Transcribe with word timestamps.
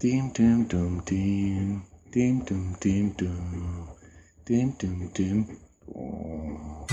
Tim, 0.00 0.30
tim, 0.32 0.64
tum, 0.64 1.02
tim. 1.04 1.82
Tim, 2.10 2.40
tum, 2.46 2.74
tim, 2.80 3.12
tum. 3.12 3.86
Tim, 4.46 4.72
tum, 4.72 5.10
tim. 5.12 5.46
Oh. 5.94 6.86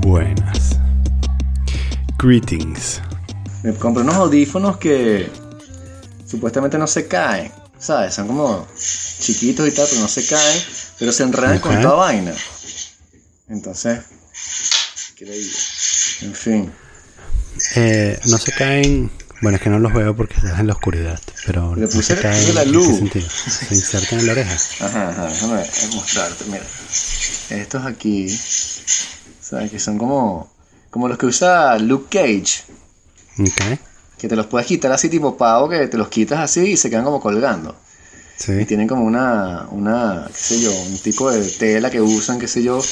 Buenas. 0.00 0.76
Greetings. 2.18 3.00
Me 3.62 3.72
compré 3.74 4.02
unos 4.02 4.16
audífonos 4.16 4.78
que 4.78 5.30
supuestamente 6.26 6.78
no 6.78 6.88
se 6.88 7.06
caen, 7.06 7.52
¿sabes? 7.78 8.12
Son 8.12 8.26
como 8.26 8.66
chiquitos 8.76 9.68
y 9.68 9.70
tal, 9.70 9.86
pero 9.88 10.00
no 10.00 10.08
se 10.08 10.26
caen, 10.26 10.62
pero 10.98 11.12
se 11.12 11.22
enredan 11.22 11.60
con 11.60 11.80
toda 11.80 11.94
vaina. 11.94 12.34
Entonces, 13.46 14.00
increíble. 15.12 15.52
En 16.22 16.34
fin, 16.34 16.72
Eh, 17.76 18.18
no 18.26 18.38
se 18.38 18.52
caen. 18.52 19.10
Bueno, 19.42 19.56
es 19.56 19.62
que 19.62 19.68
no 19.70 19.78
los 19.78 19.92
veo 19.92 20.16
porque 20.16 20.34
estás 20.36 20.58
en 20.60 20.66
la 20.68 20.72
oscuridad. 20.74 21.20
Pero 21.46 21.74
Le 21.74 21.82
no 21.82 21.88
se 22.02 22.16
caen. 22.18 22.54
la 22.54 22.62
¿en 22.62 22.72
luz. 22.72 22.86
sentido? 22.98 23.28
Se 23.28 23.74
insertan 23.74 24.20
en 24.20 24.26
la 24.26 24.32
oreja. 24.32 24.54
ajá, 24.80 25.08
ajá, 25.10 25.26
déjame 25.28 25.62
mostrarte, 25.94 26.44
mira. 26.46 26.64
Estos 27.50 27.84
aquí, 27.84 28.28
¿sabes? 29.40 29.70
Que 29.70 29.78
son 29.78 29.98
como, 29.98 30.50
como 30.90 31.08
los 31.08 31.18
que 31.18 31.26
usa 31.26 31.78
Luke 31.78 32.06
Cage, 32.18 32.62
Ok. 33.38 33.78
que 34.18 34.28
te 34.28 34.36
los 34.36 34.46
puedes 34.46 34.66
quitar 34.66 34.90
así 34.92 35.08
tipo 35.10 35.36
pavo, 35.36 35.68
que 35.68 35.86
te 35.88 35.98
los 35.98 36.08
quitas 36.08 36.40
así 36.40 36.60
y 36.72 36.76
se 36.76 36.88
quedan 36.88 37.04
como 37.04 37.20
colgando. 37.20 37.76
Y 38.38 38.42
Sí. 38.42 38.64
tienen 38.66 38.88
como 38.88 39.04
una, 39.04 39.66
una, 39.70 40.26
qué 40.28 40.38
sé 40.38 40.60
yo, 40.60 40.72
un 40.72 40.98
tipo 40.98 41.30
de 41.30 41.46
tela 41.50 41.90
que 41.90 42.00
usan, 42.00 42.38
qué 42.38 42.48
sé 42.48 42.62
yo, 42.62 42.82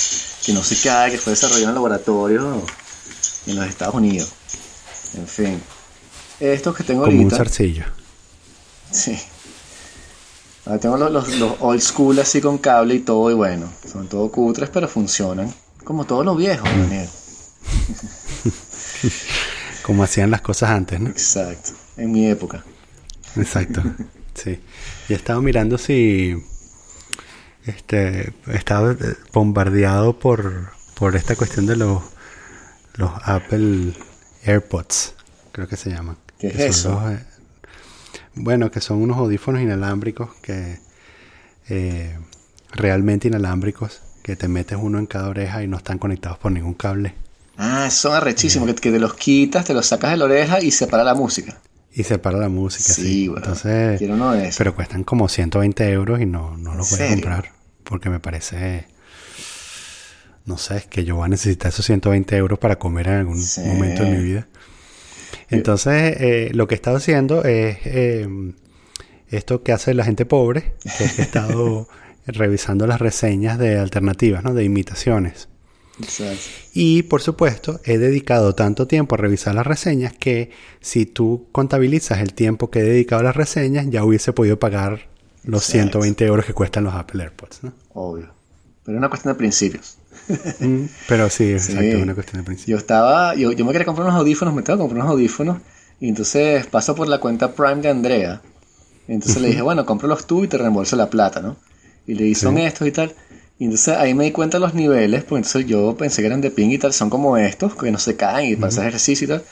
que 0.45 0.53
no 0.53 0.62
se 0.62 0.77
cae, 0.77 1.11
que 1.11 1.19
fue 1.19 1.33
desarrollado 1.33 1.69
en 1.70 1.75
laboratorios 1.75 2.62
en 3.47 3.56
los 3.56 3.67
Estados 3.67 3.95
Unidos. 3.95 4.31
En 5.15 5.27
fin. 5.27 5.62
Estos 6.41 6.77
que 6.77 6.84
tengo 6.84 7.05
Como 7.05 7.23
un 7.23 7.30
zarcillo. 7.30 7.84
Sí. 8.91 9.19
Ahora 10.64 10.78
tengo 10.78 10.97
los, 10.97 11.12
los, 11.12 11.39
los 11.39 11.53
old 11.61 11.81
school 11.81 12.19
así 12.19 12.41
con 12.41 12.59
cable 12.59 12.95
y 12.95 13.00
todo, 13.00 13.31
y 13.31 13.34
bueno, 13.34 13.72
son 13.91 14.09
todo 14.09 14.31
cutres, 14.31 14.70
pero 14.70 14.89
funcionan. 14.89 15.53
Como 15.84 16.05
todos 16.05 16.25
los 16.25 16.37
viejos, 16.37 16.69
Daniel. 16.69 17.09
Como 19.83 20.05
hacían 20.05 20.31
las 20.31 20.41
cosas 20.41 20.70
antes, 20.70 21.00
¿no? 21.00 21.11
Exacto. 21.11 21.72
En 21.97 22.12
mi 22.12 22.28
época. 22.28 22.65
Exacto. 23.37 23.83
Sí. 24.34 24.59
Y 25.11 25.12
he 25.12 25.17
estado 25.17 25.42
mirando 25.42 25.77
si. 25.77 26.42
Este. 27.67 28.33
He 28.47 28.56
estado 28.56 28.92
eh, 28.92 29.17
bombardeado 29.31 30.19
por. 30.19 30.72
Por 30.94 31.17
esta 31.17 31.37
cuestión 31.37 31.67
de 31.67 31.77
los. 31.77 32.03
Los 32.94 33.11
Apple 33.25 33.92
AirPods. 34.45 35.15
Creo 35.53 35.69
que 35.69 35.77
se 35.77 35.91
llaman. 35.91 36.17
¿Qué 36.39 36.48
es 36.48 36.57
eso? 36.59 36.91
los, 37.03 37.12
eh, 37.12 37.25
bueno, 38.35 38.71
que 38.71 38.81
son 38.81 39.03
unos 39.03 39.17
audífonos 39.19 39.61
inalámbricos 39.62 40.31
que. 40.43 40.79
eh, 41.69 42.19
realmente 42.73 43.29
inalámbricos. 43.29 44.01
Que 44.23 44.37
te 44.37 44.47
metes 44.47 44.79
uno 44.81 45.01
en 45.01 45.07
cada 45.07 45.29
oreja 45.29 45.65
y 45.65 45.67
no 45.67 45.77
están 45.77 45.99
conectados 45.99 46.39
por 46.39 46.53
ningún 46.53 46.75
cable. 46.75 47.15
Ah, 47.57 47.91
son 47.91 48.15
arrechísimos, 48.15 48.69
que, 48.69 48.75
que 48.77 48.93
te 48.93 49.01
los 49.01 49.15
quitas, 49.15 49.65
te 49.65 49.75
los 49.75 49.87
sacas 49.87 50.12
de 50.12 50.17
la 50.17 50.27
oreja 50.27 50.62
y 50.62 50.71
se 50.71 50.87
para 50.87 51.03
la 51.03 51.15
música. 51.15 51.59
Y 51.93 52.05
separa 52.05 52.39
la 52.39 52.49
música. 52.49 52.93
Sí, 52.95 53.03
Sí, 53.03 53.29
bueno, 53.29 53.43
Entonces. 53.45 53.99
quiero 53.99 54.15
uno 54.15 54.33
de 54.33 54.45
esos. 54.45 54.56
Pero 54.59 54.75
cuestan 54.77 55.03
como 55.05 55.29
120 55.29 55.91
euros 55.91 56.21
y 56.21 56.27
no, 56.27 56.56
no 56.56 56.75
los 56.75 56.91
¿En 56.93 56.99
voy 56.99 57.06
a 57.06 57.11
comprar. 57.11 57.53
Porque 57.84 58.09
me 58.11 58.21
parece. 58.21 58.87
No 60.45 60.59
sé, 60.59 60.79
es 60.79 60.87
que 60.87 61.05
yo 61.05 61.17
voy 61.17 61.27
a 61.27 61.29
necesitar 61.29 61.71
esos 61.71 61.87
120 61.87 62.37
euros 62.37 62.59
para 62.59 62.79
comer 62.79 63.09
en 63.09 63.15
algún 63.15 63.41
Sí. 63.41 63.61
momento 63.62 64.03
de 64.03 64.11
mi 64.11 64.23
vida. 64.25 64.49
Entonces, 65.51 66.17
eh, 66.19 66.51
lo 66.53 66.67
que 66.67 66.75
he 66.75 66.77
estado 66.77 66.97
haciendo 66.97 67.45
es 67.45 67.79
eh, 67.84 68.27
esto 69.29 69.62
que 69.62 69.73
hace 69.73 69.95
la 69.95 70.05
gente 70.05 70.27
pobre, 70.27 70.75
que 70.97 71.05
es 71.05 71.12
que 71.12 71.23
he 71.23 71.25
estado 71.25 71.89
revisando 72.27 72.87
las 72.87 73.00
reseñas 73.00 73.59
de 73.59 73.78
alternativas, 73.78 74.43
¿no? 74.44 74.55
De 74.55 74.65
imitaciones. 74.65 75.49
Exacto. 76.00 76.41
Y 76.72 77.03
por 77.05 77.21
supuesto, 77.21 77.81
he 77.84 77.99
dedicado 77.99 78.55
tanto 78.55 78.87
tiempo 78.87 79.15
a 79.15 79.19
revisar 79.19 79.55
las 79.55 79.66
reseñas 79.66 80.12
que 80.15 80.50
si 80.81 81.06
tú 81.06 81.49
contabilizas 81.53 82.21
el 82.21 82.33
tiempo 82.34 82.71
que 82.71 82.81
he 82.81 82.84
dedicado 82.84 83.21
a 83.21 83.25
las 83.25 83.37
reseñas, 83.37 83.87
ya 83.91 84.05
hubiese 84.05 84.33
podido 84.33 84.59
pagar 84.59 85.09
los 85.45 85.62
Exacto. 85.69 86.00
120 86.00 86.25
euros 86.27 86.47
que 86.47 86.55
cuestan 86.55 86.84
los 86.84 86.95
Apple 86.95 87.22
AirPods. 87.22 87.65
¿no? 87.65 87.72
Obvio. 87.93 88.33
Pero 88.84 88.97
es 88.97 88.99
una 88.99 89.09
cuestión 89.09 89.34
de 89.34 89.39
principios. 89.39 89.99
Mm, 90.60 90.84
Pero 91.09 91.28
sí, 91.31 91.59
Sí. 91.59 91.72
exacto, 91.72 91.97
es 91.97 92.03
una 92.03 92.15
cuestión 92.15 92.41
de 92.43 92.47
principio. 92.47 92.72
Yo 92.72 92.78
estaba, 92.78 93.34
yo, 93.34 93.53
yo 93.53 93.65
me 93.65 93.72
quería 93.72 93.87
comprar 93.87 94.06
unos 94.09 94.19
audífonos, 94.20 94.54
me 94.54 94.62
tengo 94.62 94.78
que 94.78 94.82
comprar 94.82 95.03
unos 95.03 95.12
audífonos. 95.12 95.59
Y 96.00 96.09
entonces 96.09 96.66
paso 96.66 96.94
por 96.94 97.06
la 97.09 97.19
cuenta 97.19 97.53
Prime 97.53 97.76
de 97.82 97.88
Andrea. 97.91 98.42
Y 99.09 99.12
entonces 99.12 99.41
le 99.42 99.48
dije, 99.48 99.62
bueno, 99.62 99.84
cómpralos 99.87 100.26
tú 100.26 100.44
y 100.44 100.48
te 100.48 100.59
reembolso 100.59 100.97
la 100.97 101.09
plata, 101.10 101.41
¿no? 101.41 101.56
Y 102.06 102.15
le 102.15 102.25
dije, 102.25 102.41
son 102.41 102.56
Sí. 102.56 102.62
estos 102.62 102.88
y 102.88 102.92
tal. 102.92 103.15
Y 103.59 103.65
entonces 103.66 103.97
ahí 103.97 104.12
me 104.15 104.25
di 104.25 104.32
cuenta 104.32 104.56
de 104.59 104.60
los 104.62 104.75
niveles, 104.75 105.22
pues 105.22 105.38
entonces 105.47 105.66
yo 105.71 105.94
pensé 105.97 106.21
que 106.22 106.26
eran 106.26 106.41
de 106.41 106.50
ping 106.50 106.71
y 106.71 106.78
tal, 106.78 106.92
son 106.92 107.09
como 107.10 107.37
estos, 107.37 107.76
que 107.76 107.92
no 107.92 107.98
se 107.98 108.16
caen 108.16 108.50
y 108.53 108.56
para 108.56 108.69
hacer 108.69 108.87
ejercicio 108.88 109.26
y 109.26 109.28
tal. 109.28 109.42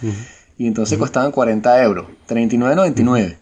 Y 0.58 0.66
entonces 0.66 0.98
costaban 0.98 1.30
40 1.30 1.80
euros, 1.84 2.06
39.99 2.28 3.36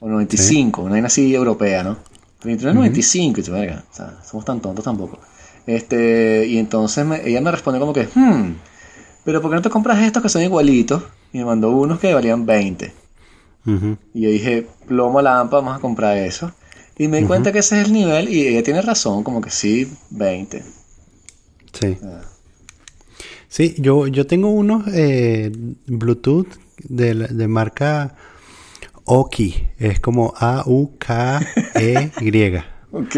o 0.00 0.08
95, 0.08 0.82
una 0.82 0.92
vaina 0.92 1.06
así 1.06 1.34
europea, 1.34 1.82
¿no? 1.82 1.96
39.95, 2.42 3.38
y 3.38 3.42
tú, 3.42 3.52
verga, 3.52 3.84
o 3.90 3.94
sea, 3.96 4.18
somos 4.28 4.44
tan 4.44 4.60
tontos 4.60 4.84
tampoco. 4.84 5.18
Este, 5.66 6.46
y 6.46 6.58
entonces 6.58 7.04
me- 7.06 7.26
ella 7.28 7.40
me 7.40 7.50
respondió 7.50 7.80
como 7.80 7.92
que, 7.92 8.08
hmm, 8.14 8.54
pero 9.24 9.40
¿por 9.42 9.50
qué 9.50 9.56
no 9.56 9.62
te 9.62 9.70
compras 9.70 10.00
estos 10.02 10.22
que 10.22 10.28
son 10.28 10.42
igualitos? 10.42 11.02
Y 11.32 11.38
me 11.38 11.44
mandó 11.44 11.70
unos 11.70 11.98
que 12.00 12.12
valían 12.14 12.46
20. 12.46 12.92
Ujú. 13.66 13.96
Y 14.14 14.22
yo 14.22 14.30
dije, 14.30 14.66
plomo 14.88 15.20
lampa, 15.22 15.56
vamos 15.58 15.76
a 15.76 15.80
comprar 15.80 16.16
eso. 16.16 16.52
Y 16.98 17.08
me 17.08 17.18
di 17.18 17.24
cuenta 17.26 17.52
que 17.52 17.60
ese 17.60 17.80
es 17.80 17.86
el 17.86 17.92
nivel 17.92 18.28
y 18.28 18.46
ella 18.48 18.62
tiene 18.62 18.82
razón, 18.82 19.22
como 19.22 19.40
que 19.40 19.50
sí, 19.50 19.90
20. 20.10 20.62
Sí. 21.72 21.96
Ah. 22.02 22.20
Sí, 23.48 23.74
yo, 23.78 24.06
yo 24.06 24.26
tengo 24.26 24.50
unos 24.50 24.84
eh, 24.92 25.50
Bluetooth 25.86 26.48
de, 26.84 27.14
la- 27.14 27.26
de 27.28 27.48
marca 27.48 28.16
Oki. 29.04 29.68
Es 29.78 29.98
como 30.00 30.34
A-U-K-E-Y. 30.36 31.32
Ok. 32.92 33.16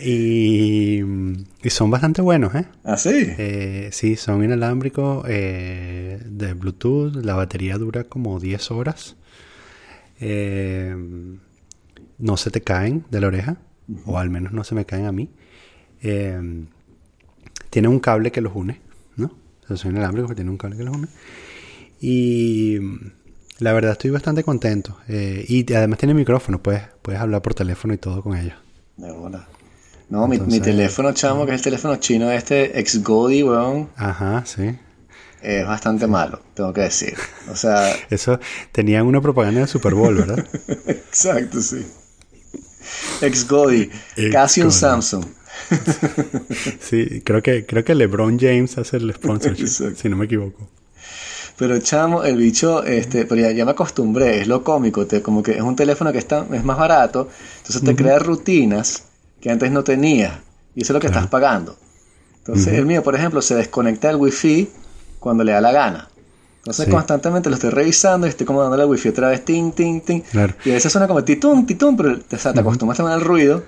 Y, 0.00 1.00
y 1.62 1.70
son 1.70 1.90
bastante 1.90 2.22
buenos, 2.22 2.54
¿eh? 2.54 2.66
¿Ah, 2.84 2.96
sí? 2.96 3.10
Eh, 3.14 3.88
sí, 3.92 4.16
son 4.16 4.44
inalámbricos 4.44 5.24
eh, 5.28 6.20
de 6.24 6.54
Bluetooth. 6.54 7.16
La 7.16 7.34
batería 7.34 7.76
dura 7.78 8.04
como 8.04 8.40
10 8.40 8.70
horas. 8.70 9.16
Eh, 10.20 10.96
no 12.18 12.36
se 12.36 12.50
te 12.50 12.60
caen 12.62 13.04
de 13.10 13.20
la 13.20 13.26
oreja. 13.28 13.56
O 14.06 14.18
al 14.18 14.30
menos 14.30 14.52
no 14.52 14.64
se 14.64 14.74
me 14.74 14.86
caen 14.86 15.06
a 15.06 15.12
mí. 15.12 15.30
Tiene 16.00 17.88
un 17.88 18.00
cable 18.00 18.30
que 18.30 18.40
los 18.40 18.54
une, 18.54 18.80
¿no? 19.16 19.26
O 19.64 19.66
sea, 19.66 19.76
son 19.76 19.92
inalámbricos, 19.92 20.28
pero 20.28 20.36
tiene 20.36 20.50
un 20.50 20.58
cable 20.58 20.76
que 20.76 20.84
los 20.84 20.96
une. 20.96 21.08
Y 22.00 22.78
la 23.58 23.72
verdad 23.72 23.92
estoy 23.92 24.10
bastante 24.10 24.44
contento. 24.44 24.98
Y 25.08 25.72
además 25.72 25.98
tiene 25.98 26.14
micrófono, 26.14 26.62
puedes, 26.62 26.82
puedes 27.02 27.20
hablar 27.20 27.42
por 27.42 27.54
teléfono 27.54 27.94
y 27.94 27.98
todo 27.98 28.22
con 28.22 28.36
ellos. 28.36 28.56
De 28.96 29.10
bola. 29.12 29.48
No, 30.08 30.28
mi, 30.28 30.60
teléfono 30.60 31.12
chamo, 31.12 31.46
que 31.46 31.52
es 31.52 31.60
el 31.60 31.64
teléfono 31.64 31.96
chino 31.96 32.30
este, 32.30 32.78
ex-Godi, 32.78 33.42
weón, 33.42 33.88
Ajá, 33.96 34.44
sí. 34.44 34.76
es 35.42 35.66
bastante 35.66 36.06
malo, 36.06 36.40
tengo 36.52 36.72
que 36.72 36.82
decir. 36.82 37.14
O 37.50 37.56
sea, 37.56 37.92
Eso 38.10 38.38
tenían 38.70 39.06
una 39.06 39.20
propaganda 39.20 39.60
de 39.60 39.66
Super 39.66 39.94
Bowl, 39.94 40.14
¿verdad? 40.14 40.46
exacto, 40.86 41.60
sí. 41.60 41.86
Ex-Godi, 43.22 43.90
casi 44.30 44.62
un. 44.62 44.72
Samsung. 44.72 45.24
Sí, 46.80 47.22
creo 47.24 47.42
que, 47.42 47.64
creo 47.64 47.84
que 47.84 47.94
LeBron 47.94 48.38
James 48.38 48.76
hace 48.76 48.98
el 48.98 49.12
sponsorship, 49.14 49.64
Exacto. 49.64 50.00
si 50.02 50.08
no 50.08 50.16
me 50.16 50.26
equivoco. 50.26 50.68
Pero 51.56 51.78
chamo, 51.78 52.24
el 52.24 52.36
bicho, 52.36 52.84
este, 52.84 53.24
pero 53.24 53.40
ya, 53.40 53.52
ya 53.52 53.64
me 53.64 53.70
acostumbré, 53.70 54.40
es 54.40 54.48
lo 54.48 54.62
cómico, 54.64 55.06
te, 55.06 55.22
como 55.22 55.42
que 55.42 55.52
es 55.52 55.62
un 55.62 55.76
teléfono 55.76 56.12
que 56.12 56.18
está, 56.18 56.44
es 56.52 56.64
más 56.64 56.76
barato, 56.76 57.28
entonces 57.58 57.82
te 57.82 57.94
crea 57.94 58.18
rutinas 58.18 59.04
que 59.44 59.50
antes 59.50 59.70
no 59.70 59.84
tenías, 59.84 60.32
y 60.74 60.80
eso 60.80 60.92
es 60.92 60.94
lo 60.94 61.00
que 61.00 61.06
estás 61.08 61.26
pagando. 61.26 61.76
Entonces, 62.38 62.72
el 62.72 62.86
mío, 62.86 63.02
por 63.02 63.14
ejemplo, 63.14 63.42
se 63.42 63.54
desconecta 63.54 64.08
del 64.08 64.16
wifi 64.16 64.70
cuando 65.20 65.44
le 65.44 65.52
da 65.52 65.60
la 65.60 65.70
gana. 65.70 66.08
Entonces 66.60 66.86
Sí. 66.86 66.90
constantemente 66.90 67.50
lo 67.50 67.56
estoy 67.56 67.68
revisando 67.68 68.26
y 68.26 68.30
estoy 68.30 68.46
como 68.46 68.62
dándole 68.62 68.84
al 68.84 68.88
wifi 68.88 69.10
otra 69.10 69.28
vez, 69.28 69.44
ting, 69.44 69.72
ting, 69.72 70.00
ting. 70.00 70.22
Claro. 70.32 70.54
Y 70.64 70.70
a 70.70 70.74
veces 70.74 70.90
suena 70.90 71.06
como 71.06 71.22
titum, 71.22 71.66
titum, 71.66 71.94
pero 71.94 72.12
o 72.32 72.38
sea, 72.38 72.54
te 72.54 72.60
acostumbras 72.60 72.96
también 72.96 73.18
al 73.18 73.20
ruido. 73.24 73.62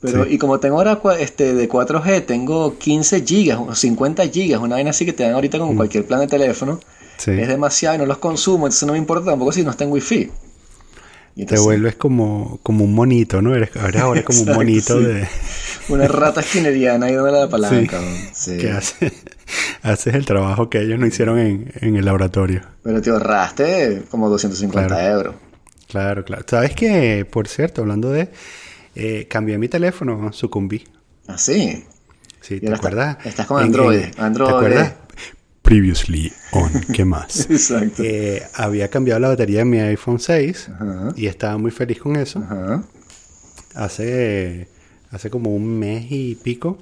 Pero, 0.00 0.24
Sí. 0.24 0.34
y 0.34 0.38
como 0.38 0.58
tengo 0.58 0.78
ahora 0.78 1.00
este, 1.20 1.54
de 1.54 1.68
4G, 1.68 2.26
tengo 2.26 2.76
15 2.78 3.22
gigas 3.24 3.60
o 3.64 3.72
50 3.76 4.26
gigas, 4.26 4.60
una 4.60 4.74
vaina 4.74 4.90
así 4.90 5.04
que 5.06 5.12
te 5.12 5.22
dan 5.22 5.34
ahorita 5.34 5.60
con 5.60 5.76
cualquier 5.76 6.04
plan 6.04 6.18
de 6.18 6.26
teléfono. 6.26 6.80
Sí. 7.18 7.30
Es 7.30 7.46
demasiado 7.46 7.94
y 7.94 7.98
no 7.98 8.06
los 8.06 8.18
consumo, 8.18 8.66
entonces 8.66 8.84
no 8.88 8.94
me 8.94 8.98
importa 8.98 9.26
tampoco 9.30 9.52
si 9.52 9.62
no 9.62 9.70
está 9.70 9.84
en 9.84 9.92
wifi. 9.92 10.32
Y 11.34 11.46
Te 11.46 11.58
vuelves 11.58 11.94
como, 11.96 12.60
como 12.62 12.84
un 12.84 12.94
monito, 12.94 13.40
¿no? 13.40 13.54
Eres, 13.54 13.70
eres 13.74 14.02
ahora 14.02 14.22
como 14.22 14.42
un 14.42 14.52
monito 14.52 14.98
sí. 14.98 15.04
de... 15.06 15.28
Una 15.88 16.06
rata 16.06 16.40
esquineriana 16.42 17.06
ahí 17.06 17.14
dándole 17.14 17.40
la 17.40 17.48
palanca. 17.48 17.98
Sí. 18.34 18.58
que 18.58 18.70
hace, 18.70 19.12
haces 19.82 20.14
el 20.14 20.24
trabajo 20.26 20.68
que 20.68 20.80
ellos 20.82 20.98
no 20.98 21.06
hicieron 21.06 21.38
en, 21.38 21.72
en 21.80 21.96
el 21.96 22.04
laboratorio. 22.04 22.60
Pero 22.82 23.00
te 23.00 23.10
ahorraste 23.10 24.02
como 24.10 24.28
250 24.28 25.10
euros. 25.10 25.34
Claro, 25.88 26.24
claro. 26.24 26.44
¿Sabes 26.46 26.74
qué? 26.74 27.26
Por 27.30 27.48
cierto, 27.48 27.82
hablando 27.82 28.10
de... 28.10 28.30
Eh, 28.94 29.26
cambié 29.28 29.56
mi 29.56 29.68
teléfono, 29.68 30.32
sucumbí. 30.34 30.84
¿Ah, 31.26 31.38
sí? 31.38 31.82
Sí, 32.42 32.56
Y 32.56 32.60
¿te 32.60 32.66
ahora 32.66 32.74
está- 32.76 32.88
acuerdas? 32.88 33.16
estás 33.26 33.46
con 33.46 33.58
En- 33.60 33.66
Android, 33.66 33.98
en- 34.00 34.12
Android. 34.18 34.50
¿Te 34.50 34.56
acuerdas? 34.56 34.92
Previously 35.62 36.32
on, 36.52 36.70
¿qué 36.92 37.04
más? 37.04 37.48
Exacto. 37.50 38.02
Eh, 38.04 38.42
había 38.54 38.88
cambiado 38.88 39.20
la 39.20 39.28
batería 39.28 39.60
de 39.60 39.64
mi 39.64 39.78
iPhone 39.78 40.18
6 40.18 40.68
Ajá. 40.74 41.12
y 41.16 41.26
estaba 41.26 41.56
muy 41.58 41.70
feliz 41.70 41.98
con 41.98 42.16
eso. 42.16 42.40
Ajá. 42.40 42.84
Hace, 43.74 44.68
hace 45.10 45.30
como 45.30 45.54
un 45.54 45.78
mes 45.78 46.06
y 46.10 46.34
pico 46.34 46.78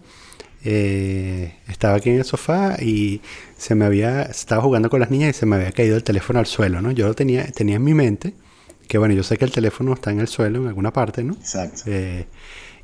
eh, 0.65 1.55
estaba 1.69 1.97
aquí 1.97 2.11
en 2.11 2.19
el 2.19 2.25
sofá 2.25 2.77
y 2.83 3.21
se 3.57 3.75
me 3.75 3.85
había, 3.85 4.23
estaba 4.23 4.63
jugando 4.63 4.91
con 4.91 5.01
las 5.01 5.11
niñas 5.11 5.37
y 5.37 5.39
se 5.39 5.47
me 5.47 5.57
había 5.57 5.73
caído 5.73 5.97
el 5.97 6.05
teléfono 6.05 6.39
al 6.39 6.47
suelo, 6.47 6.83
¿no? 6.83 6.91
Yo 6.91 7.07
lo 7.07 7.15
tenía, 7.15 7.47
tenía 7.47 7.77
en 7.77 7.85
mi 7.85 7.95
mente, 7.95 8.35
que 8.89 8.99
bueno, 8.99 9.15
yo 9.15 9.23
sé 9.23 9.39
que 9.39 9.45
el 9.45 9.53
teléfono 9.53 9.95
está 9.95 10.11
en 10.11 10.21
el 10.21 10.29
suelo 10.29 10.61
en 10.61 10.69
alguna 10.69 10.93
parte, 10.93 11.23
¿no? 11.25 11.35
Exacto. 11.35 11.83
Eh, 11.87 12.27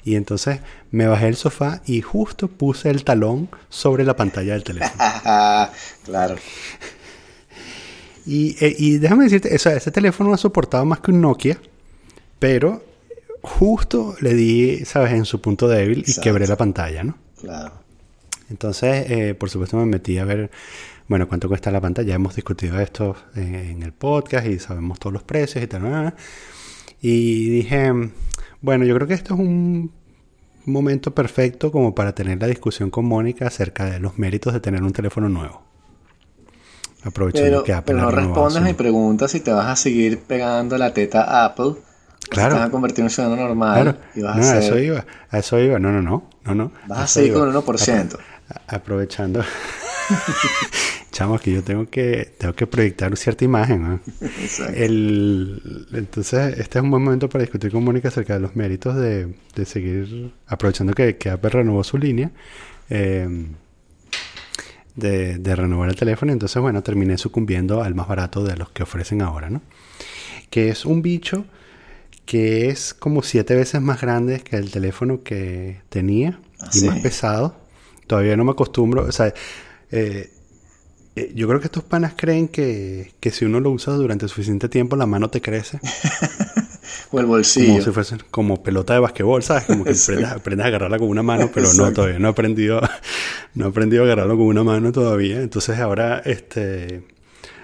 y 0.07 0.15
entonces 0.15 0.61
me 0.93 1.09
bajé 1.09 1.25
del 1.25 1.35
sofá 1.35 1.83
y 1.85 2.01
justo 2.01 2.47
puse 2.47 2.91
el 2.91 3.03
talón 3.03 3.49
sobre 3.69 4.05
la 4.05 4.15
pantalla 4.15 4.53
del 4.53 4.63
teléfono. 4.63 4.95
claro. 6.05 6.37
Y, 8.25 8.57
eh, 8.65 8.77
y 8.79 8.99
déjame 8.99 9.25
decirte, 9.25 9.53
o 9.53 9.59
sea, 9.59 9.73
ese 9.75 9.91
teléfono 9.91 10.31
no 10.31 10.35
ha 10.37 10.39
soportado 10.39 10.85
más 10.85 11.01
que 11.01 11.11
un 11.11 11.21
Nokia, 11.21 11.59
pero 12.39 12.85
justo 13.43 14.15
le 14.21 14.35
di, 14.35 14.85
¿sabes?, 14.85 15.13
en 15.13 15.25
su 15.25 15.41
punto 15.41 15.67
débil 15.67 15.99
y 15.99 16.01
Exacto. 16.03 16.21
quebré 16.21 16.47
la 16.47 16.57
pantalla, 16.57 17.03
¿no? 17.03 17.19
Claro. 17.41 17.73
Entonces, 18.49 19.11
eh, 19.11 19.35
por 19.35 19.51
supuesto, 19.51 19.77
me 19.77 19.87
metí 19.87 20.19
a 20.19 20.25
ver, 20.25 20.53
bueno, 21.09 21.27
cuánto 21.27 21.49
cuesta 21.49 21.73
la 21.73 21.81
pantalla. 21.81 22.15
Hemos 22.15 22.37
discutido 22.37 22.79
esto 22.79 23.17
en, 23.35 23.57
en 23.57 23.83
el 23.83 23.93
podcast 23.93 24.47
y 24.47 24.61
sabemos 24.61 25.01
todos 25.01 25.15
los 25.15 25.25
precios 25.25 25.65
y 25.65 25.67
tal. 25.67 26.15
Y 27.01 27.51
dije, 27.51 27.93
bueno, 28.67 28.85
yo 28.85 28.95
creo 28.97 29.07
que 29.07 29.15
esto 29.15 29.35
es 29.35 29.41
un 29.41 29.93
momento 30.65 31.15
perfecto 31.15 31.71
como 31.71 31.95
para 31.95 32.15
tener 32.17 32.41
la 32.41 32.49
discusión 32.49 32.91
con 32.91 33.05
Mónica 33.07 33.47
acerca 33.47 33.85
de 33.85 34.01
los 34.01 34.19
méritos 34.19 34.53
de 34.53 34.59
tener 34.59 34.83
un 34.83 34.93
teléfono 34.93 35.29
nuevo. 35.29 35.63
Aprovechando 37.05 37.49
Pero, 37.49 37.63
que 37.65 37.73
Apple 37.73 37.95
pero 37.95 38.07
no 38.07 38.11
respondes 38.11 38.55
su- 38.55 38.61
mi 38.65 38.73
pregunta 38.75 39.29
si 39.29 39.39
te 39.39 39.53
vas 39.53 39.67
a 39.67 39.77
seguir 39.77 40.19
pegando 40.23 40.77
la 40.77 40.93
teta 40.93 41.23
a 41.23 41.45
Apple. 41.45 41.75
Claro. 42.29 42.55
te 42.55 42.59
vas 42.59 42.69
a 42.69 42.71
convertir 42.73 43.01
en 43.01 43.05
un 43.05 43.11
ciudadano 43.11 43.41
normal. 43.41 43.75
Claro, 43.83 43.99
Y 44.17 44.23
vas 44.23 44.37
no, 44.37 44.43
a 44.43 44.47
a 44.51 44.55
ser- 44.55 44.63
eso 44.65 44.79
iba, 44.81 45.07
a 45.31 45.39
eso 45.39 45.61
iba, 45.61 45.79
no, 45.79 45.93
no, 45.93 46.03
no, 46.03 46.29
no, 46.45 46.55
no. 46.57 46.73
Vas 46.89 46.99
a 46.99 47.07
seguir 47.07 47.31
iba. 47.31 47.39
con 47.41 47.49
el 47.51 47.55
1%. 47.55 48.19
A- 48.49 48.75
aprovechando. 48.75 49.45
Chamo, 51.17 51.39
que 51.39 51.51
yo 51.51 51.63
tengo 51.65 51.89
que, 51.89 52.35
tengo 52.37 52.55
que 52.55 52.67
proyectar 52.67 53.17
cierta 53.17 53.43
imagen. 53.47 54.03
Exacto. 54.21 54.75
El, 54.75 55.87
entonces, 55.95 56.59
este 56.59 56.79
es 56.79 56.85
un 56.85 56.91
buen 56.91 57.03
momento 57.03 57.27
para 57.31 57.41
discutir 57.43 57.73
con 57.73 57.83
Mónica 57.85 58.09
acerca 58.09 58.35
de 58.35 58.41
los 58.41 58.55
méritos 58.55 58.97
de, 58.97 59.35
de 59.55 59.65
seguir, 59.65 60.33
aprovechando 60.47 60.93
que, 60.93 61.17
que 61.17 61.31
Apple 61.31 61.49
renovó 61.51 61.83
su 61.85 61.97
línea, 61.97 62.33
eh, 62.91 63.47
de, 64.95 65.39
de 65.39 65.57
renovar 65.57 65.89
el 65.89 65.97
teléfono. 65.97 66.33
Entonces, 66.33 66.61
bueno, 66.61 66.83
terminé 66.83 67.17
sucumbiendo 67.19 67.83
al 67.83 67.95
más 67.95 68.09
barato 68.09 68.45
de 68.45 68.57
los 68.57 68.71
que 68.71 68.83
ofrecen 68.83 69.23
ahora, 69.23 69.49
¿no? 69.51 69.63
Que 70.51 70.69
es 70.69 70.85
un 70.85 71.03
bicho 71.03 71.47
que 72.27 72.69
es 72.69 72.95
como 72.95 73.23
siete 73.23 73.55
veces 73.55 73.81
más 73.81 74.01
grande 74.01 74.41
que 74.41 74.57
el 74.57 74.71
teléfono 74.71 75.23
que 75.23 75.81
tenía 75.89 76.41
Ah, 76.61 76.71
y 76.75 76.81
sí. 76.81 76.87
más 76.87 76.99
pesado. 77.01 77.57
Todavía 78.07 78.37
no 78.37 78.45
me 78.45 78.53
acostumbro, 78.53 79.05
o 79.05 79.13
sea, 79.13 79.33
eh, 79.91 80.31
eh, 81.17 81.33
yo 81.35 81.49
creo 81.49 81.61
que 81.61 81.67
estos 81.67 81.83
panas 81.83 82.15
creen 82.17 82.49
que, 82.49 83.13
que 83.21 83.31
si 83.31 83.45
uno 83.45 83.59
lo 83.61 83.71
usa 83.71 83.95
durante 83.95 84.29
suficiente 84.29 84.69
tiempo, 84.69 84.97
la 84.97 85.07
mano 85.07 85.29
te 85.31 85.41
crece. 85.41 85.81
O 87.11 87.19
el 87.19 87.25
Como 87.25 87.37
bolsillo. 87.37 87.83
si 87.83 87.91
fuese 87.91 88.17
como 88.31 88.63
pelota 88.63 88.95
de 88.95 89.01
basquetbol, 89.01 89.43
¿sabes? 89.43 89.65
Como 89.65 89.85
que 89.85 89.91
aprendes, 90.03 90.31
aprendes 90.31 90.65
a 90.65 90.69
agarrarla 90.69 90.99
con 90.99 91.09
una 91.09 91.23
mano, 91.23 91.51
pero 91.53 91.73
no, 91.75 91.93
todavía 91.93 92.19
no 92.19 92.29
he 92.29 92.31
aprendido, 92.31 92.81
no 93.55 93.67
he 93.67 93.69
aprendido 93.69 94.03
a 94.03 94.07
agarrarlo 94.07 94.37
con 94.37 94.47
una 94.47 94.65
mano 94.65 94.93
todavía. 94.93 95.41
Entonces 95.41 95.79
ahora, 95.79 96.21
este, 96.25 97.03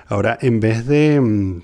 ahora 0.06 0.38
en 0.40 0.60
vez 0.60 0.86
de, 0.86 1.20
mm, 1.20 1.62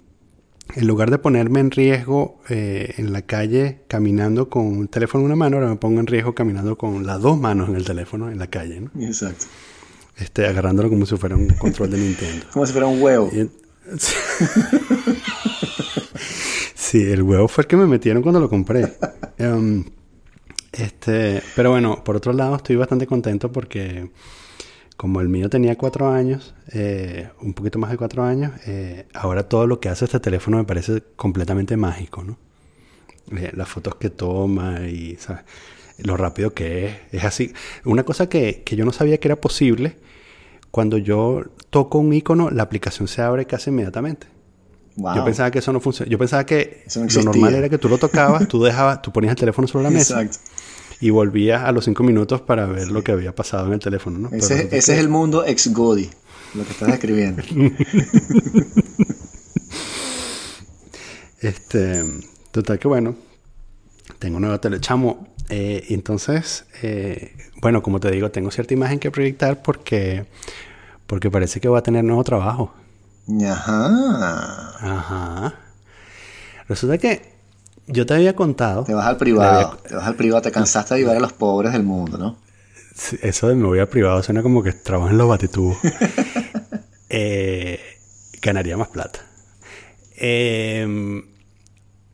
en 0.77 0.87
lugar 0.87 1.11
de 1.11 1.19
ponerme 1.19 1.61
en 1.61 1.71
riesgo 1.71 2.41
eh, 2.49 2.95
en 2.97 3.13
la 3.13 3.23
calle 3.23 3.81
caminando 3.89 4.49
con 4.49 4.67
un 4.67 4.89
teléfono 4.89 5.23
en 5.23 5.27
una 5.27 5.37
mano, 5.37 5.57
ahora 5.57 5.69
me 5.69 5.77
pongo 5.77 6.01
en 6.01 6.07
riesgo 6.07 6.35
caminando 6.35 6.77
con 6.77 7.07
las 7.07 7.21
dos 7.21 7.39
manos 7.39 7.69
en 7.69 7.77
el 7.77 7.85
teléfono 7.85 8.31
en 8.31 8.39
la 8.39 8.49
calle, 8.49 8.81
¿no? 8.81 8.91
Exacto. 9.03 9.47
Este, 10.19 10.47
agarrándolo 10.47 10.89
como 10.89 11.07
si 11.07 11.17
fuera 11.17 11.37
un 11.37 11.49
control 11.49 11.91
de 11.91 11.99
Nintendo. 11.99 12.47
Como 12.53 12.67
si 12.67 12.73
fuera 12.73 12.89
un 12.89 13.01
huevo. 13.01 13.31
Y 13.33 13.49
sí, 16.75 17.03
el 17.11 17.23
huevo 17.23 17.49
fue 17.49 17.63
el 17.63 17.69
que 17.69 17.77
me 17.77 17.87
metieron 17.87 18.23
cuando 18.23 18.41
lo 18.41 18.49
compré. 18.49 18.93
Em, 19.39 19.85
este, 20.73 21.43
pero 21.55 21.71
bueno, 21.71 22.03
por 22.03 22.17
otro 22.17 22.33
lado 22.33 22.57
estoy 22.57 22.77
bastante 22.77 23.07
contento 23.07 23.53
porque 23.53 24.11
como 24.97 25.21
el 25.21 25.29
mío 25.29 25.49
tenía 25.49 25.77
cuatro 25.77 26.11
años, 26.11 26.55
eh, 26.73 27.29
un 27.41 27.55
poquito 27.55 27.79
más 27.79 27.91
de 27.91 27.97
cuatro 27.97 28.25
años, 28.25 28.53
eh, 28.67 29.07
ahora 29.15 29.49
todo 29.49 29.69
lo 29.69 29.79
que 29.79 29.89
hace 29.89 30.07
este 30.07 30.19
teléfono 30.19 30.57
me 30.57 30.65
parece 30.65 31.03
completamente 31.15 31.77
mágico, 31.77 32.25
¿no? 32.25 32.37
Eh, 33.37 33.53
las 33.55 33.69
fotos 33.69 33.95
que 33.95 34.11
toma 34.11 34.81
y 34.89 35.17
¿sabes? 35.17 35.43
lo 35.99 36.17
rápido 36.17 36.53
que 36.53 36.87
es. 36.87 36.97
Es 37.13 37.25
así. 37.25 37.53
Una 37.85 38.03
cosa 38.05 38.29
que, 38.29 38.63
que 38.65 38.77
yo 38.77 38.85
no 38.85 38.93
sabía 38.93 39.19
que 39.19 39.29
era 39.29 39.37
posible, 39.37 39.97
cuando 40.79 40.97
yo 40.97 41.43
toco 41.71 41.99
un 41.99 42.13
icono, 42.13 42.51
la 42.51 42.63
aplicación 42.63 43.09
se 43.09 43.21
abre 43.21 43.47
casi 43.47 43.71
inmediatamente. 43.71 44.29
Wow. 44.95 45.17
Yo 45.17 45.25
pensaba 45.25 45.51
que 45.51 45.59
eso 45.59 45.73
no 45.73 45.81
funcionaba. 45.81 46.09
Yo 46.13 46.19
pensaba 46.19 46.47
que 46.47 46.85
no 46.95 47.05
lo 47.05 47.23
normal 47.25 47.53
era 47.57 47.69
que 47.69 47.79
tú 47.79 47.89
lo 47.89 47.99
tocabas, 47.99 48.47
tú 48.47 48.63
dejabas, 48.63 49.03
tú 49.03 49.13
ponías 49.13 49.33
el 49.33 49.37
teléfono 49.41 49.67
sobre 49.67 49.83
la 49.83 49.91
mesa 49.91 50.23
Exacto. 50.23 50.39
y 51.01 51.11
volvías 51.11 51.65
a 51.65 51.73
los 51.73 51.85
cinco 51.85 52.05
minutos 52.05 52.43
para 52.43 52.67
ver 52.67 52.93
lo 52.93 53.03
que 53.03 53.11
había 53.11 53.35
pasado 53.35 53.67
en 53.67 53.73
el 53.73 53.81
teléfono, 53.81 54.21
¿no? 54.21 54.29
Ese, 54.29 54.55
resulta 54.55 54.77
ese 54.77 54.93
que- 54.93 54.99
es 54.99 55.01
el 55.01 55.09
mundo 55.09 55.45
ex 55.45 55.73
Godi, 55.73 56.09
lo 56.55 56.63
que 56.65 56.71
estás 56.71 56.87
describiendo. 56.91 57.43
Este, 61.41 62.05
total 62.53 62.79
que 62.79 62.87
bueno, 62.89 63.17
tengo 64.21 64.37
un 64.37 64.43
nuevo 64.43 64.59
tele. 64.61 64.81
Chamo, 64.81 65.29
eh, 65.49 65.85
entonces, 65.91 66.67
eh, 66.83 67.33
bueno, 67.61 67.83
como 67.83 68.01
te 68.01 68.11
digo, 68.11 68.31
tengo 68.31 68.51
cierta 68.51 68.75
imagen 68.75 68.99
que 68.99 69.11
proyectar 69.11 69.63
porque, 69.63 70.27
porque 71.09 71.29
parece 71.33 71.61
que 71.61 71.67
voy 71.69 71.79
a 71.79 71.83
tener 71.83 72.05
nuevo 72.05 72.23
trabajo. 72.23 72.73
Ajá. 73.45 74.75
Ajá. 74.81 75.55
Resulta 76.69 76.99
que 76.99 77.33
yo 77.89 78.07
te 78.07 78.15
había 78.15 78.37
contado. 78.37 78.85
Te 78.85 78.95
vas 78.95 79.07
al 79.07 79.17
privado. 79.17 79.73
había- 79.73 79.83
Te 79.83 79.95
vas 79.97 80.07
al 80.07 80.15
privado. 80.15 80.43
Te 80.43 80.53
cansaste 80.53 80.95
de 80.95 81.01
ayudar 81.01 81.17
a 81.17 81.21
los 81.21 81.33
pobres 81.33 81.73
del 81.73 81.83
mundo, 81.83 82.17
¿no? 82.19 82.37
Eso 83.23 83.49
de 83.49 83.55
me 83.57 83.65
voy 83.67 83.79
al 83.81 83.89
privado 83.89 84.23
suena 84.23 84.43
como 84.43 84.63
que 84.63 84.73
trabajo 84.73 85.11
en 85.11 85.19
los 85.19 85.29
batitubos. 85.29 85.77
Eh, 87.11 87.81
ganaría 88.43 88.77
más 88.77 88.89
plata. 88.89 89.21
Eh, 90.17 91.23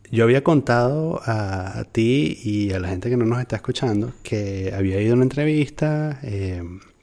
yo 0.09 0.23
había 0.23 0.41
contado 0.41 1.19
a, 1.25 1.79
a 1.79 1.83
ti 1.83 2.39
y 2.43 2.71
a 2.71 2.79
la 2.79 2.87
gente 2.87 3.09
que 3.09 3.17
no 3.17 3.25
nos 3.25 3.41
está 3.41 3.57
escuchando 3.57 4.13
que 4.23 4.73
había 4.73 5.01
ido 5.01 5.11
a 5.11 5.15
una 5.15 5.23
entrevista, 5.23 6.19
eh, 6.23 6.63
y 6.63 6.94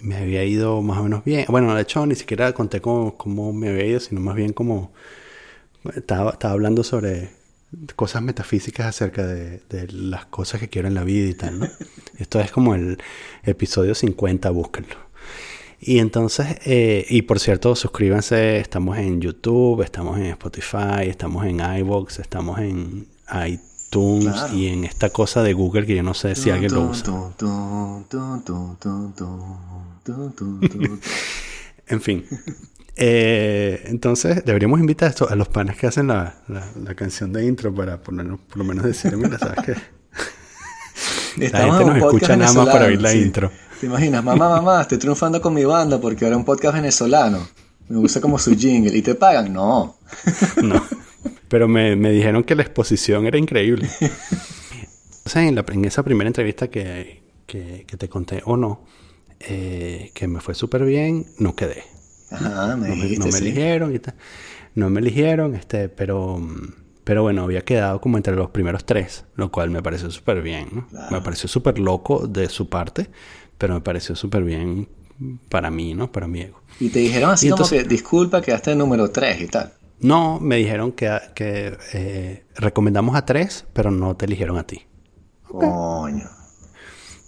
me 0.00 0.16
había 0.16 0.44
ido 0.44 0.80
más 0.82 0.98
o 0.98 1.02
menos 1.04 1.24
bien. 1.24 1.46
Bueno, 1.48 1.74
de 1.74 1.82
hecho, 1.82 2.04
ni 2.06 2.14
siquiera 2.14 2.52
conté 2.52 2.80
cómo, 2.80 3.16
cómo 3.16 3.52
me 3.52 3.68
había 3.68 3.84
ido, 3.86 4.00
sino 4.00 4.20
más 4.20 4.34
bien 4.36 4.52
como 4.52 4.92
estaba, 5.94 6.32
estaba 6.32 6.52
hablando 6.54 6.84
sobre 6.84 7.30
cosas 7.96 8.22
metafísicas 8.22 8.86
acerca 8.86 9.26
de, 9.26 9.60
de 9.68 9.88
las 9.92 10.26
cosas 10.26 10.60
que 10.60 10.68
quiero 10.68 10.88
en 10.88 10.94
la 10.94 11.04
vida 11.04 11.28
y 11.28 11.34
tal, 11.34 11.58
¿no? 11.60 11.68
Esto 12.18 12.40
es 12.40 12.50
como 12.50 12.74
el 12.74 12.98
episodio 13.44 13.94
50, 13.94 14.50
búsquenlo. 14.50 14.96
Y 15.80 16.00
entonces, 16.00 16.56
eh, 16.64 17.06
y 17.08 17.22
por 17.22 17.38
cierto, 17.38 17.76
suscríbanse, 17.76 18.58
estamos 18.58 18.98
en 18.98 19.20
YouTube, 19.20 19.82
estamos 19.82 20.18
en 20.18 20.26
Spotify, 20.26 21.02
estamos 21.06 21.46
en 21.46 21.60
iVoox, 21.60 22.18
estamos 22.18 22.58
en 22.58 23.06
iTunes 23.46 23.68
Claro. 23.90 24.54
y 24.54 24.66
en 24.66 24.84
esta 24.84 25.08
cosa 25.10 25.42
de 25.42 25.54
Google 25.54 25.86
que 25.86 25.96
yo 25.96 26.02
no 26.02 26.12
sé 26.12 26.34
si 26.34 26.50
alguien 26.50 26.74
lo 26.74 26.82
usa. 26.90 27.04
en 31.86 32.00
fin. 32.00 32.24
Eh, 32.96 33.82
entonces, 33.86 34.44
deberíamos 34.44 34.80
invitar 34.80 35.10
esto 35.10 35.28
a 35.28 35.36
los 35.36 35.48
panes 35.48 35.76
que 35.76 35.86
hacen 35.86 36.08
la, 36.08 36.42
la, 36.48 36.94
canción 36.94 37.32
de 37.32 37.46
intro 37.46 37.72
para 37.72 38.00
por, 38.00 38.14
por 38.38 38.56
lo 38.56 38.64
menos 38.64 38.84
decir, 38.84 39.16
mira, 39.16 39.38
¿sabes 39.38 39.58
qué? 39.64 39.74
la 41.52 41.64
gente 41.64 41.84
nos 41.84 41.96
escucha 41.96 42.36
nada 42.36 42.52
más 42.52 42.66
para 42.66 42.86
oír 42.86 43.00
la 43.00 43.14
intro. 43.14 43.52
Te 43.80 43.86
imaginas, 43.86 44.24
mamá, 44.24 44.48
mamá, 44.48 44.82
estoy 44.82 44.98
triunfando 44.98 45.40
con 45.40 45.54
mi 45.54 45.64
banda 45.64 46.00
porque 46.00 46.24
ahora 46.24 46.36
un 46.36 46.44
podcast 46.44 46.74
venezolano. 46.74 47.46
Me 47.88 47.96
gusta 47.98 48.20
como 48.20 48.38
su 48.38 48.56
jingle. 48.56 48.96
¿Y 48.96 49.02
te 49.02 49.14
pagan? 49.14 49.52
No. 49.52 49.98
no. 50.62 50.84
Pero 51.48 51.68
me, 51.68 51.96
me 51.96 52.10
dijeron 52.10 52.42
que 52.42 52.54
la 52.54 52.62
exposición 52.62 53.26
era 53.26 53.38
increíble. 53.38 53.88
Entonces, 54.00 55.36
en, 55.36 55.54
la, 55.54 55.64
en 55.68 55.84
esa 55.84 56.02
primera 56.02 56.26
entrevista 56.26 56.68
que, 56.68 57.22
que, 57.46 57.84
te 57.84 58.08
conté, 58.08 58.42
o 58.44 58.56
no, 58.56 58.84
eh, 59.40 60.10
que 60.14 60.26
me 60.28 60.40
fue 60.40 60.54
súper 60.54 60.84
bien, 60.84 61.26
no 61.38 61.54
quedé. 61.54 61.82
Ajá, 62.30 62.76
me 62.76 62.88
No 62.88 62.96
me, 62.96 63.16
no 63.16 63.24
me 63.26 63.32
sí. 63.32 63.38
eligieron 63.38 63.94
y 63.94 63.98
tal. 63.98 64.14
No 64.74 64.90
me 64.90 65.00
eligieron, 65.00 65.54
este, 65.54 65.88
pero, 65.88 66.40
pero 67.04 67.22
bueno, 67.22 67.42
había 67.42 67.62
quedado 67.64 68.00
como 68.00 68.16
entre 68.16 68.36
los 68.36 68.50
primeros 68.50 68.84
tres, 68.84 69.24
lo 69.34 69.50
cual 69.50 69.70
me 69.70 69.82
pareció 69.82 70.10
súper 70.10 70.42
bien. 70.42 70.68
¿no? 70.72 70.86
Claro. 70.88 71.08
Me 71.16 71.20
pareció 71.22 71.48
súper 71.48 71.78
loco 71.78 72.26
de 72.28 72.48
su 72.48 72.68
parte, 72.68 73.08
pero 73.56 73.74
me 73.74 73.80
pareció 73.80 74.14
súper 74.14 74.44
bien 74.44 74.88
para 75.48 75.70
mí, 75.70 75.94
¿no? 75.94 76.12
Para 76.12 76.28
mi 76.28 76.42
ego. 76.42 76.60
Y 76.78 76.90
te 76.90 77.00
dijeron 77.00 77.30
así 77.30 77.46
Y 77.46 77.50
como 77.50 77.64
entonces- 77.64 77.82
que, 77.84 77.88
disculpa, 77.88 78.40
quedaste 78.42 78.72
en 78.72 78.78
número 78.78 79.10
3 79.10 79.40
y 79.40 79.46
tal. 79.48 79.72
No, 80.00 80.38
me 80.38 80.56
dijeron 80.56 80.92
que, 80.92 81.18
que 81.34 81.76
eh, 81.92 82.44
recomendamos 82.54 83.16
a 83.16 83.24
tres, 83.24 83.64
pero 83.72 83.90
no 83.90 84.14
te 84.16 84.26
eligieron 84.26 84.56
a 84.56 84.64
ti. 84.64 84.82
Coño. 85.48 86.28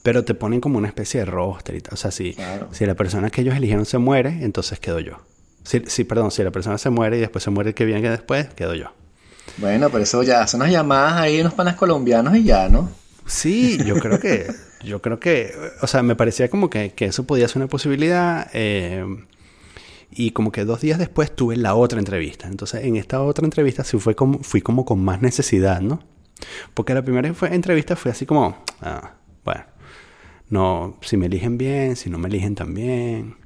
Pero 0.03 0.25
te 0.25 0.35
ponen 0.35 0.61
como 0.61 0.79
una 0.79 0.89
especie 0.89 1.21
de 1.21 1.27
roster 1.27 1.75
y 1.75 1.81
tal. 1.81 1.95
O 1.95 1.97
sea, 1.97 2.11
si, 2.11 2.35
Claro. 2.35 2.69
si 2.73 2.87
la 2.87 2.95
persona 2.95 3.31
que 3.31 3.43
ellos 3.43 3.55
eligieron 3.55 3.85
se 3.85 3.99
muere, 3.99 4.39
entonces 4.43 4.81
quedo 4.81 4.99
yo. 5.01 5.19
Si, 5.63 5.83
si, 5.87 6.05
perdón, 6.05 6.31
si 6.31 6.43
la 6.43 6.51
persona 6.51 6.79
se 6.79 6.89
muere 6.91 7.19
y 7.19 7.21
después 7.21 7.45
se 7.45 7.51
muere 7.51 7.71
el 7.71 7.75
que 7.75 7.85
viene 7.85 8.09
después, 8.09 8.49
quedo 8.55 8.75
yo. 8.75 8.87
Bueno, 9.59 9.91
pero 9.91 10.03
eso 10.05 10.23
ya 10.23 10.47
son 10.47 10.61
unas 10.63 10.73
llamadas 10.73 11.15
ahí, 11.21 11.41
unos 11.41 11.53
panas 11.55 11.75
colombianos 11.77 12.35
y 12.37 12.45
ya, 12.45 12.69
¿no? 12.71 12.91
Sí, 13.27 13.79
yo 13.85 13.97
creo 13.97 14.19
que, 14.19 14.47
yo 14.85 15.03
creo 15.03 15.21
que, 15.21 15.53
o 15.83 15.87
sea, 15.87 16.03
me 16.03 16.17
parecía 16.17 16.49
como 16.49 16.71
que, 16.71 16.93
que 16.95 17.05
eso 17.07 17.25
podía 17.25 17.47
ser 17.49 17.59
una 17.59 17.67
posibilidad. 17.69 18.49
eh, 18.55 19.05
y 20.13 20.33
como 20.33 20.51
que 20.51 20.65
dos 20.65 20.81
días 20.81 20.99
después 20.99 21.31
tuve 21.37 21.57
la 21.57 21.75
otra 21.77 21.99
entrevista. 22.01 22.49
Entonces, 22.49 22.85
en 22.85 22.97
esta 22.97 23.21
otra 23.23 23.45
entrevista 23.45 23.85
sí 23.85 23.97
fue 23.99 24.17
como, 24.17 24.41
fui 24.43 24.61
como 24.61 24.85
con 24.85 25.05
más 25.05 25.23
necesidad, 25.23 25.81
¿no? 25.81 26.01
Porque 26.75 26.95
la 26.95 27.03
primera 27.03 27.33
fue- 27.33 27.55
entrevista 27.55 27.95
fue 27.95 28.11
así 28.11 28.27
como, 28.27 28.57
ah, 28.81 29.13
no, 30.51 30.99
si 31.01 31.17
me 31.17 31.27
eligen 31.27 31.57
bien, 31.57 31.97
si 31.97 32.11
no 32.11 32.19
me 32.19 32.29
eligen 32.29 32.55
tan 32.55 32.75
bien, 32.75 33.37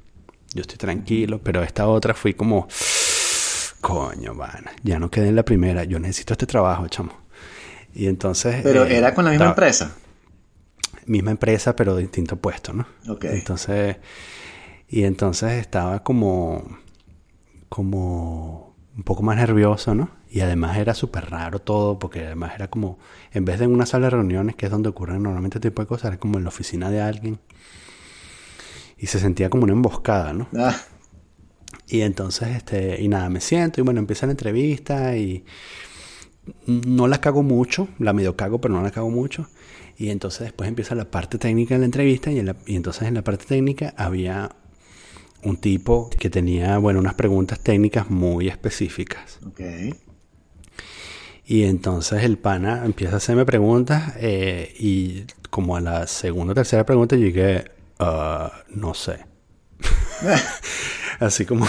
yo 0.54 0.62
estoy 0.62 0.78
tranquilo, 0.78 1.40
pero 1.42 1.62
esta 1.62 1.86
otra 1.86 2.14
fui 2.14 2.34
como, 2.34 2.66
coño, 3.80 4.34
van, 4.34 4.64
ya 4.82 4.98
no 4.98 5.10
quedé 5.10 5.28
en 5.28 5.36
la 5.36 5.44
primera, 5.44 5.84
yo 5.84 5.98
necesito 5.98 6.32
este 6.32 6.46
trabajo, 6.46 6.88
chamo. 6.88 7.12
Y 7.94 8.06
entonces... 8.06 8.62
Pero 8.62 8.84
eh, 8.84 8.96
era 8.96 9.14
con 9.14 9.24
la 9.24 9.30
misma 9.30 9.48
empresa. 9.50 9.94
misma 11.06 11.30
empresa, 11.30 11.76
pero 11.76 11.96
distinto 11.96 12.36
puesto, 12.36 12.72
¿no? 12.72 12.86
Ok. 13.08 13.24
Entonces, 13.26 13.96
y 14.88 15.04
entonces 15.04 15.52
estaba 15.52 16.02
como, 16.02 16.78
como 17.68 18.74
un 18.96 19.02
poco 19.02 19.22
más 19.22 19.36
nervioso, 19.36 19.94
¿no? 19.94 20.10
Y 20.34 20.40
además 20.40 20.76
era 20.78 20.94
súper 20.94 21.30
raro 21.30 21.60
todo, 21.60 21.98
porque 22.00 22.20
además 22.26 22.52
era 22.56 22.68
como, 22.68 22.98
en 23.32 23.44
vez 23.44 23.58
de 23.60 23.66
en 23.66 23.72
una 23.72 23.86
sala 23.86 24.06
de 24.06 24.10
reuniones, 24.10 24.56
que 24.56 24.66
es 24.66 24.72
donde 24.72 24.88
ocurren 24.90 25.22
normalmente 25.22 25.58
este 25.58 25.70
tipo 25.70 25.82
de 25.82 25.88
cosas, 25.88 26.06
era 26.08 26.18
como 26.18 26.38
en 26.38 26.44
la 26.44 26.48
oficina 26.50 26.90
de 26.90 27.00
alguien. 27.02 27.38
Y 28.98 29.06
se 29.06 29.18
sentía 29.20 29.50
como 29.50 29.64
una 29.64 29.72
emboscada, 29.72 30.32
¿no? 30.32 30.48
Ah, 30.56 30.84
Y 31.86 32.00
entonces, 32.00 32.48
este, 32.56 33.00
y 33.02 33.08
nada, 33.08 33.28
me 33.28 33.40
siento 33.40 33.80
y 33.80 33.84
bueno, 33.84 34.00
empieza 34.00 34.26
la 34.26 34.32
entrevista 34.32 35.16
y 35.16 35.44
no 36.66 37.06
la 37.08 37.20
cago 37.20 37.42
mucho, 37.42 37.88
la 37.98 38.12
medio 38.12 38.36
cago, 38.36 38.60
pero 38.60 38.74
no 38.74 38.82
la 38.82 38.90
cago 38.90 39.10
mucho. 39.10 39.48
Y 39.96 40.10
entonces 40.10 40.40
después 40.42 40.68
empieza 40.68 40.94
la 40.94 41.10
parte 41.10 41.38
técnica 41.38 41.74
de 41.74 41.80
la 41.80 41.84
entrevista 41.86 42.30
y, 42.32 42.38
en 42.38 42.46
la- 42.46 42.56
y 42.66 42.76
entonces 42.76 43.04
en 43.08 43.14
la 43.14 43.22
parte 43.22 43.44
técnica 43.46 43.94
había 43.96 44.54
un 45.44 45.58
tipo 45.58 46.10
que 46.18 46.30
tenía, 46.30 46.78
bueno, 46.78 47.00
unas 47.00 47.14
preguntas 47.14 47.60
técnicas 47.60 48.10
muy 48.10 48.48
específicas. 48.48 49.40
Y 51.46 51.64
entonces 51.64 52.22
el 52.24 52.38
pana 52.38 52.84
empieza 52.84 53.14
a 53.14 53.16
hacerme 53.18 53.44
preguntas 53.44 54.14
eh, 54.18 54.74
y 54.78 55.24
como 55.50 55.76
a 55.76 55.80
la 55.80 56.06
segunda 56.06 56.52
o 56.52 56.54
tercera 56.54 56.84
pregunta 56.86 57.16
yo 57.16 57.22
llegué, 57.26 57.64
"Ah, 57.98 58.50
no 58.70 58.94
sé. 58.94 59.18
Así 61.20 61.44
como, 61.44 61.66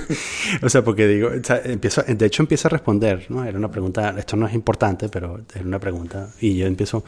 o 0.62 0.68
sea, 0.68 0.84
porque 0.84 1.08
digo, 1.08 1.28
o 1.40 1.44
sea, 1.44 1.60
empiezo, 1.64 2.02
de 2.02 2.26
hecho 2.26 2.42
empiezo 2.42 2.68
a 2.68 2.70
responder, 2.70 3.26
¿no? 3.30 3.44
Era 3.44 3.58
una 3.58 3.70
pregunta, 3.70 4.14
esto 4.16 4.36
no 4.36 4.46
es 4.46 4.54
importante, 4.54 5.08
pero 5.08 5.40
era 5.54 5.64
una 5.64 5.80
pregunta 5.80 6.30
y 6.40 6.56
yo 6.56 6.66
empiezo, 6.66 7.04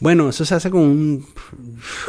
bueno, 0.00 0.30
eso 0.30 0.44
se 0.44 0.54
hace 0.54 0.68
con 0.70 0.80
un, 0.80 1.26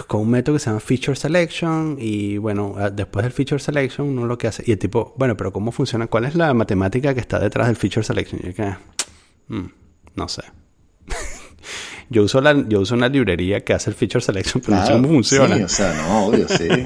con 0.08 0.22
un 0.22 0.30
método 0.32 0.56
que 0.56 0.60
se 0.60 0.70
llama 0.72 0.80
Feature 0.80 1.16
Selection 1.16 1.98
y 2.00 2.38
bueno, 2.38 2.76
ah, 2.78 2.90
después 2.90 3.24
del 3.24 3.34
Feature 3.34 3.60
Selection 3.60 4.08
uno 4.08 4.26
lo 4.26 4.38
que 4.38 4.48
hace, 4.48 4.64
y 4.66 4.72
el 4.72 4.80
tipo, 4.80 5.14
bueno, 5.18 5.38
pero 5.38 5.52
¿cómo 5.54 5.72
funciona? 5.72 6.08
¿Cuál 6.08 6.26
es 6.26 6.36
la 6.36 6.54
matemática 6.54 7.14
que 7.14 7.20
está 7.20 7.40
detrás 7.40 7.68
del 7.68 7.76
Feature 7.76 8.04
Selection? 8.04 8.42
Y 8.44 8.48
yo 8.48 8.54
que, 8.56 8.74
"Mm, 9.48 9.66
no 10.16 10.28
sé. 10.28 10.44
yo, 12.10 12.24
uso 12.24 12.42
la, 12.42 12.54
yo 12.68 12.82
uso 12.82 12.96
una 12.96 13.10
librería 13.10 13.64
que 13.64 13.74
hace 13.74 13.90
el 13.90 13.96
Feature 13.96 14.24
Selection, 14.24 14.62
pero 14.66 14.78
no 14.78 14.86
sé 14.86 14.92
cómo 14.94 15.08
funciona. 15.08 15.56
Sí, 15.58 15.64
o 15.64 15.70
sea, 15.70 15.94
no, 15.94 16.26
obvio, 16.28 16.48
sí. 16.48 16.68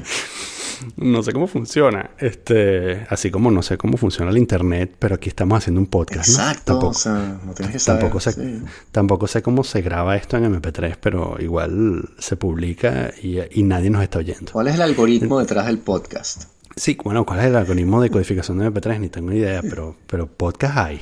No 0.97 1.23
sé 1.23 1.31
cómo 1.31 1.47
funciona. 1.47 2.11
Este, 2.19 3.07
así 3.09 3.31
como 3.31 3.49
no 3.49 3.61
sé 3.61 3.77
cómo 3.77 3.97
funciona 3.97 4.29
el 4.29 4.37
internet, 4.37 4.95
pero 4.99 5.15
aquí 5.15 5.29
estamos 5.29 5.57
haciendo 5.57 5.79
un 5.79 5.87
podcast. 5.87 6.27
¿no? 6.29 6.35
Exacto, 6.35 6.73
Tampoco, 6.73 6.87
o 6.89 6.93
sea, 6.93 7.39
no 7.43 7.53
tienes 7.53 7.73
que 7.73 7.79
saber. 7.79 8.01
tampoco, 8.01 8.19
sé, 8.19 8.31
sí. 8.33 8.61
tampoco 8.91 9.27
sé 9.27 9.41
cómo 9.41 9.63
se 9.63 9.81
graba 9.81 10.15
esto 10.17 10.37
en 10.37 10.53
MP3, 10.61 10.97
pero 10.99 11.37
igual 11.39 12.09
se 12.19 12.35
publica 12.35 13.11
y, 13.23 13.37
y 13.51 13.63
nadie 13.63 13.89
nos 13.89 14.03
está 14.03 14.19
oyendo. 14.19 14.51
¿Cuál 14.51 14.67
es 14.67 14.75
el 14.75 14.81
algoritmo 14.81 15.39
detrás 15.39 15.65
del 15.67 15.79
podcast? 15.79 16.43
Sí, 16.75 16.97
bueno, 17.03 17.25
¿cuál 17.25 17.39
es 17.39 17.45
el 17.45 17.55
algoritmo 17.55 18.01
de 18.01 18.09
codificación 18.09 18.59
de 18.59 18.67
MP3? 18.69 18.99
Ni 18.99 19.09
tengo 19.09 19.31
idea, 19.31 19.61
pero, 19.61 19.95
pero 20.07 20.27
podcast 20.27 20.77
hay. 20.77 21.01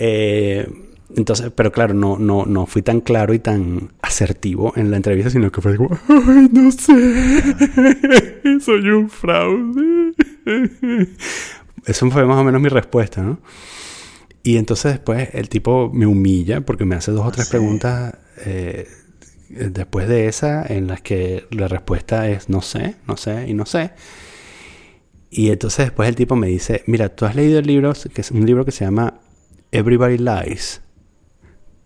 Eh, 0.00 0.68
entonces, 1.16 1.50
pero 1.54 1.72
claro, 1.72 1.94
no, 1.94 2.18
no, 2.18 2.44
no 2.44 2.66
fui 2.66 2.82
tan 2.82 3.00
claro 3.00 3.32
y 3.32 3.38
tan 3.38 3.92
asertivo 4.02 4.72
en 4.76 4.90
la 4.90 4.98
entrevista, 4.98 5.30
sino 5.30 5.50
que 5.50 5.60
fue 5.60 5.76
como, 5.76 5.98
ay, 6.08 6.48
no 6.52 6.70
sé, 6.70 8.60
soy 8.60 8.88
un 8.90 9.08
fraude. 9.08 10.12
Eso 11.86 12.10
fue 12.10 12.24
más 12.26 12.36
o 12.36 12.44
menos 12.44 12.60
mi 12.60 12.68
respuesta, 12.68 13.22
¿no? 13.22 13.40
Y 14.42 14.56
entonces 14.58 14.92
después 14.92 15.30
el 15.32 15.48
tipo 15.48 15.90
me 15.92 16.06
humilla 16.06 16.60
porque 16.60 16.84
me 16.84 16.94
hace 16.94 17.10
dos 17.10 17.26
o 17.26 17.30
tres 17.30 17.46
sí. 17.46 17.50
preguntas 17.50 18.14
eh, 18.44 18.86
después 19.48 20.08
de 20.08 20.28
esa 20.28 20.64
en 20.66 20.86
las 20.86 21.00
que 21.02 21.46
la 21.50 21.68
respuesta 21.68 22.28
es 22.28 22.48
no 22.48 22.62
sé, 22.62 22.96
no 23.06 23.16
sé 23.16 23.48
y 23.48 23.54
no 23.54 23.66
sé. 23.66 23.90
Y 25.30 25.50
entonces 25.50 25.86
después 25.86 26.08
el 26.08 26.16
tipo 26.16 26.36
me 26.36 26.46
dice, 26.46 26.82
mira, 26.86 27.08
tú 27.10 27.24
has 27.26 27.34
leído 27.34 27.58
el 27.58 27.66
libro, 27.66 27.92
que 28.14 28.20
es 28.20 28.30
un 28.30 28.46
libro 28.46 28.64
que 28.64 28.72
se 28.72 28.84
llama 28.84 29.20
Everybody 29.72 30.18
Lies. 30.18 30.80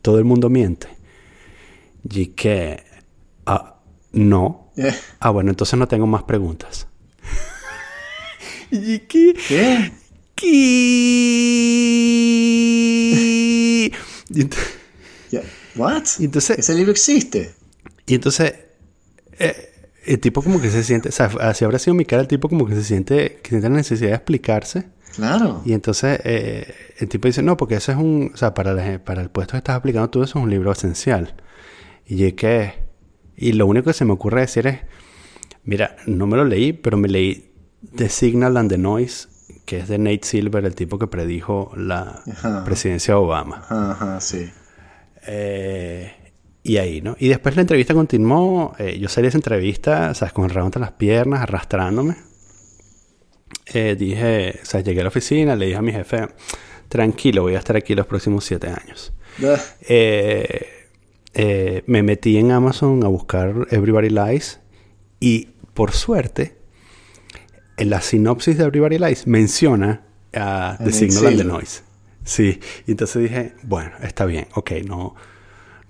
Todo 0.03 0.19
el 0.19 0.25
mundo 0.25 0.49
miente. 0.51 0.89
Y 2.11 2.27
que, 2.29 2.83
ah, 3.47 3.77
no. 4.13 4.73
Eh, 4.77 4.93
Ah, 5.21 5.31
bueno, 5.31 5.51
entonces 5.51 5.79
no 5.79 5.87
tengo 5.89 6.07
más 6.07 6.23
preguntas. 6.25 6.87
y 8.71 8.99
que, 9.01 9.35
¿Qué? 9.49 9.93
que- 13.03 13.93
y 14.31 14.41
Ya, 15.31 15.43
¿What? 15.77 16.05
y 16.19 16.25
entonces, 16.25 16.59
Ese 16.59 16.75
libro 16.75 16.91
existe. 16.93 17.55
y 18.07 18.15
entonces, 18.15 18.55
eh, 19.39 19.69
el 20.07 20.19
tipo 20.19 20.43
como 20.43 20.61
que 20.61 20.71
se 20.71 20.83
siente, 20.83 21.09
o 21.11 21.13
sea, 21.13 21.27
así 21.41 21.65
habrá 21.65 21.79
sido 21.79 21.95
mi 21.95 22.05
cara, 22.05 22.23
el 22.23 22.29
tipo 22.29 22.49
como 22.49 22.67
que 22.67 22.75
se 22.75 22.83
siente, 22.85 23.39
que 23.43 23.51
siente 23.51 23.69
la 23.69 23.77
necesidad 23.77 24.11
de 24.11 24.17
explicarse. 24.17 24.85
Claro. 25.15 25.63
Y 25.65 25.73
entonces 25.75 26.21
eh, 26.25 26.75
el 26.99 27.09
tipo 27.09 27.29
dice, 27.29 27.43
no, 27.43 27.57
porque 27.57 27.75
eso 27.77 27.93
es 27.93 27.99
un, 27.99 28.31
o 28.33 28.37
sea, 28.37 28.55
para, 28.55 28.73
la- 28.73 28.99
para 29.05 29.23
el 29.23 29.31
puesto 29.31 29.53
que 29.53 29.59
estás 29.59 29.77
aplicando 29.77 30.09
tú, 30.11 30.23
eso 30.23 30.39
es 30.39 30.43
un 30.45 30.51
libro 30.51 30.73
esencial. 30.73 31.35
Y 32.07 32.17
yo 32.17 32.35
que, 32.37 32.75
y 33.37 33.53
lo 33.53 33.67
único 33.67 33.87
que 33.87 33.93
se 33.93 34.05
me 34.05 34.13
ocurre 34.13 34.41
decir 34.43 34.67
es, 34.67 34.81
mira, 35.65 35.97
no 36.07 36.27
me 36.27 36.37
lo 36.37 36.45
leí, 36.45 36.73
pero 36.73 36.97
me 36.97 37.09
leí 37.09 37.51
The 37.97 38.09
Signal 38.09 38.57
and 38.57 38.71
the 38.71 38.79
Noise, 38.79 39.29
que 39.67 39.79
es 39.79 39.89
de 39.89 39.99
Nate 39.99 40.21
Silver, 40.25 40.65
el 40.65 40.75
tipo 40.75 40.99
que 40.99 41.07
predijo 41.07 41.73
la 41.77 42.23
Ajá. 42.31 42.65
presidencia 42.65 43.15
de 43.15 43.21
Obama. 43.21 43.59
Ajá, 43.59 43.93
ajá, 43.93 44.21
sí. 44.21 44.51
Eh, 45.27 46.13
y 46.65 46.77
ahí, 46.77 47.01
¿no? 47.01 47.17
Y 47.19 47.29
después 47.29 47.55
la 47.57 47.63
entrevista 47.63 47.95
continuó. 47.95 48.75
eh, 48.79 48.99
yo 48.99 49.09
salí 49.09 49.25
de 49.25 49.29
esa 49.31 49.39
entrevista, 49.39 50.15
¿sabes? 50.15 50.33
Con 50.33 50.45
el 50.45 50.51
rabo 50.51 50.67
entre 50.69 50.81
las 50.81 50.93
piernas, 50.93 51.43
arrastrándome. 51.43 52.17
Eh, 53.67 53.97
dije, 53.99 54.61
o 54.63 54.67
sea, 54.67 54.81
llegué 54.81 55.01
a 55.01 55.05
la 55.05 55.09
oficina, 55.09 55.55
le 55.57 55.67
dije 55.67 55.79
a 55.79 55.83
mi 55.83 55.93
jefe, 55.93 56.29
tranquilo, 56.89 57.43
voy 57.43 57.55
a 57.55 57.59
estar 57.59 57.77
aquí 57.77 57.95
los 57.95 58.07
próximos 58.07 58.45
siete 58.45 58.69
años. 58.69 59.13
Ah, 59.43 59.57
Eh, 59.89 60.67
eh, 61.35 61.83
me 61.87 62.03
metí 62.03 62.37
en 62.37 62.51
Amazon 62.51 63.05
a 63.05 63.09
buscar 63.09 63.67
Everybody 63.71 64.11
Lies 64.11 64.61
y 65.21 65.49
por 65.75 65.93
suerte, 65.93 66.57
en 67.79 67.89
la 67.89 68.03
sinopsis 68.03 68.59
de 68.59 68.65
Everybody 68.65 68.99
Lies 68.99 69.27
menciona 69.27 70.03
a 70.35 70.73
A 70.73 70.79
The 70.79 70.93
Signal 70.93 71.27
and 71.29 71.37
the. 71.39 71.45
Noise. 71.45 71.83
Sí, 72.25 72.61
y 72.87 72.91
entonces 72.93 73.23
dije, 73.23 73.55
bueno, 73.63 73.93
está 74.03 74.27
bien, 74.27 74.47
ok, 74.55 74.73
no, 74.87 75.15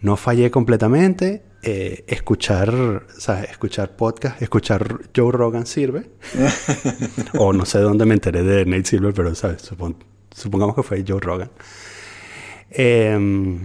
no 0.00 0.16
fallé 0.16 0.50
completamente. 0.50 1.42
Eh, 1.62 2.04
escuchar, 2.08 3.06
¿sabes? 3.18 3.50
Escuchar 3.50 3.96
podcast, 3.96 4.40
escuchar 4.42 5.00
Joe 5.16 5.32
Rogan 5.32 5.66
sirve. 5.66 6.10
o 7.38 7.52
no 7.52 7.64
sé 7.64 7.78
dónde 7.78 8.04
me 8.04 8.14
enteré 8.14 8.42
de 8.42 8.64
Nate 8.66 8.84
Silver, 8.84 9.14
pero 9.14 9.34
¿sabes? 9.34 9.70
Supon- 9.70 9.96
supongamos 10.34 10.74
que 10.74 10.82
fue 10.82 11.04
Joe 11.06 11.20
Rogan. 11.20 11.50
Eh, 12.70 13.58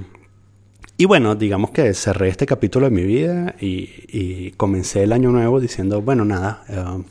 Y 1.00 1.06
bueno, 1.06 1.36
digamos 1.36 1.70
que 1.72 1.94
cerré 1.94 2.30
este 2.30 2.46
capítulo 2.48 2.90
de 2.90 2.96
mi 2.96 3.04
vida 3.04 3.56
y, 3.60 3.88
y 4.08 4.52
comencé 4.58 5.04
el 5.04 5.14
año 5.14 5.32
nuevo 5.32 5.60
diciendo, 5.60 6.02
bueno, 6.02 6.26
nada, 6.26 6.64
eh, 6.70 7.04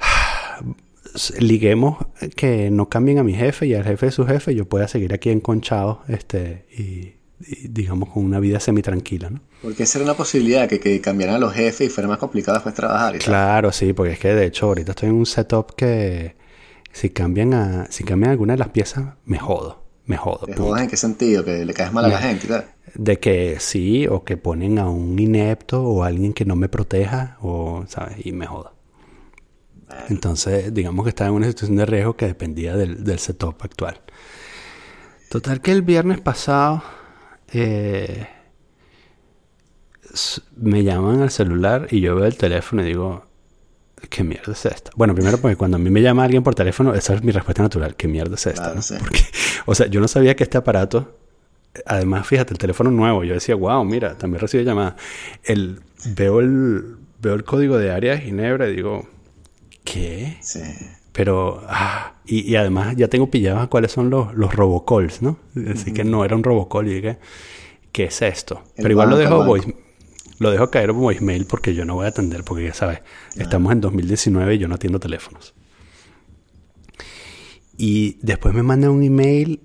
liguemos 1.40 1.98
que 2.36 2.70
no 2.70 2.88
cambien 2.88 3.18
a 3.18 3.22
mi 3.22 3.34
jefe 3.34 3.66
y 3.66 3.74
al 3.74 3.84
jefe 3.84 4.06
de 4.06 4.12
su 4.12 4.26
jefe, 4.26 4.54
yo 4.54 4.64
pueda 4.66 4.88
seguir 4.88 5.12
aquí 5.12 5.30
enconchado 5.30 6.02
este, 6.08 6.66
y 6.76 7.19
digamos 7.40 8.10
con 8.10 8.24
una 8.24 8.38
vida 8.38 8.60
semi 8.60 8.82
tranquila, 8.82 9.30
¿no? 9.30 9.40
Porque 9.62 9.84
esa 9.84 9.98
era 9.98 10.04
una 10.04 10.16
posibilidad, 10.16 10.68
que, 10.68 10.78
que 10.78 11.00
cambiaran 11.00 11.36
a 11.36 11.38
los 11.38 11.54
jefes 11.54 11.86
y 11.86 11.90
fuera 11.90 12.08
más 12.08 12.18
complicado 12.18 12.56
después 12.56 12.74
trabajar. 12.74 13.16
Y 13.16 13.18
tal. 13.18 13.24
Claro, 13.24 13.72
sí, 13.72 13.92
porque 13.92 14.12
es 14.12 14.18
que 14.18 14.34
de 14.34 14.46
hecho 14.46 14.66
ahorita 14.66 14.92
estoy 14.92 15.08
en 15.08 15.14
un 15.14 15.26
setup 15.26 15.74
que 15.74 16.36
si 16.92 17.10
cambian 17.10 17.54
a, 17.54 17.86
si 17.90 18.04
cambian 18.04 18.32
alguna 18.32 18.54
de 18.54 18.58
las 18.58 18.68
piezas, 18.68 19.14
me 19.24 19.38
jodo, 19.38 19.84
me 20.06 20.16
jodo. 20.16 20.46
¿Te 20.46 20.54
jodas 20.54 20.82
en 20.82 20.88
qué 20.88 20.96
sentido? 20.96 21.44
Que 21.44 21.64
le 21.64 21.72
caes 21.72 21.92
mal 21.92 22.04
a 22.04 22.08
la 22.08 22.18
gente 22.18 22.46
y 22.46 22.48
tal. 22.48 22.66
De 22.94 23.18
que 23.18 23.56
sí, 23.58 24.06
o 24.06 24.24
que 24.24 24.36
ponen 24.36 24.78
a 24.78 24.88
un 24.88 25.18
inepto 25.18 25.82
o 25.82 26.02
alguien 26.02 26.32
que 26.32 26.44
no 26.44 26.56
me 26.56 26.68
proteja, 26.68 27.38
o, 27.40 27.84
¿sabes? 27.88 28.24
Y 28.24 28.32
me 28.32 28.46
jodo. 28.46 28.74
Entonces, 30.08 30.72
digamos 30.72 31.04
que 31.04 31.10
estaba 31.10 31.28
en 31.28 31.36
una 31.36 31.46
situación 31.46 31.76
de 31.76 31.86
riesgo 31.86 32.16
que 32.16 32.26
dependía 32.26 32.76
del, 32.76 33.02
del 33.02 33.18
setup 33.18 33.62
actual. 33.62 34.00
Total 35.28 35.60
que 35.60 35.72
el 35.72 35.82
viernes 35.82 36.20
pasado 36.20 36.82
eh, 37.52 38.26
me 40.56 40.82
llaman 40.82 41.22
al 41.22 41.30
celular 41.30 41.88
y 41.90 42.00
yo 42.00 42.16
veo 42.16 42.26
el 42.26 42.36
teléfono 42.36 42.82
y 42.82 42.86
digo, 42.86 43.24
¿qué 44.08 44.24
mierda 44.24 44.52
es 44.52 44.66
esta? 44.66 44.90
Bueno, 44.96 45.14
primero 45.14 45.38
porque 45.38 45.56
cuando 45.56 45.76
a 45.76 45.80
mí 45.80 45.90
me 45.90 46.02
llama 46.02 46.24
alguien 46.24 46.42
por 46.42 46.54
teléfono, 46.54 46.94
esa 46.94 47.14
es 47.14 47.22
mi 47.22 47.32
respuesta 47.32 47.62
natural, 47.62 47.96
¿qué 47.96 48.08
mierda 48.08 48.34
es 48.34 48.46
esta? 48.46 48.62
Claro, 48.62 48.76
no? 48.76 48.82
sí. 48.82 48.94
Porque, 48.98 49.24
o 49.66 49.74
sea, 49.74 49.86
yo 49.86 50.00
no 50.00 50.08
sabía 50.08 50.34
que 50.36 50.44
este 50.44 50.58
aparato, 50.58 51.16
además, 51.86 52.26
fíjate, 52.26 52.52
el 52.52 52.58
teléfono 52.58 52.90
nuevo, 52.90 53.24
yo 53.24 53.34
decía, 53.34 53.54
wow, 53.54 53.84
mira, 53.84 54.16
también 54.16 54.40
recibe 54.40 54.64
llamadas. 54.64 54.94
El, 55.44 55.80
veo, 56.06 56.40
el, 56.40 56.96
veo 57.20 57.34
el 57.34 57.44
código 57.44 57.78
de 57.78 57.90
área 57.90 58.12
de 58.12 58.20
Ginebra 58.20 58.68
y 58.68 58.76
digo, 58.76 59.08
¿qué? 59.84 60.38
Sí. 60.40 60.62
Pero, 61.12 61.62
ah, 61.68 62.14
y, 62.24 62.50
y 62.50 62.56
además 62.56 62.94
ya 62.96 63.08
tengo 63.08 63.30
pillados 63.30 63.68
cuáles 63.68 63.92
son 63.92 64.10
los, 64.10 64.34
los 64.34 64.54
robocalls, 64.54 65.22
¿no? 65.22 65.38
Así 65.72 65.92
que 65.92 66.04
no 66.04 66.24
era 66.24 66.36
un 66.36 66.44
robocall 66.44 66.86
y 66.88 66.94
dije, 66.94 67.18
¿qué 67.92 68.04
es 68.04 68.22
esto? 68.22 68.62
El 68.76 68.82
Pero 68.82 68.90
igual 68.90 69.10
lo 69.10 69.16
dejo, 69.16 69.44
lo 70.38 70.50
dejo 70.50 70.70
caer 70.70 70.88
como 70.88 71.02
voicemail 71.02 71.46
porque 71.46 71.74
yo 71.74 71.84
no 71.84 71.96
voy 71.96 72.06
a 72.06 72.08
atender, 72.08 72.44
porque 72.44 72.64
ya 72.64 72.74
sabes, 72.74 73.00
estamos 73.36 73.72
en 73.72 73.80
2019 73.80 74.54
y 74.54 74.58
yo 74.58 74.68
no 74.68 74.76
atiendo 74.76 75.00
teléfonos. 75.00 75.54
Y 77.76 78.18
después 78.22 78.54
me 78.54 78.62
manda 78.62 78.90
un 78.90 79.02
email 79.02 79.60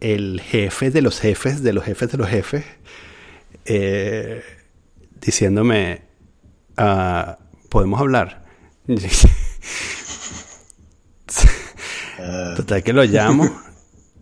el 0.00 0.40
jefe 0.40 0.90
de 0.90 1.00
los 1.00 1.20
jefes 1.20 1.62
de 1.62 1.72
los 1.72 1.84
jefes 1.84 2.10
de 2.10 2.18
los 2.18 2.28
jefes 2.28 2.64
eh, 3.66 4.42
diciéndome, 5.20 6.02
ah, 6.76 7.38
¿podemos 7.68 8.00
hablar? 8.00 8.44
Total 12.56 12.82
que 12.82 12.92
lo 12.92 13.04
llamo 13.04 13.50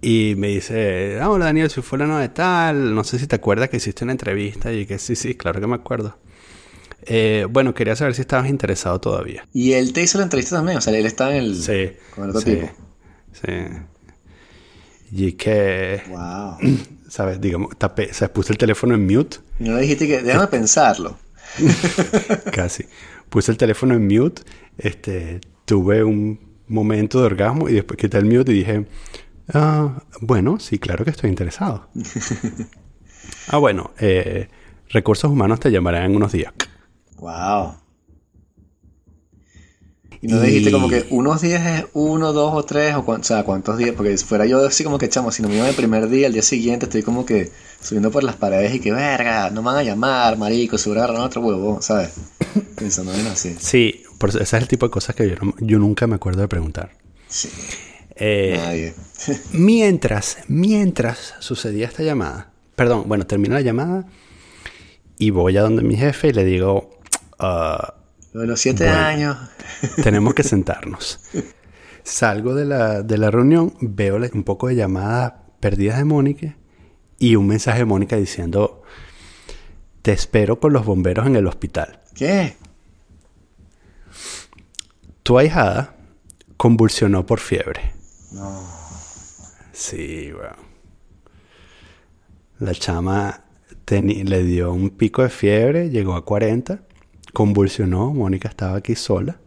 y 0.03 0.35
me 0.37 0.49
dice, 0.49 1.19
ah, 1.21 1.31
hola 1.31 1.47
Daniel, 1.47 1.71
soy 1.71 1.83
fulano 1.83 2.19
de 2.19 2.29
tal, 2.31 2.95
no 2.95 3.05
sé 3.05 3.19
si 3.19 3.27
te 3.27 3.37
acuerdas 3.37 3.69
que 3.69 3.77
hiciste 3.77 4.05
una 4.05 4.13
entrevista 4.13 4.73
y 4.73 4.87
que 4.87 4.99
sí, 4.99 5.15
sí, 5.17 5.35
claro 5.35 5.61
que 5.61 5.67
me 5.67 5.75
acuerdo. 5.75 6.17
Eh, 7.03 7.47
bueno, 7.51 7.75
quería 7.75 7.97
saber 7.97 8.15
si 8.15 8.21
estabas 8.23 8.49
interesado 8.49 9.01
todavía. 9.01 9.47
y 9.53 9.73
él 9.73 9.93
te 9.93 10.03
hizo 10.03 10.19
la 10.19 10.25
entrevista 10.25 10.57
también, 10.57 10.79
o 10.79 10.81
sea, 10.81 10.97
él 10.97 11.07
está 11.07 11.31
en 11.31 11.37
el... 11.45 11.57
Sí. 11.57 11.93
Con 12.15 12.25
el 12.25 12.31
otro 12.31 12.43
sí, 12.43 12.57
tipo. 12.57 12.71
Sí. 13.33 13.53
Y 15.13 15.33
que, 15.33 16.03
Wow. 16.09 16.59
¿sabes? 17.09 17.41
Digamos, 17.41 17.77
tapé, 17.77 18.09
o 18.11 18.15
sea, 18.15 18.33
puse 18.33 18.53
el 18.53 18.59
teléfono 18.59 18.95
en 18.95 19.07
mute, 19.07 19.39
no 19.59 19.77
dijiste 19.77 20.07
que, 20.07 20.23
déjame 20.23 20.47
pensarlo. 20.47 21.19
casi. 22.53 22.85
Puse 23.29 23.51
el 23.51 23.59
teléfono 23.59 23.95
en 23.95 24.07
mute, 24.07 24.43
este, 24.79 25.41
tuve 25.65 26.05
un 26.05 26.50
momento 26.71 27.21
de 27.21 27.27
orgasmo 27.27 27.69
y 27.69 27.75
después 27.75 27.99
quité 27.99 28.19
el 28.19 28.25
mute 28.27 28.53
y 28.53 28.57
dije, 28.57 28.87
ah, 29.55 30.03
bueno, 30.21 30.59
sí, 30.59 30.79
claro 30.79 31.05
que 31.05 31.11
estoy 31.11 31.31
interesado. 31.31 31.89
ah, 33.49 33.59
bueno, 33.59 33.93
eh, 33.99 34.49
recursos 34.89 35.31
humanos 35.31 35.61
te 35.61 35.71
llamarán 35.71 36.05
en 36.11 36.17
unos 36.17 36.33
días. 36.33 36.53
Wow. 37.19 37.75
Y 40.23 40.27
no 40.29 40.45
Y- 40.45 40.49
dijiste 40.49 40.71
como 40.71 40.89
que 40.89 41.07
unos 41.11 41.41
días 41.41 41.67
es 41.67 41.87
uno, 41.95 42.33
dos 42.35 42.53
o 42.55 42.63
tres, 42.65 42.95
o, 42.95 43.01
o 43.01 43.23
sea, 43.23 43.43
cuántos 43.45 43.79
días, 43.79 43.95
porque 43.97 44.17
si 44.19 44.25
fuera 44.27 44.45
yo 44.45 44.67
así 44.67 44.85
como 44.85 44.99
que 44.99 45.09
chamo, 45.09 45.33
si 45.33 45.41
no 45.43 45.49
me 45.49 45.55
llaman 45.55 45.71
el 45.71 45.77
primer 45.77 46.09
día, 46.11 46.27
el 46.27 46.35
día 46.35 46.43
siguiente 46.43 46.87
estoy 46.87 47.03
como 47.03 47.25
que 47.25 47.51
subiendo 47.81 48.11
por 48.11 48.23
las 48.23 48.37
paredes 48.37 48.75
y 48.75 48.81
que 48.81 48.93
verga, 48.93 49.49
no 49.51 49.63
me 49.63 49.67
van 49.67 49.77
a 49.79 49.83
llamar, 49.83 50.37
marico, 50.37 50.77
seguro 50.77 51.03
agarran 51.03 51.23
otro 51.23 51.41
huevo, 51.41 51.81
¿sabes? 51.81 52.11
Pensando 52.77 53.15
en 53.15 53.27
así. 53.29 53.57
Sí, 53.59 54.03
por, 54.21 54.29
ese 54.31 54.43
es 54.43 54.53
el 54.53 54.69
tipo 54.69 54.87
de 54.87 54.91
cosas 54.91 55.17
que 55.17 55.35
yo, 55.61 55.79
nunca 55.79 56.07
me 56.07 56.15
acuerdo 56.17 56.43
de 56.43 56.49
preguntar. 56.49 56.91
Sí, 57.27 57.49
Eh, 58.17 58.55
nadie. 58.57 58.95
Mientras, 59.53 60.39
mientras 60.47 61.35
sucedía 61.41 61.87
esta 61.87 62.03
llamada, 62.03 62.53
perdón, 62.77 63.05
bueno, 63.07 63.27
termina 63.27 63.55
la 63.55 63.61
llamada 63.63 64.07
y 65.19 65.31
voy 65.31 65.57
a 65.57 65.63
donde 65.63 65.83
mi 65.83 65.97
jefe 65.97 66.29
y 66.29 66.33
le 66.33 66.45
digo, 66.45 66.99
"Ah, 67.39 67.95
Lo 68.33 68.43
de 68.43 68.47
los 68.47 68.61
siete 68.61 68.85
Bueno. 68.85 68.99
años. 69.01 69.37
tenemos 70.05 70.35
que 70.35 70.43
sentarnos. 70.43 71.21
Salgo 72.05 72.55
de 72.55 72.65
la, 72.67 73.03
de 73.03 73.19
la 73.19 73.31
reunión, 73.31 73.75
veo 73.81 74.17
un 74.35 74.45
poco 74.45 74.69
de 74.69 74.77
llamadas 74.77 75.33
perdidas 75.61 75.99
de 75.99 76.05
Mónica 76.05 76.57
y 77.19 77.37
un 77.37 77.47
mensaje 77.47 77.81
de 77.81 77.85
Mónica 77.87 78.17
diciendo, 78.17 78.83
te 80.03 80.13
espero 80.13 80.61
con 80.61 80.73
los 80.73 80.85
bomberos 80.87 81.27
en 81.27 81.37
el 81.37 81.47
hospital. 81.47 82.01
¿Qué? 82.15 82.57
Tu 85.31 85.39
ahijada 85.39 85.95
convulsionó 86.57 87.25
por 87.25 87.39
fiebre. 87.39 87.93
No. 88.33 88.67
Sí, 89.73 90.33
weón. 90.33 90.57
La 92.59 92.75
chama 92.75 93.45
le 93.89 94.43
dio 94.43 94.73
un 94.73 94.91
pico 94.91 95.23
de 95.23 95.29
fiebre, 95.29 95.89
llegó 95.89 96.17
a 96.17 96.25
40, 96.25 96.81
convulsionó, 97.33 98.13
Mónica 98.13 98.49
estaba 98.49 98.79
aquí 98.79 98.97
sola. 98.97 99.39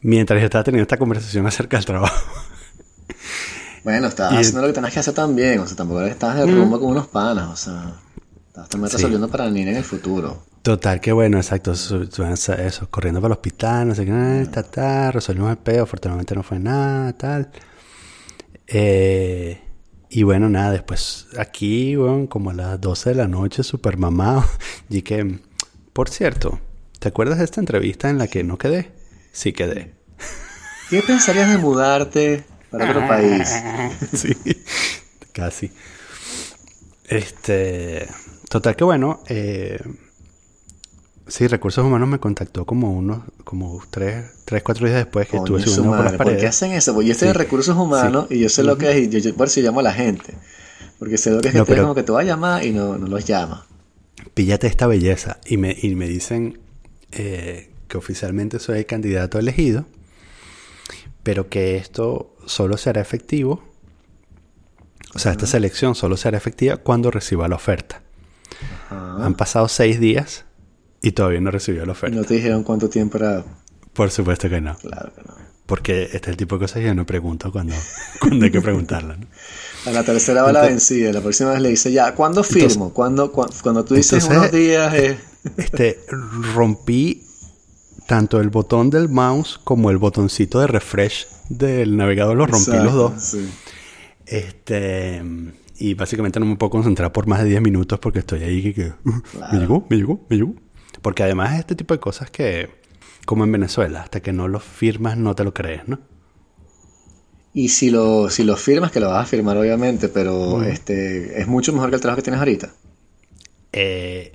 Mientras 0.00 0.40
yo 0.40 0.46
estaba 0.46 0.64
teniendo 0.64 0.82
esta 0.82 0.96
conversación 0.96 1.46
acerca 1.46 1.76
del 1.76 1.86
trabajo. 1.86 2.16
Bueno, 3.84 4.08
estabas 4.08 4.32
Mm. 4.34 4.38
haciendo 4.38 4.62
lo 4.62 4.66
que 4.66 4.72
tenías 4.72 4.92
que 4.94 4.98
hacer 4.98 5.14
también, 5.14 5.60
o 5.60 5.66
sea, 5.68 5.76
tampoco 5.76 6.02
estabas 6.02 6.38
de 6.38 6.46
rumbo 6.46 6.80
con 6.80 6.90
unos 6.90 7.06
panas, 7.06 7.48
o 7.50 7.54
sea, 7.56 7.94
estabas 8.48 8.68
también 8.68 8.90
Sí. 8.90 8.96
resolviendo 8.96 9.28
para 9.28 9.44
la 9.44 9.52
niña 9.52 9.70
en 9.70 9.76
el 9.76 9.84
futuro. 9.84 10.42
Total, 10.68 11.00
que 11.00 11.12
bueno, 11.12 11.38
exacto, 11.38 11.74
su- 11.74 12.02
eso, 12.58 12.90
corriendo 12.90 13.22
para 13.22 13.32
el 13.32 13.38
hospital, 13.38 13.88
no 13.88 13.94
sé 13.94 14.04
qué, 14.04 14.10
eh, 14.12 14.46
ta, 14.52 14.62
ta, 14.62 15.10
resolvimos 15.10 15.50
el 15.50 15.56
peo, 15.56 15.84
afortunadamente 15.84 16.34
no 16.34 16.42
fue 16.42 16.58
nada, 16.58 17.10
tal. 17.14 17.50
Eh, 18.66 19.62
y 20.10 20.24
bueno, 20.24 20.50
nada, 20.50 20.72
después 20.72 21.28
aquí, 21.38 21.96
bueno, 21.96 22.28
como 22.28 22.50
a 22.50 22.52
las 22.52 22.78
12 22.82 23.08
de 23.08 23.16
la 23.16 23.26
noche, 23.28 23.62
súper 23.62 23.96
mamado, 23.96 24.44
y 24.90 25.00
que, 25.00 25.40
por 25.94 26.10
cierto, 26.10 26.60
¿te 26.98 27.08
acuerdas 27.08 27.38
de 27.38 27.44
esta 27.44 27.60
entrevista 27.60 28.10
en 28.10 28.18
la 28.18 28.28
que 28.28 28.44
no 28.44 28.58
quedé? 28.58 28.92
Sí 29.32 29.54
quedé. 29.54 29.94
¿Qué 30.90 31.00
pensarías 31.00 31.48
de 31.48 31.56
mudarte 31.56 32.44
para 32.70 32.90
otro 32.90 33.08
país? 33.08 33.50
sí, 34.12 34.36
casi. 35.32 35.72
Este, 37.04 38.06
total 38.50 38.76
que 38.76 38.84
bueno, 38.84 39.22
eh, 39.28 39.78
sí, 41.28 41.46
Recursos 41.46 41.84
Humanos 41.84 42.08
me 42.08 42.18
contactó 42.18 42.64
como 42.64 42.92
unos, 42.92 43.20
como 43.44 43.80
tres, 43.90 44.26
tres, 44.44 44.62
cuatro 44.62 44.86
días 44.86 44.98
después 44.98 45.26
que 45.26 45.32
Coño, 45.38 45.44
estuve 45.44 45.60
su 45.62 45.68
subiendo 45.70 45.90
por 45.96 46.04
las 46.04 46.12
madre, 46.12 46.16
¿Por 46.18 46.26
qué 46.26 46.32
paredes. 46.34 46.50
hacen 46.56 46.72
eso? 46.72 46.92
Porque 46.94 47.06
yo 47.08 47.12
estoy 47.12 47.28
en 47.28 47.34
recursos 47.34 47.76
humanos 47.76 48.26
y 48.30 48.40
yo 48.40 48.48
sé 48.48 48.62
lo 48.64 48.76
que 48.78 48.90
es, 48.90 48.96
y 48.98 49.08
yo, 49.08 49.18
yo 49.18 49.34
por 49.36 49.46
eso 49.46 49.60
llamo 49.60 49.80
a 49.80 49.82
la 49.84 49.92
gente. 49.92 50.34
Porque 50.98 51.16
sé 51.18 51.30
lo 51.30 51.40
que 51.40 51.48
es 51.48 51.52
que 51.52 51.58
No, 51.58 51.64
te 51.64 51.72
pero- 51.72 51.82
como 51.84 51.94
que 51.94 52.02
te 52.02 52.10
va 52.12 52.20
a 52.20 52.24
llamar 52.24 52.64
y 52.64 52.72
no, 52.72 52.98
no 52.98 53.06
los 53.06 53.24
llama. 53.24 53.66
Píllate 54.34 54.66
esta 54.66 54.86
belleza. 54.86 55.38
Y 55.46 55.56
me, 55.56 55.76
y 55.80 55.94
me 55.94 56.08
dicen 56.08 56.58
eh, 57.12 57.70
que 57.86 57.96
oficialmente 57.98 58.58
soy 58.58 58.78
el 58.78 58.86
candidato 58.86 59.38
elegido, 59.38 59.86
pero 61.22 61.48
que 61.48 61.76
esto 61.76 62.34
solo 62.46 62.76
será 62.76 63.00
efectivo. 63.00 63.62
O 65.14 65.18
sea, 65.18 65.32
esta 65.32 65.46
selección 65.46 65.94
solo 65.94 66.16
será 66.16 66.36
efectiva 66.36 66.76
cuando 66.78 67.10
reciba 67.10 67.48
la 67.48 67.56
oferta. 67.56 68.02
Han 68.90 69.34
pasado 69.34 69.68
seis 69.68 70.00
días 70.00 70.44
y 71.02 71.12
todavía 71.12 71.40
no 71.40 71.50
recibió 71.50 71.84
la 71.86 71.92
oferta. 71.92 72.16
no 72.16 72.24
te 72.24 72.34
dijeron 72.34 72.62
cuánto 72.64 72.88
tiempo 72.88 73.18
era. 73.18 73.44
Por 73.92 74.10
supuesto 74.10 74.48
que 74.48 74.60
no. 74.60 74.76
Claro 74.76 75.12
que 75.14 75.22
no. 75.22 75.34
Porque 75.66 76.04
este 76.04 76.16
es 76.18 76.28
el 76.28 76.36
tipo 76.36 76.54
de 76.56 76.60
cosas 76.62 76.78
que 76.80 76.86
yo 76.86 76.94
no 76.94 77.04
pregunto 77.04 77.52
cuando, 77.52 77.74
cuando 78.20 78.44
hay 78.46 78.50
que 78.50 78.60
preguntarla. 78.60 79.16
¿no? 79.16 79.26
A 79.86 79.90
la 79.92 80.02
tercera 80.02 80.42
va 80.42 80.52
la 80.52 80.62
vencida. 80.62 81.12
La 81.12 81.20
próxima 81.20 81.50
vez 81.50 81.60
le 81.60 81.68
dice 81.68 81.92
ya, 81.92 82.14
¿cuándo 82.14 82.42
firmo? 82.42 82.92
¿Cuándo, 82.94 83.32
cua- 83.32 83.50
cuando 83.62 83.84
tú 83.84 83.94
dices 83.94 84.22
entonces- 84.24 84.38
unos 84.38 84.52
días. 84.52 84.94
eh, 84.94 85.18
Este, 85.56 86.00
rompí 86.54 87.22
tanto 88.06 88.40
el 88.40 88.48
botón 88.50 88.90
del 88.90 89.08
mouse 89.08 89.60
como 89.62 89.90
el 89.90 89.98
botoncito 89.98 90.58
de 90.60 90.66
refresh 90.66 91.26
del 91.48 91.96
navegador, 91.96 92.36
los 92.36 92.50
rompí 92.50 92.70
exacto, 92.70 92.84
los 92.84 92.94
dos. 92.94 93.22
sí. 93.22 93.48
Este, 94.26 95.22
y 95.78 95.94
básicamente 95.94 96.40
no 96.40 96.46
me 96.46 96.56
puedo 96.56 96.70
concentrar 96.70 97.12
por 97.12 97.26
más 97.26 97.42
de 97.42 97.48
10 97.50 97.62
minutos 97.62 97.98
porque 97.98 98.18
estoy 98.20 98.42
ahí 98.42 98.62
que, 98.62 98.74
que, 98.74 98.88
uh, 99.04 99.22
me 99.52 99.58
llegó, 99.58 99.86
me 99.88 99.96
llegó, 99.96 100.26
me 100.28 100.36
llegó. 100.36 100.54
Porque 101.02 101.22
además 101.22 101.54
es 101.54 101.60
este 101.60 101.74
tipo 101.74 101.94
de 101.94 102.00
cosas 102.00 102.30
que, 102.30 102.70
como 103.24 103.44
en 103.44 103.52
Venezuela, 103.52 104.02
hasta 104.02 104.20
que 104.20 104.32
no 104.32 104.48
lo 104.48 104.60
firmas 104.60 105.16
no 105.16 105.34
te 105.34 105.44
lo 105.44 105.54
crees, 105.54 105.86
¿no? 105.88 106.00
Y 107.54 107.70
si 107.70 107.90
lo, 107.90 108.30
si 108.30 108.44
lo 108.44 108.56
firmas, 108.56 108.92
que 108.92 109.00
lo 109.00 109.08
vas 109.08 109.24
a 109.24 109.26
firmar 109.26 109.56
obviamente, 109.56 110.08
pero 110.08 110.62
este 110.62 111.40
es 111.40 111.46
mucho 111.48 111.72
mejor 111.72 111.90
que 111.90 111.96
el 111.96 112.00
trabajo 112.00 112.18
que 112.18 112.22
tienes 112.22 112.38
ahorita. 112.38 112.72
Eh, 113.72 114.32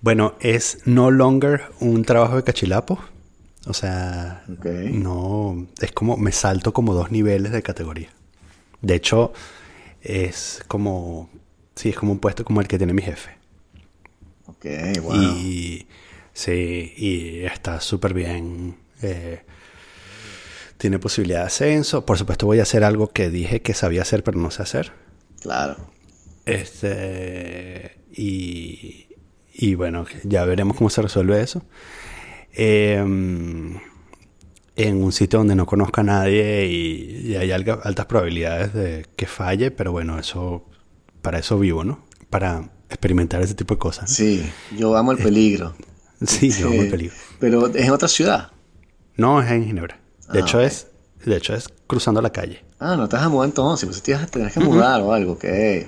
bueno, 0.00 0.34
es 0.40 0.78
no 0.84 1.10
longer 1.10 1.62
un 1.80 2.04
trabajo 2.04 2.36
de 2.36 2.44
cachilapo. 2.44 2.98
O 3.66 3.74
sea, 3.74 4.44
no. 4.46 5.66
Es 5.80 5.92
como. 5.92 6.16
Me 6.16 6.32
salto 6.32 6.72
como 6.72 6.94
dos 6.94 7.10
niveles 7.10 7.52
de 7.52 7.62
categoría. 7.62 8.08
De 8.80 8.94
hecho, 8.94 9.32
es 10.00 10.64
como. 10.68 11.30
Sí, 11.74 11.90
es 11.90 11.96
como 11.96 12.12
un 12.12 12.18
puesto 12.18 12.44
como 12.44 12.60
el 12.60 12.68
que 12.68 12.78
tiene 12.78 12.92
mi 12.92 13.02
jefe. 13.02 13.37
Ok, 14.48 14.66
wow. 15.02 15.14
Y. 15.16 15.86
Sí, 16.32 16.92
y 16.96 17.44
está 17.44 17.80
súper 17.80 18.14
bien. 18.14 18.76
eh, 19.02 19.42
tiene 20.76 20.98
posibilidad 20.98 21.40
de 21.40 21.46
ascenso. 21.46 22.06
Por 22.06 22.18
supuesto, 22.18 22.46
voy 22.46 22.60
a 22.60 22.62
hacer 22.62 22.84
algo 22.84 23.08
que 23.08 23.30
dije 23.30 23.62
que 23.62 23.74
sabía 23.74 24.02
hacer, 24.02 24.22
pero 24.22 24.38
no 24.38 24.50
sé 24.50 24.62
hacer. 24.62 24.92
Claro. 25.40 25.76
Este. 26.46 27.98
Y. 28.12 29.06
Y 29.52 29.74
bueno, 29.74 30.06
ya 30.22 30.44
veremos 30.44 30.76
cómo 30.76 30.88
se 30.88 31.02
resuelve 31.02 31.40
eso. 31.40 31.62
Em, 32.52 33.78
en 34.76 35.02
un 35.02 35.10
sitio 35.12 35.40
donde 35.40 35.56
no 35.56 35.66
conozca 35.66 36.00
a 36.02 36.04
nadie 36.04 36.66
y, 36.66 37.32
y 37.32 37.36
hay 37.36 37.50
altas 37.50 38.06
probabilidades 38.06 38.72
de 38.72 39.06
que 39.16 39.26
falle, 39.26 39.70
pero 39.72 39.90
bueno, 39.92 40.18
eso. 40.18 40.64
Para 41.22 41.40
eso 41.40 41.58
vivo, 41.58 41.82
¿no? 41.82 42.04
Para 42.30 42.70
experimentar 42.88 43.40
ese 43.42 43.54
tipo 43.54 43.74
de 43.74 43.78
cosas. 43.78 44.10
¿no? 44.10 44.14
Sí, 44.16 44.48
yo 44.76 44.96
amo 44.96 45.12
el 45.12 45.18
peligro. 45.18 45.74
Sí, 46.26 46.50
yo 46.50 46.66
amo 46.68 46.80
el 46.80 46.86
Eh, 46.88 46.90
peligro. 46.90 47.14
Pero 47.38 47.66
es 47.68 47.76
en 47.76 47.90
otra 47.90 48.08
ciudad. 48.08 48.50
No, 49.16 49.40
es 49.42 49.50
en 49.50 49.64
Ginebra. 49.66 50.00
De 50.32 50.40
Ah, 50.40 50.42
hecho 50.42 50.60
es. 50.60 50.88
De 51.24 51.36
hecho 51.36 51.54
es 51.54 51.68
cruzando 51.86 52.20
la 52.22 52.30
calle. 52.30 52.64
Ah, 52.80 52.96
no 52.96 53.08
te 53.08 53.16
vas 53.16 53.24
a 53.24 53.28
mudar 53.28 53.48
entonces, 53.48 53.88
pues 53.88 54.02
te 54.02 54.16
tener 54.26 54.52
que 54.52 54.60
mudar 54.60 55.00
o 55.02 55.12
algo, 55.12 55.36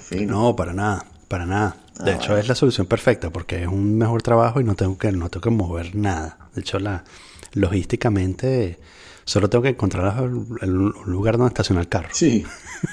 fino. 0.01 0.33
No, 0.33 0.57
para 0.57 0.73
nada, 0.73 1.07
para 1.29 1.47
nada. 1.47 1.77
De 2.05 2.13
Ah, 2.13 2.15
hecho, 2.15 2.29
bueno. 2.29 2.39
es 2.39 2.49
la 2.49 2.55
solución 2.55 2.87
perfecta 2.87 3.31
porque 3.31 3.63
es 3.63 3.69
un 3.69 3.97
mejor 3.99 4.23
trabajo 4.23 4.61
y 4.61 4.65
no 4.65 4.75
tengo 4.75 4.99
que, 4.99 5.13
no 5.13 5.29
tengo 5.31 5.43
que 5.43 5.51
mover 5.51 5.95
nada. 5.95 6.39
De 6.55 6.63
hecho, 6.63 6.79
la, 6.81 7.05
logísticamente, 7.53 8.79
solo 9.25 9.49
tengo 9.49 9.63
que 9.63 9.69
encontrar 9.71 10.17
el, 10.25 10.33
un 10.79 10.95
lugar 11.07 11.37
donde 11.39 11.49
estacionar 11.49 11.83
el 11.85 11.89
carro. 11.89 12.09
Sí, 12.13 12.45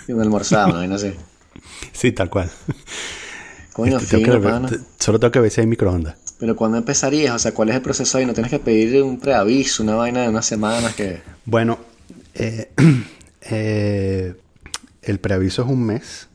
y 0.08 0.12
un 0.12 0.22
almorzado, 0.22 0.86
no 0.88 0.98
sé. 0.98 1.16
Sí, 1.92 2.12
tal 2.12 2.30
cual. 2.30 2.52
Coño, 3.78 4.00
Este, 4.00 4.18
tengo 4.18 4.42
que 4.42 4.80
solo 4.98 5.20
tengo 5.20 5.32
que 5.32 5.40
ver 5.40 5.52
si 5.52 5.62
hay 5.62 5.68
microondas. 5.68 6.16
Pero 6.40 6.56
¿cuándo 6.56 6.80
empezarías? 6.80 7.36
O 7.36 7.38
sea, 7.38 7.54
¿cuál 7.54 7.70
es 7.70 7.76
el 7.76 7.84
proceso 7.84 8.18
ahí? 8.18 8.26
¿No 8.26 8.34
tienes 8.34 8.50
que 8.50 8.58
pedir 8.58 9.04
un 9.04 9.20
preaviso, 9.20 9.84
una 9.84 9.94
vaina 9.94 10.24
de 10.24 10.30
unas 10.30 10.48
semanas 10.48 10.96
que... 10.96 11.22
Bueno, 11.46 11.78
eh, 12.34 12.72
eh, 13.52 14.34
el 15.04 15.20
preaviso 15.20 15.62
es 15.62 15.68
un 15.68 15.84
mes. 15.86 16.28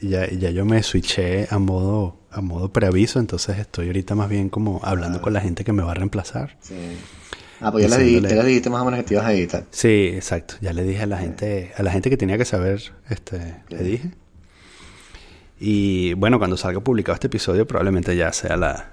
Ya, 0.00 0.30
ya 0.30 0.50
yo 0.50 0.64
me 0.64 0.80
switché 0.84 1.48
a 1.50 1.58
modo, 1.58 2.18
a 2.30 2.40
modo 2.40 2.72
preaviso, 2.72 3.18
entonces 3.18 3.58
estoy 3.58 3.88
ahorita 3.88 4.14
más 4.14 4.28
bien 4.28 4.48
como 4.48 4.80
hablando 4.84 5.20
con 5.20 5.32
la 5.32 5.40
gente 5.40 5.64
que 5.64 5.72
me 5.72 5.82
va 5.82 5.90
a 5.90 5.94
reemplazar. 5.94 6.56
Sí. 6.60 6.76
Ah, 7.60 7.72
pues 7.72 7.90
ya 7.90 7.98
le, 7.98 8.04
dijiste, 8.04 8.28
ya 8.28 8.42
le 8.44 8.48
dijiste 8.48 8.70
más 8.70 8.82
o 8.82 8.84
menos 8.84 9.00
que 9.00 9.06
te 9.08 9.14
ibas 9.14 9.26
a 9.26 9.32
editar. 9.32 9.64
Sí, 9.72 10.12
exacto. 10.14 10.54
Ya 10.60 10.72
le 10.72 10.84
dije 10.84 11.02
a 11.02 11.06
la 11.06 11.18
gente, 11.18 11.72
a 11.76 11.82
la 11.82 11.90
gente 11.90 12.10
que 12.10 12.16
tenía 12.16 12.38
que 12.38 12.44
saber, 12.44 12.80
este, 13.08 13.56
le 13.70 13.82
dije. 13.82 14.10
Y 15.60 16.14
bueno, 16.14 16.38
cuando 16.38 16.56
salga 16.56 16.80
publicado 16.80 17.14
este 17.14 17.26
episodio, 17.26 17.66
probablemente 17.66 18.16
ya 18.16 18.32
sea 18.32 18.56
la, 18.56 18.92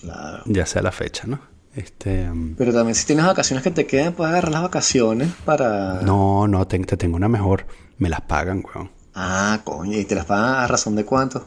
Claro. 0.00 0.42
ya 0.46 0.66
sea 0.66 0.82
la 0.82 0.90
fecha, 0.92 1.24
¿no? 1.26 1.38
Este, 1.74 2.28
um, 2.28 2.54
Pero 2.56 2.72
también 2.72 2.94
si 2.96 3.06
tienes 3.06 3.24
vacaciones 3.24 3.62
que 3.62 3.70
te 3.70 3.86
quedan, 3.86 4.12
puedes 4.12 4.32
agarrar 4.32 4.50
las 4.52 4.62
vacaciones 4.62 5.28
para... 5.44 6.00
no, 6.02 6.46
no, 6.48 6.66
te, 6.66 6.78
te 6.80 6.96
tengo 6.96 7.16
una 7.16 7.28
mejor. 7.28 7.66
Me 7.98 8.08
las 8.08 8.20
pagan, 8.22 8.62
weón. 8.74 8.90
Ah, 9.14 9.60
coño, 9.64 9.96
¿y 9.98 10.04
te 10.04 10.14
las 10.16 10.24
pagan 10.26 10.56
a 10.64 10.66
razón 10.66 10.96
de 10.96 11.04
cuánto? 11.04 11.46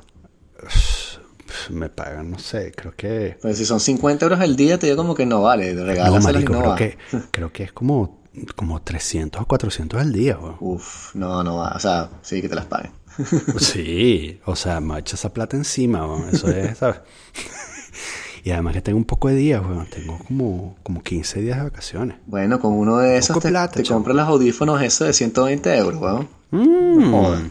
Me 1.69 1.89
pagan, 1.89 2.31
no 2.31 2.39
sé, 2.39 2.71
creo 2.75 2.93
que, 2.95 3.37
Pues 3.41 3.57
si 3.57 3.65
son 3.65 3.79
50 3.79 4.25
euros 4.25 4.39
al 4.39 4.55
día, 4.55 4.77
te 4.79 4.87
digo 4.87 4.97
como 4.97 5.15
que 5.15 5.25
no 5.25 5.41
vale, 5.41 5.73
no, 5.73 5.83
regálaselas 5.83 6.23
y 6.23 6.27
marico, 6.33 6.53
no 6.53 6.59
creo 6.59 6.71
va. 6.71 6.75
que, 6.75 6.97
creo 7.31 7.51
que 7.51 7.63
es 7.63 7.71
como, 7.71 8.23
como 8.55 8.81
300 8.81 9.41
o 9.41 9.45
400 9.45 9.99
al 9.99 10.11
día, 10.13 10.37
weón. 10.37 10.57
Uf, 10.59 11.13
no, 11.15 11.43
no 11.43 11.57
va. 11.57 11.73
O 11.75 11.79
sea, 11.79 12.09
sí 12.21 12.41
que 12.41 12.49
te 12.49 12.55
las 12.55 12.65
paguen. 12.65 12.91
Sí, 13.59 14.39
o 14.45 14.55
sea, 14.55 14.79
me 14.79 14.99
echa 14.99 15.15
esa 15.15 15.33
plata 15.33 15.55
encima, 15.57 16.05
weón. 16.05 16.29
Eso 16.33 16.49
es, 16.49 16.77
¿sabes? 16.77 16.97
y 18.43 18.51
además 18.51 18.73
que 18.73 18.81
tengo 18.81 18.97
un 18.97 19.05
poco 19.05 19.27
de 19.29 19.35
días, 19.35 19.61
weón. 19.61 19.87
Tengo 19.89 20.17
como, 20.27 20.75
como 20.83 21.01
15 21.01 21.41
días 21.41 21.57
de 21.57 21.63
vacaciones. 21.63 22.17
Bueno, 22.25 22.59
con 22.59 22.73
uno 22.73 22.97
de 22.99 23.17
esos 23.17 23.39
te, 23.39 23.49
plata, 23.49 23.81
te 23.81 23.87
compras 23.87 24.15
los 24.15 24.27
audífonos 24.27 24.81
esos 24.81 25.07
de 25.07 25.13
120 25.13 25.75
euros, 25.77 26.01
weón. 26.01 26.27
Mm. 26.51 27.11
Joder. 27.11 27.41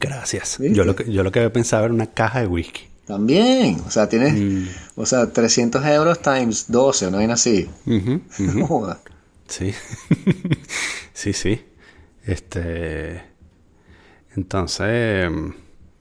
Gracias. 0.00 0.58
¿Viste? 0.58 0.76
Yo 0.76 0.84
lo, 0.84 0.94
que, 0.96 1.10
yo 1.10 1.22
lo 1.22 1.32
que 1.32 1.40
había 1.40 1.52
pensado 1.52 1.84
era 1.84 1.94
una 1.94 2.06
caja 2.06 2.40
de 2.40 2.46
whisky. 2.46 2.82
También, 3.06 3.80
o 3.86 3.90
sea, 3.90 4.08
tienes, 4.08 4.32
Mm. 4.34 4.66
o 4.96 5.04
sea, 5.06 5.30
300 5.30 5.84
euros 5.86 6.20
times 6.22 6.66
12, 6.68 7.08
una 7.08 7.18
vaina 7.18 7.34
así. 7.34 7.68
No. 7.86 8.96
Sí. 9.46 9.74
sí, 11.12 11.32
sí. 11.34 11.62
Este. 12.24 13.22
Entonces. 14.36 15.30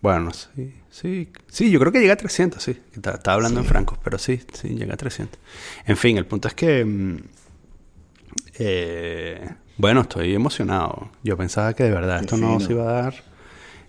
Bueno, 0.01 0.31
sí. 0.33 0.73
Sí, 0.89 1.29
sí, 1.47 1.71
yo 1.71 1.79
creo 1.79 1.91
que 1.91 1.99
llega 1.99 2.13
a 2.13 2.17
300, 2.17 2.61
sí. 2.61 2.77
Está- 2.93 3.13
Estaba 3.15 3.35
hablando 3.35 3.59
en 3.61 3.65
francos, 3.65 3.97
pero 4.03 4.17
sí, 4.19 4.41
sí, 4.53 4.69
llega 4.69 4.93
a 4.93 4.97
300. 4.97 5.39
En 5.87 5.97
fin, 5.97 6.17
el 6.17 6.25
punto 6.25 6.47
es 6.47 6.53
que. 6.53 6.85
mm, 6.85 7.17
eh, 8.59 9.49
bueno, 9.77 10.01
estoy 10.01 10.33
emocionado. 10.35 11.09
Yo 11.23 11.35
pensaba 11.37 11.73
que 11.73 11.83
de 11.83 11.91
verdad 11.91 12.21
esto 12.21 12.37
no 12.37 12.59
se 12.59 12.73
iba 12.73 12.83
a 12.89 13.01
dar. 13.03 13.15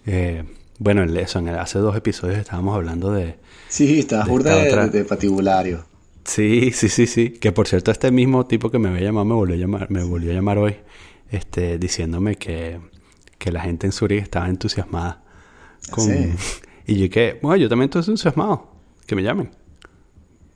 Eh, 0.07 0.45
bueno, 0.79 1.03
en 1.03 1.17
eso, 1.17 1.39
en 1.39 1.49
el- 1.49 1.59
hace 1.59 1.79
dos 1.79 1.97
episodios 1.97 2.39
estábamos 2.39 2.75
hablando 2.75 3.13
de. 3.13 3.37
Sí, 3.69 4.03
De 4.03 4.23
burda 4.25 4.57
de, 4.57 4.69
otra- 4.69 4.87
de 4.89 5.05
patibulario. 5.05 5.85
Sí, 6.25 6.71
sí, 6.73 6.89
sí, 6.89 7.07
sí. 7.07 7.31
Que 7.31 7.53
por 7.53 7.69
cierto, 7.69 7.91
este 7.91 8.11
mismo 8.11 8.47
tipo 8.47 8.71
que 8.71 8.79
me 8.79 8.89
había 8.89 9.03
llamado 9.03 9.27
me 9.27 9.35
volvió 9.35 9.57
a 9.57 9.59
llamar, 9.59 9.91
me 9.91 10.03
volvió 10.05 10.31
a 10.31 10.35
llamar 10.35 10.57
hoy, 10.59 10.77
este, 11.31 11.77
diciéndome 11.79 12.37
que, 12.37 12.81
que 13.39 13.53
la 13.53 13.61
gente 13.61 13.87
en 13.87 13.93
Zurich 13.93 14.23
estaba 14.23 14.49
entusiasmada 14.49 15.23
con. 15.91 16.05
sí? 16.07 16.33
Y 16.87 16.99
yo 16.99 17.09
que, 17.09 17.39
bueno, 17.41 17.57
yo 17.57 17.69
también 17.71 17.89
estoy 17.89 18.01
entusiasmado. 18.03 18.71
Que 19.07 19.17
me 19.17 19.23
llamen. 19.23 19.51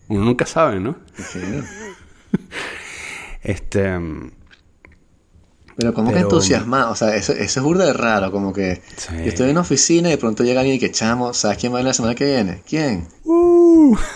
Uno 0.09 0.25
nunca 0.25 0.45
sabe, 0.45 0.79
¿no? 0.79 0.97
Fino. 1.14 1.64
Este. 3.43 3.99
mm, 3.99 4.31
Pero 5.77 5.95
como 5.95 6.12
que 6.12 6.19
entusiasmado, 6.19 6.93
o 6.93 6.95
sea, 6.97 7.14
eso, 7.14 7.33
eso 7.33 7.61
es 7.61 7.64
burda 7.64 7.87
de 7.87 7.93
raro, 7.93 8.31
como 8.33 8.53
que 8.53 8.83
Sí. 8.97 9.14
yo 9.17 9.23
estoy 9.25 9.47
en 9.47 9.53
una 9.53 9.61
oficina 9.62 10.09
y 10.09 10.12
de 10.12 10.19
pronto 10.19 10.43
llega 10.45 10.61
alguien 10.61 10.77
y 10.77 10.81
que 10.81 10.91
chamo, 10.91 11.33
¿sabes 11.33 11.57
quién 11.59 11.73
va 11.73 11.79
a 11.79 11.81
ir 11.81 11.87
la 11.87 11.95
semana 11.95 12.14
que 12.14 12.27
viene? 12.27 12.62
¿Quién? 12.69 13.07
Uh. 13.25 13.97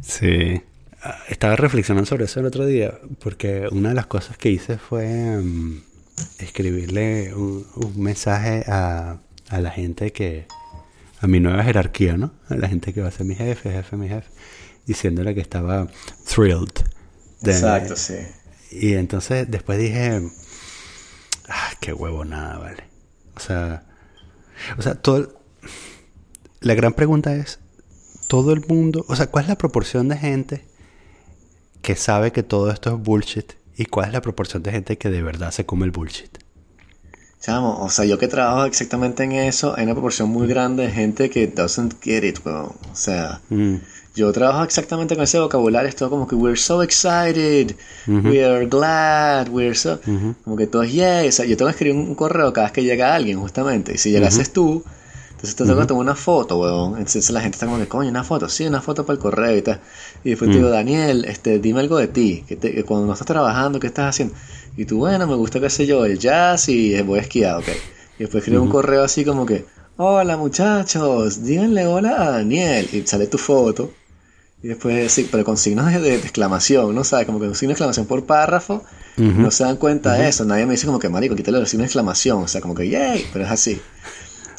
Sí. 0.00 0.60
Ah, 1.04 1.18
Estaba 1.28 1.54
reflexionando 1.54 2.06
sobre 2.06 2.24
eso 2.24 2.40
el 2.40 2.46
otro 2.46 2.66
día, 2.66 2.98
porque 3.22 3.68
una 3.70 3.90
de 3.90 3.94
las 3.94 4.06
cosas 4.06 4.36
que 4.36 4.50
hice 4.50 4.76
fue 4.78 5.36
mm, 5.40 5.82
escribirle 6.38 7.34
un, 7.34 7.66
un 7.76 8.00
mensaje 8.02 8.64
a, 8.68 9.18
a 9.48 9.60
la 9.60 9.70
gente 9.70 10.12
que, 10.12 10.46
a 11.20 11.26
mi 11.26 11.40
nueva 11.40 11.62
jerarquía, 11.64 12.16
¿no? 12.16 12.32
A 12.48 12.54
la 12.56 12.68
gente 12.68 12.92
que 12.92 13.00
va 13.00 13.08
a 13.08 13.12
ser 13.12 13.26
mi 13.26 13.34
jefe, 13.34 13.70
jefe, 13.70 13.96
mi 13.96 14.08
jefe, 14.08 14.28
diciéndole 14.86 15.34
que 15.34 15.40
estaba 15.40 15.86
thrilled. 16.28 16.72
de- 17.40 17.52
Exacto, 17.52 17.96
sí. 17.96 18.16
Y 18.70 18.94
entonces 18.94 19.50
después 19.50 19.78
dije, 19.78 20.22
ah, 21.48 21.70
qué 21.80 21.92
huevo 21.92 22.24
nada, 22.24 22.58
vale. 22.58 22.84
O 23.36 23.40
sea, 23.40 23.84
o 24.78 24.82
sea, 24.82 24.94
todo, 24.94 25.40
la 26.60 26.74
gran 26.74 26.92
pregunta 26.94 27.34
es, 27.34 27.58
todo 28.28 28.52
el 28.52 28.64
mundo, 28.66 29.04
o 29.08 29.16
sea, 29.16 29.26
¿cuál 29.26 29.44
es 29.44 29.48
la 29.48 29.58
proporción 29.58 30.08
de 30.08 30.16
gente 30.16 30.64
que 31.82 31.96
sabe 31.96 32.32
que 32.32 32.42
todo 32.42 32.70
esto 32.70 32.94
es 32.96 33.02
bullshit? 33.02 33.52
¿Y 33.76 33.86
cuál 33.86 34.08
es 34.08 34.12
la 34.12 34.20
proporción 34.20 34.62
de 34.62 34.72
gente 34.72 34.98
que 34.98 35.10
de 35.10 35.22
verdad 35.22 35.50
se 35.50 35.64
come 35.64 35.86
el 35.86 35.90
bullshit? 35.90 36.38
Chamo, 37.40 37.82
o 37.82 37.90
sea, 37.90 38.04
yo 38.04 38.18
que 38.18 38.28
trabajo 38.28 38.66
exactamente 38.66 39.24
en 39.24 39.32
eso, 39.32 39.74
hay 39.76 39.84
una 39.84 39.94
proporción 39.94 40.28
muy 40.28 40.46
grande 40.46 40.84
de 40.84 40.92
gente 40.92 41.28
que 41.28 41.48
doesn't 41.48 41.94
get 42.00 42.22
it, 42.22 42.38
weón. 42.44 42.66
O 42.92 42.94
sea, 42.94 43.40
Mm, 43.48 43.76
yo 44.14 44.30
trabajo 44.32 44.62
exactamente 44.62 45.16
con 45.16 45.24
ese 45.24 45.40
vocabulario, 45.40 45.88
es 45.88 45.96
todo 45.96 46.10
como 46.10 46.28
que 46.28 46.36
we're 46.36 46.56
so 46.56 46.82
excited, 46.82 47.74
we 48.06 48.44
are 48.44 48.66
glad, 48.66 49.48
we're 49.48 49.74
so... 49.74 49.98
Como 50.44 50.56
que 50.56 50.66
todo 50.66 50.82
es 50.82 50.92
yay, 50.92 51.28
o 51.28 51.32
sea, 51.32 51.46
yo 51.46 51.56
tengo 51.56 51.68
que 51.68 51.72
escribir 51.72 51.96
un 51.96 52.14
correo 52.14 52.52
cada 52.52 52.66
vez 52.66 52.72
que 52.72 52.84
llega 52.84 53.14
alguien, 53.14 53.40
justamente, 53.40 53.94
y 53.94 53.98
si 53.98 54.10
llegases 54.12 54.52
tú, 54.52 54.84
entonces 55.50 55.74
te 55.74 55.80
que 55.80 55.86
tomar 55.86 56.02
una 56.02 56.14
foto, 56.14 56.58
weón. 56.58 56.92
Entonces 56.98 57.28
la 57.30 57.40
gente 57.40 57.56
está 57.56 57.66
como 57.66 57.78
que, 57.78 57.88
coño, 57.88 58.08
una 58.10 58.22
foto, 58.24 58.48
sí, 58.48 58.64
una 58.66 58.80
foto 58.80 59.04
para 59.04 59.14
el 59.16 59.20
correo 59.20 59.56
y 59.56 59.62
tal. 59.62 59.80
Y 60.24 60.30
después 60.30 60.50
te 60.50 60.56
digo, 60.58 60.70
Daniel, 60.70 61.24
este, 61.24 61.58
dime 61.58 61.80
algo 61.80 61.98
de 61.98 62.08
ti, 62.08 62.44
que, 62.46 62.56
te- 62.56 62.72
que 62.72 62.84
cuando 62.84 63.06
no 63.06 63.12
estás 63.12 63.26
trabajando, 63.26 63.80
¿qué 63.80 63.88
estás 63.88 64.10
haciendo? 64.10 64.34
Y 64.76 64.84
tú, 64.84 64.98
bueno, 64.98 65.26
me 65.26 65.34
gusta, 65.34 65.60
qué 65.60 65.68
sé 65.68 65.84
yo, 65.86 66.04
el 66.04 66.18
jazz 66.18 66.68
y 66.68 67.00
voy 67.02 67.18
a 67.18 67.22
esquiar, 67.22 67.56
ok. 67.56 67.68
Y 68.18 68.22
después 68.24 68.42
escribe 68.42 68.60
un 68.60 68.68
correo 68.70 69.02
así 69.02 69.24
como 69.24 69.44
que, 69.44 69.64
hola 69.96 70.36
muchachos, 70.36 71.42
díganle 71.44 71.86
hola 71.86 72.22
a 72.22 72.30
Daniel. 72.32 72.88
Y 72.92 73.02
sale 73.06 73.26
tu 73.26 73.36
foto. 73.38 73.90
Y 74.62 74.68
después, 74.68 75.10
sí, 75.10 75.28
pero 75.30 75.42
con 75.44 75.56
signos 75.56 75.86
de, 75.90 75.98
de 76.00 76.14
exclamación, 76.14 76.94
¿no? 76.94 77.02
¿Sabes? 77.02 77.26
Como 77.26 77.40
que 77.40 77.48
un 77.48 77.54
signo 77.56 77.70
de 77.70 77.72
exclamación 77.72 78.06
por 78.06 78.24
párrafo. 78.24 78.84
No 79.42 79.50
se 79.50 79.64
dan 79.64 79.76
cuenta 79.76 80.12
de 80.14 80.28
eso. 80.28 80.44
Nadie 80.44 80.66
me 80.66 80.72
dice 80.72 80.86
como 80.86 81.00
que, 81.00 81.08
marico, 81.08 81.34
quítale 81.34 81.58
el 81.58 81.66
signo 81.66 81.82
de 81.82 81.86
exclamación. 81.86 82.44
O 82.44 82.48
sea, 82.48 82.60
como 82.60 82.74
que, 82.74 82.88
yay, 82.88 83.26
pero 83.32 83.44
es 83.44 83.50
así. 83.50 83.80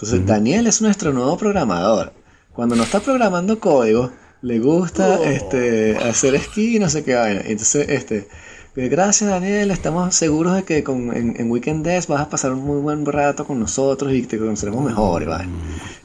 Entonces, 0.03 0.27
Daniel 0.27 0.67
es 0.67 0.81
nuestro 0.81 1.13
nuevo 1.13 1.37
programador. 1.37 2.11
Cuando 2.51 2.75
no 2.75 2.83
está 2.83 2.99
programando 2.99 3.57
código, 3.61 4.11
le 4.41 4.59
gusta 4.59 5.17
Oh. 5.17 5.23
este, 5.23 5.95
hacer 5.97 6.35
esquí 6.35 6.75
y 6.75 6.79
no 6.79 6.89
sé 6.89 7.05
qué 7.05 7.13
vaina. 7.13 7.39
Entonces, 7.45 7.87
este, 7.87 8.27
eh, 8.75 8.89
gracias 8.89 9.29
Daniel, 9.29 9.71
estamos 9.71 10.13
seguros 10.13 10.55
de 10.57 10.63
que 10.63 10.83
con, 10.83 11.15
en, 11.15 11.39
en 11.39 11.49
Weekend 11.49 11.85
Days 11.85 12.07
vas 12.07 12.19
a 12.19 12.29
pasar 12.29 12.51
un 12.51 12.65
muy 12.65 12.81
buen 12.81 13.05
rato 13.05 13.47
con 13.47 13.61
nosotros 13.61 14.11
y 14.11 14.23
te 14.23 14.37
conoceremos 14.37 14.83
mejor. 14.83 15.23
y 15.23 15.25
vaina. 15.25 15.53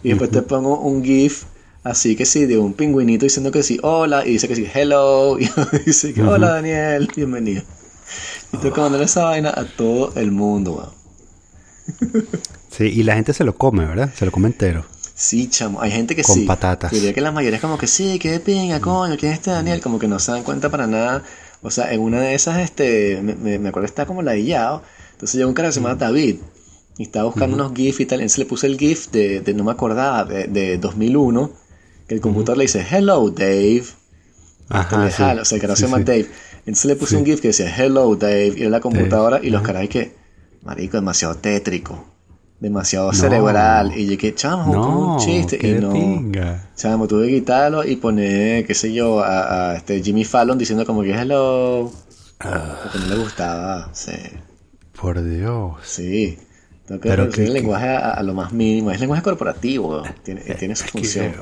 Y 0.05 0.11
después 0.11 0.31
te 0.31 0.43
pongo 0.43 0.79
un 0.79 1.03
GIF 1.03 1.47
así 1.83 2.15
que 2.15 2.25
sí, 2.25 2.47
de 2.47 2.57
un 2.57 2.75
pingüinito 2.75 3.25
diciendo 3.25 3.51
que 3.51 3.65
sí, 3.65 3.81
hola, 3.83 4.25
y 4.25 4.35
dice 4.35 4.47
que 4.47 4.55
sí, 4.55 4.69
hello, 4.73 5.39
y 5.41 5.51
dice 5.85 6.15
que 6.15 6.23
hola 6.23 6.51
Daniel, 6.51 7.11
bienvenido. 7.17 7.63
Y 8.53 8.59
tengo 8.59 8.77
que 8.77 8.81
mandar 8.81 9.03
esa 9.03 9.25
vaina 9.25 9.51
a 9.51 9.65
todo 9.65 10.13
el 10.15 10.31
mundo, 10.31 10.73
weón. 10.77 12.29
Sí, 12.79 12.85
y 12.85 13.03
la 13.03 13.17
gente 13.17 13.35
se 13.35 13.43
lo 13.43 13.57
come, 13.57 13.85
¿verdad? 13.85 14.15
Se 14.15 14.25
lo 14.25 14.31
come 14.31 14.47
entero. 14.47 14.85
Sí, 15.17 15.49
chamo, 15.51 15.81
hay 15.83 15.91
gente 15.91 16.15
que 16.15 16.23
Con 16.23 16.37
sí. 16.37 16.45
patatas. 16.45 16.93
Diría 16.93 17.13
que 17.13 17.21
la 17.21 17.33
mayoría 17.33 17.57
es 17.57 17.61
como 17.61 17.77
que 17.77 17.89
sí, 17.89 18.21
de 18.21 18.39
pinga, 18.39 18.79
coño, 18.79 19.17
¿quién 19.19 19.33
es 19.33 19.39
este 19.39 19.51
Daniel? 19.51 19.81
Como 19.81 19.99
que 19.99 20.07
no 20.07 20.21
se 20.21 20.31
dan 20.31 20.45
cuenta 20.45 20.71
para 20.71 20.87
nada. 20.87 21.25
O 21.61 21.73
sea, 21.73 21.93
en 21.93 22.01
una 22.01 22.21
de 22.21 22.37
esas, 22.37 22.61
este, 22.61 23.21
me, 23.21 23.57
acuerdo 23.57 23.81
que 23.81 23.87
está 23.87 24.07
como 24.07 24.23
ladillado. 24.23 24.85
Entonces 25.15 25.35
llegó 25.37 25.49
un 25.49 25.55
cara 25.55 25.71
que 25.71 25.73
se 25.73 25.81
llama 25.81 25.97
David. 25.97 26.37
Y 26.99 27.03
estaba 27.03 27.25
buscando 27.25 27.57
unos 27.57 27.73
GIF 27.75 27.99
y 27.99 28.07
tal. 28.07 28.21
Entonces 28.21 28.39
le 28.39 28.47
puse 28.47 28.69
el 28.69 28.79
GIF 28.79 29.11
de, 29.11 29.41
de 29.41 29.55
no 29.55 29.65
me 29.65 29.73
acordaba, 29.73 30.25
de, 30.25 30.47
de 30.47 30.79
2001. 30.79 31.51
Que 32.07 32.15
el 32.15 32.21
computador 32.21 32.59
le 32.59 32.65
dice, 32.65 32.87
hello 32.89 33.29
Dave. 33.31 33.83
Ajá, 34.69 35.05
Le 35.05 35.11
sí. 35.11 35.17
jala, 35.17 35.43
o 35.43 35.45
sea, 35.45 35.57
el 35.57 35.63
carajo 35.63 35.77
Sí, 35.77 35.83
se 35.83 35.89
llama 35.89 35.99
sí. 35.99 36.05
Dave. 36.05 36.29
Entonces 36.59 36.85
le 36.85 36.95
puse 36.95 37.17
un 37.17 37.25
GIF 37.25 37.41
que 37.41 37.49
decía, 37.49 37.75
hello 37.77 38.15
Dave. 38.15 38.55
Y 38.57 38.61
era 38.61 38.71
la 38.71 38.81
computadora. 38.81 39.41
Y 39.43 39.51
los 39.51 39.63
caras 39.63 39.89
que, 39.89 40.15
marico, 40.63 40.97
demasiado 40.97 41.35
tétrico. 41.35 42.18
Demasiado 42.61 43.13
cerebral. 43.13 43.93
Y 43.97 44.07
yo 44.09 44.19
que, 44.19 44.35
chamo, 44.35 44.73
como 44.73 45.15
un 45.15 45.19
chiste. 45.21 45.59
qué 45.59 45.69
Y 45.69 45.75
no. 45.75 45.93
pinga. 45.93 46.71
Chamo, 46.77 47.07
tuve 47.07 47.29
que 47.29 47.35
quitarlo 47.35 47.85
y 47.85 47.95
poner, 47.97 48.67
qué 48.67 48.75
sé 48.75 48.93
yo, 48.93 49.21
a, 49.21 49.71
a 49.73 49.77
este 49.77 50.03
Jimmy 50.03 50.25
Fallon 50.25 50.59
diciendo 50.59 50.85
como 50.85 51.03
que 51.03 51.13
hello. 51.15 51.93
Ah. 52.41 52.81
Porque 52.83 52.99
no 52.99 53.07
le 53.15 53.17
gustaba. 53.23 53.91
Sí. 53.93 54.13
Por 55.01 55.23
Dios. 55.23 55.77
Sí. 55.85 56.37
Tengo 56.87 57.01
que 57.01 57.09
Pero 57.11 57.23
reducir 57.25 57.45
que- 57.45 57.49
el 57.49 57.55
lenguaje 57.55 57.89
a, 57.91 58.11
a 58.11 58.23
lo 58.25 58.35
más 58.35 58.53
mínimo. 58.53 58.91
Es 58.91 58.99
lenguaje 58.99 59.23
corporativo. 59.23 60.03
Tiene, 60.25 60.41
tiene 60.41 60.75
su 60.75 60.85
Es 60.87 60.91
función. 60.91 61.33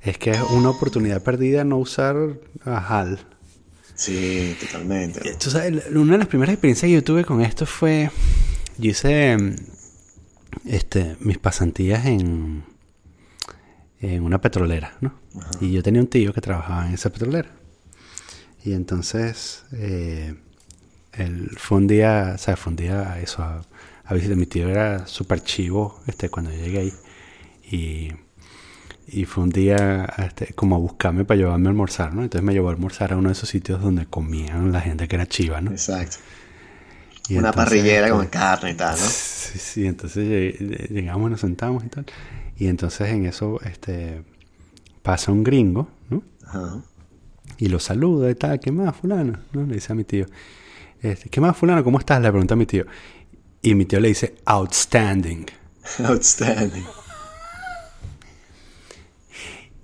que, 0.00 0.10
es 0.10 0.18
que 0.18 0.30
es 0.30 0.40
una 0.52 0.70
oportunidad 0.70 1.20
perdida 1.22 1.64
no 1.64 1.76
usar 1.76 2.16
a 2.64 2.78
HAL. 2.78 3.18
Sí, 3.94 4.56
totalmente. 4.60 5.34
Tú 5.34 5.50
sabes, 5.50 5.84
una 5.94 6.12
de 6.12 6.18
las 6.18 6.26
primeras 6.28 6.54
experiencias 6.54 6.88
que 6.88 6.94
yo 6.94 7.04
tuve 7.04 7.24
con 7.24 7.42
esto 7.42 7.66
fue. 7.66 8.10
Yo 8.78 8.90
hice 8.90 9.36
este, 10.64 11.16
mis 11.20 11.38
pasantías 11.38 12.06
en, 12.06 12.64
en 14.00 14.22
una 14.22 14.40
petrolera, 14.40 14.96
¿no? 15.00 15.14
Y 15.60 15.72
yo 15.72 15.82
tenía 15.82 16.00
un 16.00 16.08
tío 16.08 16.32
que 16.32 16.40
trabajaba 16.40 16.86
en 16.88 16.94
esa 16.94 17.10
petrolera. 17.10 17.50
Y 18.64 18.72
entonces, 18.72 19.64
eh, 19.72 20.34
él 21.12 21.50
fue 21.58 21.78
un 21.78 21.86
día, 21.86 22.32
o 22.34 22.38
sea, 22.38 22.56
fue 22.56 22.70
un 22.70 22.76
día 22.76 23.12
a 23.12 23.20
eso, 23.20 23.42
a, 23.42 23.62
a 24.04 24.14
visitar. 24.14 24.36
Mi 24.36 24.46
tío 24.46 24.68
era 24.68 25.06
súper 25.06 25.42
chivo 25.42 26.00
este, 26.06 26.28
cuando 26.30 26.50
yo 26.50 26.58
llegué 26.58 26.78
ahí. 26.78 26.92
Y, 27.70 28.12
y 29.06 29.24
fue 29.26 29.44
un 29.44 29.50
día 29.50 30.06
este, 30.18 30.54
como 30.54 30.76
a 30.76 30.78
buscarme 30.78 31.24
para 31.24 31.38
llevarme 31.38 31.68
a 31.68 31.70
almorzar, 31.70 32.14
¿no? 32.14 32.22
Entonces 32.22 32.44
me 32.44 32.52
llevó 32.52 32.68
a 32.68 32.72
almorzar 32.72 33.12
a 33.12 33.16
uno 33.16 33.28
de 33.28 33.34
esos 33.34 33.48
sitios 33.48 33.82
donde 33.82 34.06
comían 34.06 34.72
la 34.72 34.80
gente 34.80 35.08
que 35.08 35.16
era 35.16 35.26
chiva, 35.26 35.60
¿no? 35.60 35.70
Exacto. 35.70 36.16
Y 37.28 37.36
Una 37.36 37.48
entonces, 37.48 37.54
parrillera 37.54 38.10
con 38.10 38.26
carne 38.26 38.72
y 38.72 38.74
tal, 38.74 39.00
¿no? 39.00 39.10
Sí, 39.10 39.58
sí, 39.58 39.86
entonces 39.86 40.26
lleg- 40.28 40.88
llegamos, 40.90 41.30
nos 41.30 41.40
sentamos 41.40 41.84
y 41.84 41.88
tal. 41.88 42.06
Y 42.56 42.68
entonces 42.68 43.08
en 43.08 43.26
eso 43.26 43.60
este, 43.62 44.22
pasa 45.02 45.32
un 45.32 45.44
gringo, 45.44 45.88
¿no? 46.10 46.22
Ajá. 46.46 46.82
Y 47.58 47.68
lo 47.68 47.78
saluda 47.78 48.30
y 48.30 48.34
tal, 48.34 48.60
¿qué 48.60 48.72
más, 48.72 48.96
fulano? 48.96 49.38
¿No? 49.52 49.64
Le 49.66 49.74
dice 49.74 49.92
a 49.92 49.96
mi 49.96 50.04
tío, 50.04 50.26
este, 51.02 51.28
¿qué 51.30 51.40
más, 51.40 51.56
fulano? 51.56 51.84
¿Cómo 51.84 51.98
estás? 51.98 52.20
Le 52.22 52.30
pregunta 52.30 52.54
a 52.54 52.56
mi 52.56 52.66
tío. 52.66 52.86
Y 53.62 53.74
mi 53.74 53.84
tío 53.86 54.00
le 54.00 54.08
dice, 54.08 54.36
outstanding. 54.46 55.46
Outstanding. 56.04 56.84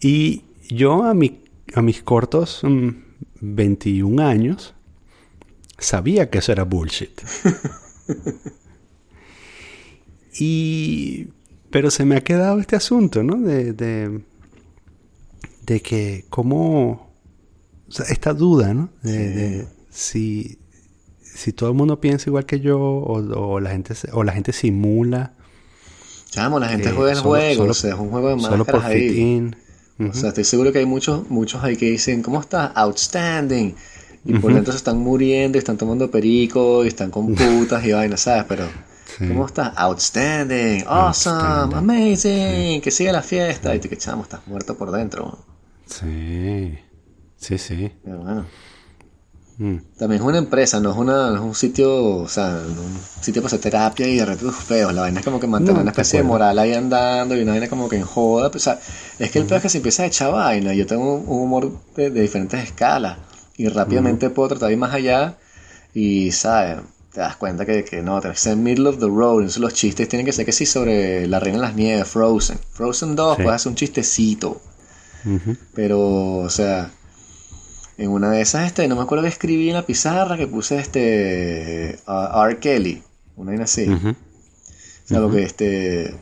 Y 0.00 0.42
yo 0.68 1.04
a, 1.04 1.14
mi, 1.14 1.40
a 1.74 1.82
mis 1.82 2.02
cortos 2.02 2.60
mm, 2.62 2.88
21 3.40 4.26
años 4.26 4.74
sabía 5.80 6.30
que 6.30 6.38
eso 6.38 6.52
era 6.52 6.64
bullshit. 6.64 7.20
y... 10.38 11.28
Pero 11.70 11.92
se 11.92 12.04
me 12.04 12.16
ha 12.16 12.24
quedado 12.24 12.58
este 12.58 12.74
asunto, 12.74 13.22
¿no? 13.22 13.36
De, 13.40 13.72
de, 13.72 14.22
de 15.66 15.80
que 15.80 16.24
cómo... 16.28 17.12
O 17.88 17.92
sea, 17.92 18.06
esta 18.06 18.34
duda, 18.34 18.74
¿no? 18.74 18.90
De, 19.02 19.28
de 19.30 19.68
si, 19.88 20.58
si 21.22 21.52
todo 21.52 21.70
el 21.70 21.76
mundo 21.76 22.00
piensa 22.00 22.28
igual 22.28 22.44
que 22.44 22.58
yo 22.58 22.80
o, 22.80 23.18
o 23.18 23.60
la, 23.60 23.70
gente, 23.70 23.94
o 24.12 24.24
la 24.24 24.32
gente 24.32 24.52
simula. 24.52 25.34
Chamo, 26.30 26.58
la 26.58 26.70
gente 26.70 26.88
eh, 26.88 26.92
juega 26.92 27.12
el 27.12 27.18
solo- 27.18 27.28
juego. 27.30 27.54
solo- 27.58 27.70
o 27.70 27.74
sea, 27.74 27.90
es 27.94 28.00
un 28.00 28.10
juego 28.10 28.34
de 28.34 28.40
Solo 28.42 28.64
por 28.64 28.74
máscaras 28.74 28.96
ahí. 28.96 29.20
in. 29.20 29.56
O 30.08 30.12
sea, 30.12 30.30
estoy 30.30 30.44
seguro 30.44 30.72
que 30.72 30.78
hay 30.80 30.86
muchos, 30.86 31.30
muchos 31.30 31.62
ahí 31.62 31.76
que 31.76 31.88
dicen, 31.90 32.22
¿cómo 32.22 32.40
estás? 32.40 32.72
Outstanding. 32.74 33.76
Y 34.24 34.34
por 34.38 34.52
dentro 34.52 34.72
se 34.72 34.76
están 34.78 34.98
muriendo, 34.98 35.56
y 35.56 35.60
están 35.60 35.78
tomando 35.78 36.10
perico, 36.10 36.84
y 36.84 36.88
están 36.88 37.10
con 37.10 37.34
putas 37.34 37.84
y 37.84 37.92
vainas, 37.92 38.20
¿sabes? 38.20 38.44
Pero, 38.48 38.64
Sí. 39.18 39.26
¿cómo 39.26 39.44
estás? 39.46 39.72
Outstanding, 39.76 40.84
awesome, 40.86 41.36
Outstanding. 41.36 41.78
amazing, 41.78 42.80
que 42.80 42.90
sigue 42.90 43.10
la 43.12 43.22
fiesta. 43.22 43.74
Y 43.74 43.80
tú 43.80 43.88
que 43.88 43.96
chamo, 43.96 44.22
estás 44.22 44.40
muerto 44.46 44.76
por 44.76 44.92
dentro. 44.92 45.36
Sí, 45.86 46.78
sí, 47.36 47.58
sí. 47.58 47.90
Pero 48.04 48.18
bueno. 48.18 48.46
Mm. 49.58 49.76
También 49.98 50.22
es 50.22 50.26
una 50.26 50.38
empresa, 50.38 50.80
no 50.80 50.92
es, 50.92 50.96
una, 50.96 51.30
no 51.30 51.34
es 51.36 51.40
un 51.42 51.54
sitio, 51.54 51.92
o 52.18 52.28
sea, 52.28 52.62
un 52.64 52.98
sitio 53.20 53.42
para 53.42 53.48
hacer 53.48 53.60
terapia 53.60 54.06
y 54.08 54.18
arreglar 54.20 54.38
tus 54.52 54.56
feos. 54.64 54.94
La 54.94 55.02
vaina 55.02 55.18
es 55.20 55.24
como 55.24 55.38
que 55.40 55.46
mantener 55.46 55.74
No, 55.74 55.80
una 55.82 55.90
de 55.90 56.00
especie 56.00 56.20
de 56.20 56.24
moral 56.24 56.58
ahí 56.58 56.72
andando 56.72 57.36
y 57.36 57.42
una 57.42 57.52
vaina 57.52 57.68
como 57.68 57.88
que 57.88 57.96
en 57.96 58.04
joda. 58.04 58.50
O 58.54 58.58
sea, 58.58 58.78
es 59.18 59.30
que 59.30 59.38
el 59.40 59.44
peor 59.46 59.56
es 59.58 59.62
que 59.64 59.68
se 59.68 59.78
empieza 59.78 60.04
a 60.04 60.06
echar 60.06 60.32
vaina. 60.32 60.72
Yo 60.72 60.86
tengo 60.86 61.14
un 61.16 61.28
un 61.28 61.42
humor 61.42 61.72
de, 61.96 62.10
de 62.10 62.20
diferentes 62.22 62.62
escalas 62.62 63.18
y 63.60 63.68
rápidamente 63.68 64.30
puedo 64.30 64.48
tratar 64.50 64.68
de 64.68 64.72
ir 64.74 64.78
más 64.78 64.94
allá 64.94 65.36
y, 65.92 66.30
¿sabes? 66.32 66.78
Te 67.12 67.20
das 67.20 67.36
cuenta 67.36 67.66
que, 67.66 67.84
que 67.84 68.00
no, 68.02 68.20
tienes 68.20 68.38
que 68.38 68.42
ser 68.48 68.56
middle 68.56 68.88
of 68.88 68.98
the 68.98 69.06
road. 69.06 69.38
Entonces 69.40 69.58
los 69.60 69.74
chistes 69.74 70.08
tienen 70.08 70.24
que 70.24 70.32
ser 70.32 70.46
que 70.46 70.52
sí 70.52 70.64
sobre 70.64 71.26
la 71.26 71.40
reina 71.40 71.58
de 71.58 71.62
las 71.66 71.74
nieves, 71.74 72.06
Frozen. 72.08 72.58
Frozen 72.72 73.16
2, 73.16 73.36
Sí. 73.36 73.42
puedes 73.42 73.56
hacer 73.56 73.70
un 73.70 73.76
chistecito. 73.76 74.60
Pero, 75.74 76.36
o 76.38 76.48
sea, 76.48 76.90
en 77.98 78.10
una 78.10 78.30
de 78.30 78.40
esas, 78.40 78.66
este, 78.66 78.88
no 78.88 78.96
me 78.96 79.02
acuerdo 79.02 79.22
que 79.24 79.28
escribí 79.28 79.68
en 79.68 79.74
la 79.74 79.84
pizarra 79.84 80.36
que 80.38 80.46
puse 80.46 80.78
este 80.78 81.98
a- 82.06 82.46
R. 82.48 82.58
Kelly, 82.58 83.02
una 83.36 83.50
vaina 83.50 83.64
así. 83.64 83.86
O 83.88 84.14
sea, 85.04 85.20
porque 85.20 85.42
este 85.42 86.14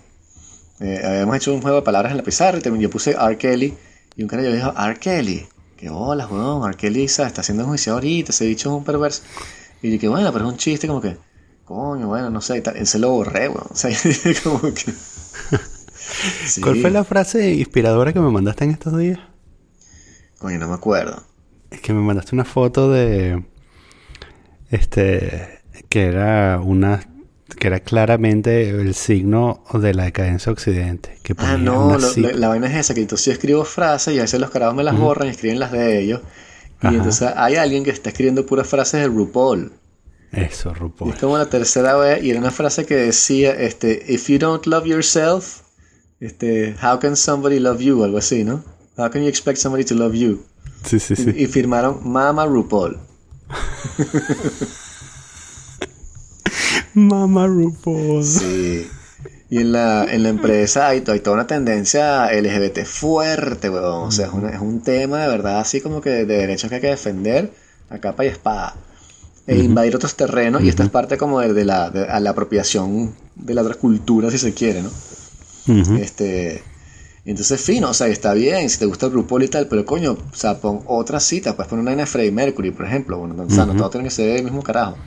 eh, 0.80 1.02
habíamos 1.04 1.36
hecho 1.36 1.52
un 1.54 1.60
juego 1.62 1.76
de 1.76 1.82
palabras 1.82 2.10
en 2.12 2.16
la 2.16 2.22
pizarra 2.24 2.58
y 2.58 2.62
también 2.62 2.82
yo 2.82 2.90
puse 2.90 3.10
R. 3.12 3.36
Kelly 3.36 3.74
y 4.16 4.22
un 4.22 4.28
cara 4.28 4.42
yo 4.42 4.52
dijo, 4.52 4.72
R. 4.76 4.98
Kelly, 4.98 5.46
que 5.78 5.88
hola, 5.88 6.26
weón, 6.26 6.62
¿sabes? 6.74 7.18
está 7.28 7.40
haciendo 7.40 7.64
juicio 7.64 7.94
ahorita, 7.94 8.32
ese 8.32 8.44
dicho 8.44 8.68
es 8.68 8.76
un 8.76 8.84
perverso. 8.84 9.22
Y 9.80 9.90
dije, 9.90 10.08
bueno, 10.08 10.32
pero 10.32 10.46
es 10.46 10.52
un 10.52 10.58
chiste 10.58 10.88
como 10.88 11.00
que, 11.00 11.16
coño, 11.64 12.08
bueno, 12.08 12.30
no 12.30 12.40
sé, 12.40 12.58
y 12.58 12.60
tal. 12.60 12.84
Se 12.86 12.98
lo 12.98 13.10
borré, 13.10 13.48
weón. 13.48 13.68
O 13.70 13.76
sea, 13.76 13.90
como 14.42 14.60
que... 14.60 14.92
Sí. 16.46 16.60
¿Cuál 16.60 16.80
fue 16.80 16.90
la 16.90 17.04
frase 17.04 17.54
inspiradora 17.54 18.12
que 18.12 18.20
me 18.20 18.30
mandaste 18.30 18.64
en 18.64 18.72
estos 18.72 18.98
días? 18.98 19.20
Coño, 20.38 20.58
no 20.58 20.68
me 20.68 20.74
acuerdo. 20.74 21.22
Es 21.70 21.80
que 21.80 21.92
me 21.92 22.00
mandaste 22.00 22.34
una 22.34 22.44
foto 22.44 22.90
de. 22.90 23.44
Este. 24.70 25.60
Que 25.88 26.06
era 26.06 26.60
una. 26.60 27.00
Que 27.56 27.66
era 27.68 27.80
claramente 27.80 28.68
el 28.70 28.94
signo 28.94 29.64
de 29.72 29.94
la 29.94 30.04
decadencia 30.04 30.52
occidente. 30.52 31.18
Que 31.22 31.34
Ah, 31.38 31.56
no, 31.56 31.96
lo- 31.98 32.16
la, 32.16 32.32
la 32.32 32.48
vaina 32.48 32.66
es 32.68 32.76
esa, 32.76 32.94
que 32.94 33.00
entonces 33.00 33.26
yo 33.26 33.32
escribo 33.32 33.64
frases 33.64 34.14
y 34.14 34.18
a 34.18 34.22
veces 34.22 34.38
los 34.40 34.50
carajos 34.50 34.74
me 34.76 34.84
las 34.84 34.96
borran 34.98 35.28
y 35.28 35.30
escriben 35.30 35.58
las 35.58 35.72
de 35.72 35.98
ellos. 36.00 36.20
Y 36.82 36.86
Ajá. 36.88 36.96
entonces 36.96 37.28
hay 37.36 37.56
alguien 37.56 37.84
que 37.84 37.90
está 37.90 38.10
escribiendo 38.10 38.44
puras 38.46 38.66
frases 38.68 39.00
de 39.00 39.06
RuPaul. 39.08 39.72
Eso, 40.30 40.70
Y 40.70 40.74
RuPaul. 40.78 41.10
es 41.12 41.18
como 41.18 41.38
la 41.38 41.46
tercera 41.46 41.96
vez 41.96 42.22
y 42.22 42.30
era 42.30 42.38
una 42.38 42.50
frase 42.50 42.84
que 42.84 42.94
decía, 42.96 43.52
este, 43.52 44.04
if 44.12 44.28
you 44.28 44.38
don't 44.38 44.66
love 44.66 44.84
yourself, 44.86 45.62
este, 46.20 46.76
how 46.82 46.98
can 47.00 47.16
somebody 47.16 47.58
love 47.60 47.80
you? 47.80 48.04
Algo 48.04 48.18
así, 48.18 48.44
¿no? 48.44 48.62
How 48.98 49.10
can 49.10 49.22
you 49.22 49.28
expect 49.28 49.56
somebody 49.58 49.84
to 49.86 49.94
love 49.94 50.12
you? 50.14 50.44
Sí, 50.84 51.00
sí, 51.00 51.14
Y, 51.14 51.16
sí. 51.16 51.32
y 51.34 51.46
firmaron 51.46 52.00
Mama 52.04 52.44
RuPaul. 52.46 52.98
Mama 56.98 57.46
RuPaul. 57.46 58.24
Sí. 58.24 58.86
Y 59.50 59.58
en 59.58 59.72
la, 59.72 60.04
en 60.12 60.22
la 60.24 60.28
empresa 60.28 60.88
hay, 60.88 61.02
hay 61.06 61.20
toda 61.20 61.34
una 61.36 61.46
tendencia 61.46 62.26
LGBT 62.32 62.84
fuerte, 62.84 63.70
weón. 63.70 64.08
O 64.08 64.10
sea, 64.10 64.26
es, 64.26 64.32
una- 64.32 64.50
es 64.50 64.60
un 64.60 64.82
tema 64.82 65.22
de 65.22 65.28
verdad 65.28 65.60
así 65.60 65.80
como 65.80 66.00
que 66.00 66.10
de 66.10 66.26
derechos 66.26 66.68
que 66.68 66.76
hay 66.76 66.80
que 66.82 66.88
defender 66.88 67.50
a 67.88 67.98
capa 67.98 68.24
y 68.24 68.28
espada. 68.28 68.76
E 69.46 69.56
invadir 69.56 69.96
otros 69.96 70.14
terrenos, 70.14 70.62
y 70.62 70.68
esta 70.68 70.82
es 70.82 70.90
parte 70.90 71.16
como 71.16 71.40
de, 71.40 71.54
de 71.54 71.64
la, 71.64 71.88
de- 71.88 72.04
a 72.06 72.20
la 72.20 72.30
apropiación 72.30 73.14
de 73.34 73.54
la 73.54 73.62
otra 73.62 73.76
cultura, 73.76 74.30
si 74.30 74.36
se 74.36 74.52
quiere, 74.52 74.82
¿no? 74.82 74.90
Este, 75.96 76.62
entonces, 77.24 77.58
fino, 77.60 77.88
o 77.88 77.94
sea, 77.94 78.08
está 78.08 78.34
bien, 78.34 78.68
si 78.68 78.78
te 78.78 78.84
gusta 78.84 79.06
el 79.06 79.12
RuPaul 79.12 79.42
y 79.44 79.48
tal, 79.48 79.66
pero 79.66 79.86
coño, 79.86 80.12
o 80.30 80.34
sea, 80.36 80.58
pon 80.60 80.80
otra 80.86 81.18
cita, 81.20 81.56
puedes 81.56 81.70
poner 81.70 81.82
una 81.82 81.94
de 81.96 82.04
Freddie 82.04 82.30
Mercury, 82.32 82.70
por 82.72 82.84
ejemplo, 82.84 83.18
bueno, 83.18 83.42
o 83.46 83.50
sea, 83.50 83.64
no 83.64 83.74
todo 83.74 83.88
tiene 83.88 84.04
que 84.04 84.10
ser 84.10 84.36
el 84.36 84.44
mismo 84.44 84.62
carajo. 84.62 84.98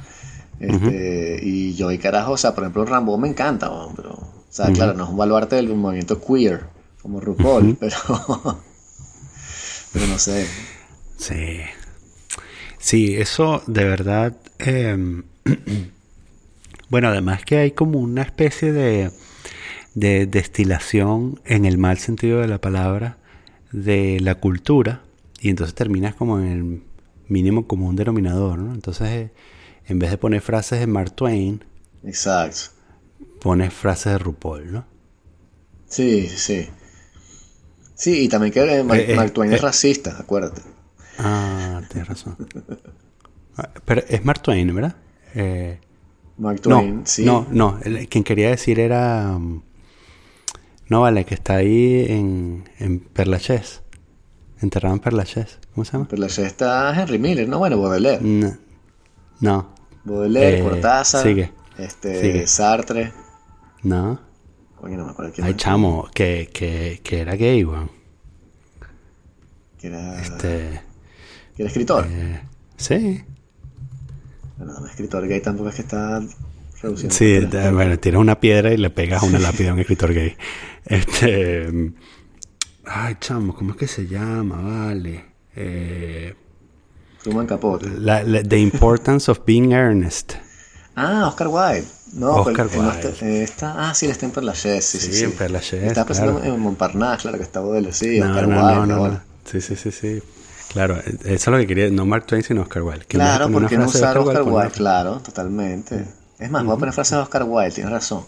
Este, 0.62 1.40
Y 1.44 1.74
yo 1.74 1.92
y 1.92 1.98
carajo, 1.98 2.34
o 2.34 2.38
sea, 2.38 2.54
por 2.54 2.64
ejemplo, 2.64 2.86
Rambo 2.86 3.18
me 3.18 3.28
encanta, 3.28 3.70
pero, 3.96 4.12
o 4.12 4.46
sea, 4.50 4.72
claro, 4.72 4.94
no 4.94 5.06
es 5.06 5.10
un 5.10 5.18
baluarte 5.18 5.56
del 5.56 5.74
movimiento 5.76 6.22
queer, 6.22 6.66
como 7.02 7.20
RuPaul, 7.20 7.78
pero, 7.80 7.96
pero 9.94 10.08
no 10.08 10.20
sé. 10.20 10.48
Sí. 11.18 11.58
Sí, 12.78 13.16
eso 13.16 13.62
de 13.68 13.84
verdad. 13.86 14.36
eh, 14.60 15.24
bueno, 16.90 17.08
además 17.08 17.44
que 17.44 17.58
hay 17.58 17.72
como 17.72 18.00
una 18.00 18.22
especie 18.22 18.72
de, 18.72 19.12
de 19.96 20.26
destilación 20.26 21.40
en 21.46 21.66
el 21.66 21.78
mal 21.78 21.98
sentido 21.98 22.40
de 22.40 22.48
la 22.48 22.60
palabra 22.60 23.18
de 23.72 24.20
la 24.20 24.36
cultura 24.36 25.02
y 25.40 25.50
entonces 25.50 25.74
terminas 25.74 26.14
como 26.16 26.40
en 26.40 26.48
el 26.48 26.84
mínimo 27.30 27.66
común 27.68 27.96
denominador, 27.96 28.60
¿no? 28.60 28.74
Entonces, 28.74 29.32
en 29.88 30.00
vez 30.00 30.10
de 30.12 30.18
poner 30.18 30.42
frases 30.42 30.80
de 30.80 30.88
Mark 30.88 31.12
Twain, 31.16 31.64
Exacto. 32.04 32.72
pones 33.42 33.74
frases 33.74 34.14
de 34.14 34.20
RuPaul, 34.20 34.72
¿no? 34.72 34.86
Sí, 35.88 36.28
sí. 36.30 36.68
Sí, 37.96 38.24
y 38.26 38.30
también 38.30 38.54
que 38.54 38.62
eh, 38.62 38.84
Mark, 38.84 39.04
Eh, 39.08 39.16
Mark 39.16 39.32
Twain 39.34 39.52
es 39.54 39.60
eh. 39.60 39.64
racista, 39.64 40.16
acuérdate. 40.20 40.62
Ah, 41.20 41.82
tienes 41.90 42.08
razón. 42.08 42.38
Ah, 43.58 43.70
Pero 43.86 44.02
es 44.08 44.24
Mark 44.26 44.42
Twain, 44.42 44.74
¿verdad? 44.74 44.96
Eh, 45.36 45.80
Mark 46.38 46.62
No, 46.66 46.80
Twain, 46.80 47.02
sí. 47.06 47.24
no, 47.26 47.46
no. 47.52 47.80
quien 48.10 48.24
quería 48.24 48.50
decir 48.50 48.80
era. 48.80 49.36
um, 49.36 49.62
no, 50.90 51.02
vale, 51.02 51.26
que 51.26 51.36
está 51.36 51.56
ahí 51.56 52.06
en, 52.10 52.70
en 52.80 53.00
Perlachés. 53.00 53.82
Enterrado 54.62 54.96
en 54.96 55.02
Perlachés. 55.02 55.60
¿Cómo 55.74 55.86
se 55.86 55.94
llama? 55.94 56.08
La 56.12 56.28
está 56.28 56.94
Henry 57.00 57.18
Miller, 57.18 57.48
¿no? 57.48 57.60
Bueno, 57.60 57.80
Baudelaire. 57.82 58.22
No. 58.24 58.58
No. 59.42 59.74
Baudelaire, 60.04 60.60
Eh, 60.60 60.64
Cortázar, 60.64 61.24
sigue. 61.24 61.52
este, 61.78 62.22
Sigue. 62.22 62.48
Sartre. 62.48 63.12
No. 63.84 64.20
Coño, 64.80 64.98
no 64.98 65.06
me 65.06 65.12
acuerdo 65.12 65.32
quién 65.34 65.46
Hay 65.46 65.54
más. 65.54 65.62
chamo 65.62 66.08
que, 66.14 66.50
que, 66.54 67.02
que 67.04 67.20
era 67.22 67.36
gay, 67.36 67.64
weón. 67.64 67.92
Que 69.78 69.88
era, 69.88 70.22
Este. 70.22 70.82
que 71.56 71.64
era 71.64 71.68
escritor. 71.68 72.06
eh, 72.10 72.42
sí. 72.78 73.24
Bueno, 74.58 74.80
no, 74.80 74.86
escritor 74.88 75.28
gay 75.28 75.42
tampoco 75.42 75.70
es 75.70 75.76
que 75.76 75.82
está 75.82 76.22
reduciendo. 76.82 77.16
Sí, 77.16 77.40
de- 77.40 77.72
bueno, 77.72 77.98
tiras 78.00 78.22
una 78.22 78.40
piedra 78.40 78.72
y 78.74 78.78
le 78.78 78.90
pegas 78.92 79.24
una 79.24 79.40
lápida 79.40 79.72
a 79.72 79.74
un 79.74 79.80
escritor 79.80 80.14
gay. 80.14 80.36
Este. 80.86 81.92
Ay, 82.86 83.16
chamo, 83.20 83.54
¿cómo 83.54 83.72
es 83.72 83.78
que 83.78 83.88
se 83.88 84.08
llama? 84.08 84.62
Vale. 84.88 85.26
Eh, 85.56 86.34
Truman 87.24 87.46
Capote. 87.48 87.88
la- 87.88 88.24
la- 88.24 88.44
the 88.44 88.58
Importance 88.58 89.30
of 89.32 89.40
Being 89.46 89.72
Earnest. 89.74 90.34
Ah, 90.96 91.28
Oscar 91.28 91.48
Wilde. 91.48 91.86
No, 92.14 92.32
Oscar 92.36 92.68
pero 92.68 92.82
él 92.82 92.88
no 92.88 92.94
Wilde. 92.94 93.10
está, 93.10 93.26
eh, 93.26 93.44
está- 93.44 93.90
ah, 93.90 93.94
sí, 93.94 94.08
está 94.08 94.26
en 94.26 94.32
Perlachés. 94.34 94.84
Sí, 94.86 94.98
sí, 95.00 95.14
Sí, 95.14 95.24
en 95.24 95.32
Perlachés, 95.32 95.84
Está 95.84 96.06
pensando 96.06 96.40
claro. 96.40 96.54
en 96.56 96.60
Montparnasse, 96.60 97.22
claro 97.22 97.38
que 97.38 97.44
está 97.44 97.60
Baudelaire. 97.62 97.94
Sí, 97.96 98.20
No, 98.20 98.28
Oscar 98.30 98.48
no, 98.48 98.56
Wilde. 98.68 98.88
no, 98.88 99.08
no. 99.10 99.22
Sí, 99.46 99.62
sí, 99.62 99.76
sí, 99.76 99.92
sí. 99.92 100.22
Claro, 100.74 100.98
eh, 100.98 101.18
eso 101.26 101.32
es 101.32 101.48
lo 101.48 101.58
que 101.58 101.68
quería. 101.68 101.90
No 101.90 102.06
Mark 102.06 102.26
Twain, 102.26 102.44
sino 102.44 102.62
Oscar 102.62 102.82
Wilde. 102.84 103.06
Que 103.06 103.18
en 103.18 103.24
Claro, 103.24 103.50
porque 103.52 103.78
no 103.78 103.86
usar 103.86 104.18
Oscar 104.18 104.42
Wilde? 104.44 104.58
otra. 104.58 104.70
Claro, 104.72 105.20
totalmente. 105.20 106.06
Es 106.40 106.50
más, 106.52 106.66
voy 106.66 106.76
a 106.76 106.80
poner 106.80 106.94
frases 106.94 107.18
de 107.18 107.24
Oscar 107.24 107.44
Wilde, 107.44 107.72
tienes 107.72 107.92
razón. 107.94 108.24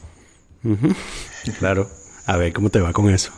Claro. 1.60 1.90
A 2.26 2.38
ver 2.38 2.54
cómo 2.54 2.70
te 2.70 2.80
va 2.80 2.94
con 2.94 3.10
eso. 3.10 3.32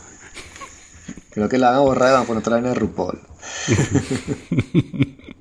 Creo 1.31 1.49
que 1.49 1.57
la 1.57 1.69
van 1.71 1.77
a 1.77 1.81
borrar 1.81 2.09
y 2.09 2.13
van 2.13 2.23
a 2.23 2.25
poner 2.25 2.41
otra 2.41 2.53
vaina 2.53 2.69
de 2.69 2.75
RuPaul. 2.75 3.19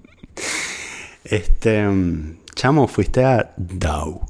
Este. 1.24 1.86
mm, 1.86 2.38
Chamo, 2.54 2.86
fuiste 2.86 3.24
a 3.24 3.52
Dow. 3.56 4.20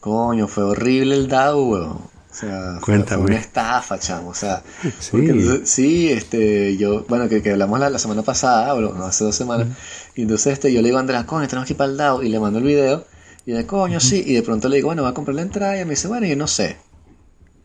Coño, 0.00 0.48
fue 0.48 0.64
horrible 0.64 1.14
el 1.16 1.28
DAO, 1.28 1.64
weón. 1.64 1.88
O 2.30 2.34
sea, 2.40 2.74
fue, 2.80 2.94
Cuéntame. 2.94 3.22
fue 3.22 3.30
una 3.32 3.40
estafa, 3.40 3.98
chamo. 3.98 4.28
O 4.30 4.34
sea, 4.34 4.62
Sí. 5.00 5.08
porque 5.10 5.60
sí, 5.64 6.10
este, 6.10 6.76
yo, 6.76 7.04
bueno, 7.08 7.28
que, 7.28 7.42
que 7.42 7.50
hablamos 7.52 7.78
la, 7.80 7.90
la 7.90 7.98
semana 7.98 8.22
pasada, 8.22 8.74
o 8.74 8.80
no, 8.80 9.04
hace 9.04 9.24
dos 9.24 9.34
semanas, 9.34 9.66
y 10.14 10.22
entonces 10.22 10.52
este, 10.54 10.72
yo 10.72 10.80
le 10.80 10.88
digo 10.88 10.98
a 10.98 11.00
Andrea, 11.00 11.26
coño, 11.26 11.46
tenemos 11.48 11.66
que 11.66 11.72
ir 11.72 11.76
para 11.76 11.90
el 11.90 11.96
DAO, 11.96 12.22
y 12.22 12.28
le 12.28 12.38
mando 12.38 12.58
el 12.60 12.64
video, 12.64 13.04
y 13.44 13.52
de 13.52 13.66
coño, 13.66 13.98
sí, 13.98 14.22
y 14.24 14.34
de 14.34 14.42
pronto 14.42 14.68
le 14.68 14.76
digo, 14.76 14.86
bueno, 14.86 15.02
va 15.02 15.08
a 15.10 15.14
comprar 15.14 15.34
la 15.34 15.42
entrada, 15.42 15.80
y 15.80 15.84
me 15.84 15.90
dice, 15.90 16.06
bueno, 16.08 16.26
yo 16.26 16.36
no 16.36 16.46
sé. 16.46 16.76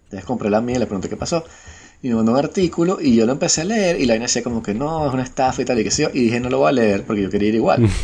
Entonces 0.05 0.25
compré 0.25 0.49
la 0.49 0.61
mía, 0.61 0.79
le 0.79 0.85
pregunté 0.87 1.07
qué 1.07 1.17
pasó, 1.17 1.43
y 2.01 2.09
me 2.09 2.15
mandó 2.15 2.31
un 2.31 2.39
artículo, 2.39 2.97
y 2.99 3.15
yo 3.15 3.25
lo 3.27 3.33
empecé 3.33 3.61
a 3.61 3.65
leer, 3.65 4.01
y 4.01 4.05
la 4.05 4.13
vaina 4.13 4.25
decía 4.25 4.43
como 4.43 4.63
que 4.63 4.73
no, 4.73 5.07
es 5.07 5.13
una 5.13 5.23
estafa 5.23 5.61
y 5.61 5.65
tal, 5.65 5.79
y 5.79 5.83
qué 5.83 5.91
sé 5.91 6.03
yo, 6.03 6.09
y 6.13 6.23
dije, 6.23 6.39
no 6.39 6.49
lo 6.49 6.57
voy 6.59 6.69
a 6.69 6.71
leer, 6.71 7.03
porque 7.05 7.21
yo 7.21 7.29
quería 7.29 7.49
ir 7.49 7.55
igual. 7.55 7.87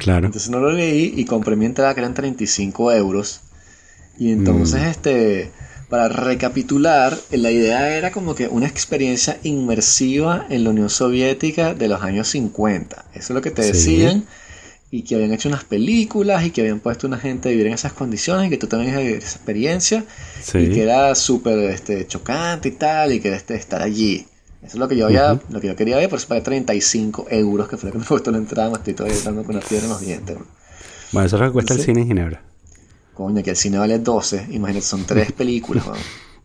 Claro. 0.00 0.26
Entonces 0.26 0.50
no 0.50 0.58
lo 0.58 0.72
leí 0.72 1.12
y 1.16 1.24
compré 1.26 1.54
mi 1.54 1.66
entrada 1.66 1.94
que 1.94 2.00
eran 2.00 2.14
35 2.14 2.90
euros. 2.92 3.42
Y 4.18 4.32
entonces, 4.32 4.82
este, 4.82 5.50
para 5.88 6.08
recapitular, 6.08 7.16
la 7.30 7.50
idea 7.50 7.96
era 7.96 8.10
como 8.10 8.34
que 8.34 8.48
una 8.48 8.66
experiencia 8.66 9.38
inmersiva 9.42 10.46
en 10.50 10.64
la 10.64 10.70
Unión 10.70 10.90
Soviética 10.90 11.74
de 11.74 11.88
los 11.88 12.02
años 12.02 12.28
50. 12.28 13.04
Eso 13.14 13.20
es 13.20 13.30
lo 13.30 13.40
que 13.40 13.50
te 13.50 13.62
Sí. 13.62 13.68
decían. 13.72 14.24
Y 14.92 15.02
que 15.02 15.14
habían 15.14 15.32
hecho 15.32 15.48
unas 15.48 15.62
películas 15.62 16.44
y 16.44 16.50
que 16.50 16.62
habían 16.62 16.80
puesto 16.80 17.06
una 17.06 17.16
gente 17.18 17.48
a 17.48 17.52
vivir 17.52 17.68
en 17.68 17.74
esas 17.74 17.92
condiciones 17.92 18.48
y 18.48 18.50
que 18.50 18.56
tú 18.58 18.66
también 18.66 18.90
ibas 18.90 19.00
a 19.02 19.06
vivir 19.06 19.18
esa 19.22 19.36
experiencia. 19.36 20.04
Sí. 20.42 20.58
Y 20.58 20.70
que 20.70 20.82
era 20.82 21.14
súper 21.14 21.58
este, 21.70 22.06
chocante 22.08 22.70
y 22.70 22.72
tal, 22.72 23.12
y 23.12 23.20
que 23.20 23.32
este, 23.32 23.54
estar 23.54 23.82
allí. 23.82 24.26
Eso 24.62 24.76
es 24.76 24.78
lo 24.78 24.88
que 24.88 24.96
yo 24.96 25.06
había, 25.06 25.40
lo 25.48 25.60
que 25.60 25.68
yo 25.68 25.76
quería 25.76 25.96
ver, 25.96 26.08
por 26.10 26.18
eso 26.18 26.28
pagué 26.28 26.42
35 26.42 27.26
euros, 27.30 27.68
que 27.68 27.76
fue 27.76 27.88
lo 27.88 27.92
que 27.94 27.98
me 27.98 28.04
costó 28.04 28.30
la 28.30 28.38
entrada, 28.38 28.68
me 28.68 28.76
estoy 28.76 28.94
todavía 28.94 29.18
dando 29.24 29.42
con 29.42 29.56
una 29.56 29.64
piedra 29.64 29.84
en 29.84 29.90
los 29.90 30.00
dientes. 30.00 30.36
Bueno, 31.12 31.26
eso 31.26 31.36
es 31.36 31.40
lo 31.40 31.48
que 31.48 31.52
cuesta 31.52 31.74
el 31.74 31.80
cine 31.80 32.02
en 32.02 32.08
Ginebra. 32.08 32.42
Coño, 33.14 33.42
que 33.42 33.50
el 33.50 33.56
cine 33.56 33.78
vale 33.78 33.98
12, 33.98 34.48
imagínate, 34.50 34.84
son 34.84 35.04
tres 35.04 35.32
películas. 35.36 35.86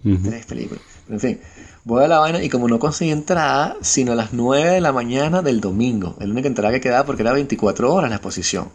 Ujú. 0.04 0.30
Tres 0.30 0.46
películas. 0.46 0.84
Pero 1.06 1.16
en 1.16 1.20
fin, 1.20 1.40
voy 1.84 2.04
a 2.04 2.08
la 2.08 2.20
vaina 2.20 2.42
y 2.42 2.50
como 2.50 2.68
no 2.68 2.80
conseguí 2.80 3.12
entrada, 3.12 3.76
sino 3.82 4.14
a 4.14 4.16
las 4.16 4.34
9 4.34 4.72
de 4.72 4.82
la 4.82 4.92
mañana 4.92 5.42
del 5.42 5.62
domingo, 5.62 6.16
la 6.20 6.26
única 6.26 6.48
entrada 6.48 6.74
que 6.74 6.82
quedaba 6.82 7.06
porque 7.06 7.22
era 7.22 7.34
24 7.34 7.94
horas 7.94 8.10
la 8.10 8.16
exposición. 8.16 8.70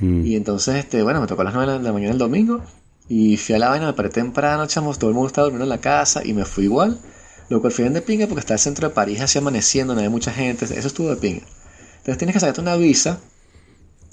Mm. 0.00 0.24
Y 0.24 0.36
entonces, 0.36 0.76
este, 0.76 1.02
bueno, 1.02 1.20
me 1.20 1.26
tocó 1.26 1.42
a 1.42 1.44
las 1.44 1.54
9 1.54 1.74
de 1.74 1.78
la 1.80 1.92
mañana 1.92 2.10
del 2.10 2.18
domingo 2.18 2.62
y 3.08 3.36
fui 3.36 3.54
a 3.54 3.58
la 3.58 3.68
vaina, 3.68 3.86
me 3.86 3.92
paré 3.92 4.08
temprano, 4.08 4.66
chamos, 4.66 4.98
todo 4.98 5.10
el 5.10 5.14
mundo 5.14 5.28
estaba 5.28 5.44
durmiendo 5.46 5.64
en 5.64 5.70
la 5.70 5.78
casa 5.78 6.24
y 6.24 6.32
me 6.32 6.44
fui 6.44 6.64
igual. 6.64 6.98
Lo 7.50 7.60
cual 7.60 7.72
fue 7.72 7.82
bien 7.82 7.92
de 7.92 8.00
pinga 8.00 8.26
porque 8.26 8.40
está 8.40 8.54
el 8.54 8.60
centro 8.60 8.88
de 8.88 8.94
París 8.94 9.20
así 9.20 9.36
amaneciendo, 9.36 9.92
no 9.92 10.00
había 10.00 10.08
mucha 10.08 10.32
gente, 10.32 10.64
eso 10.64 10.86
estuvo 10.86 11.10
de 11.10 11.16
pinga. 11.16 11.42
Entonces 11.98 12.16
tienes 12.16 12.32
que 12.32 12.40
sacarte 12.40 12.62
una 12.62 12.76
visa 12.76 13.18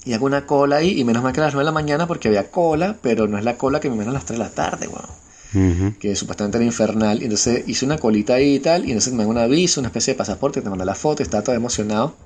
y 0.04 0.12
hago 0.12 0.26
una 0.26 0.44
cola 0.44 0.76
ahí 0.76 0.98
y 0.98 1.04
menos 1.04 1.22
mal 1.22 1.32
que 1.32 1.40
a 1.40 1.44
las 1.44 1.54
9 1.54 1.62
de 1.62 1.66
la 1.66 1.72
mañana 1.72 2.06
porque 2.06 2.28
había 2.28 2.50
cola, 2.50 2.98
pero 3.00 3.28
no 3.28 3.38
es 3.38 3.44
la 3.44 3.56
cola 3.56 3.78
que 3.78 3.88
me 3.88 3.96
menos 3.96 4.10
a 4.10 4.14
las 4.14 4.26
3 4.26 4.38
de 4.38 4.44
la 4.44 4.50
tarde, 4.50 4.88
weón. 4.88 5.94
Que 5.98 6.16
supuestamente 6.16 6.58
era 6.58 6.64
infernal. 6.64 7.20
Y 7.20 7.24
entonces 7.24 7.62
hice 7.66 7.86
una 7.86 7.96
colita 7.96 8.34
ahí 8.34 8.56
y 8.56 8.60
tal, 8.60 8.84
y 8.84 8.90
entonces 8.90 9.12
me 9.12 9.20
dan 9.20 9.28
una 9.28 9.46
visa, 9.46 9.80
una 9.80 9.88
especie 9.88 10.14
de 10.14 10.18
pasaporte, 10.18 10.60
te 10.60 10.68
manda 10.68 10.84
la 10.84 10.94
foto, 10.94 11.22
estaba 11.22 11.44
todo 11.44 11.54
emocionado. 11.54 12.16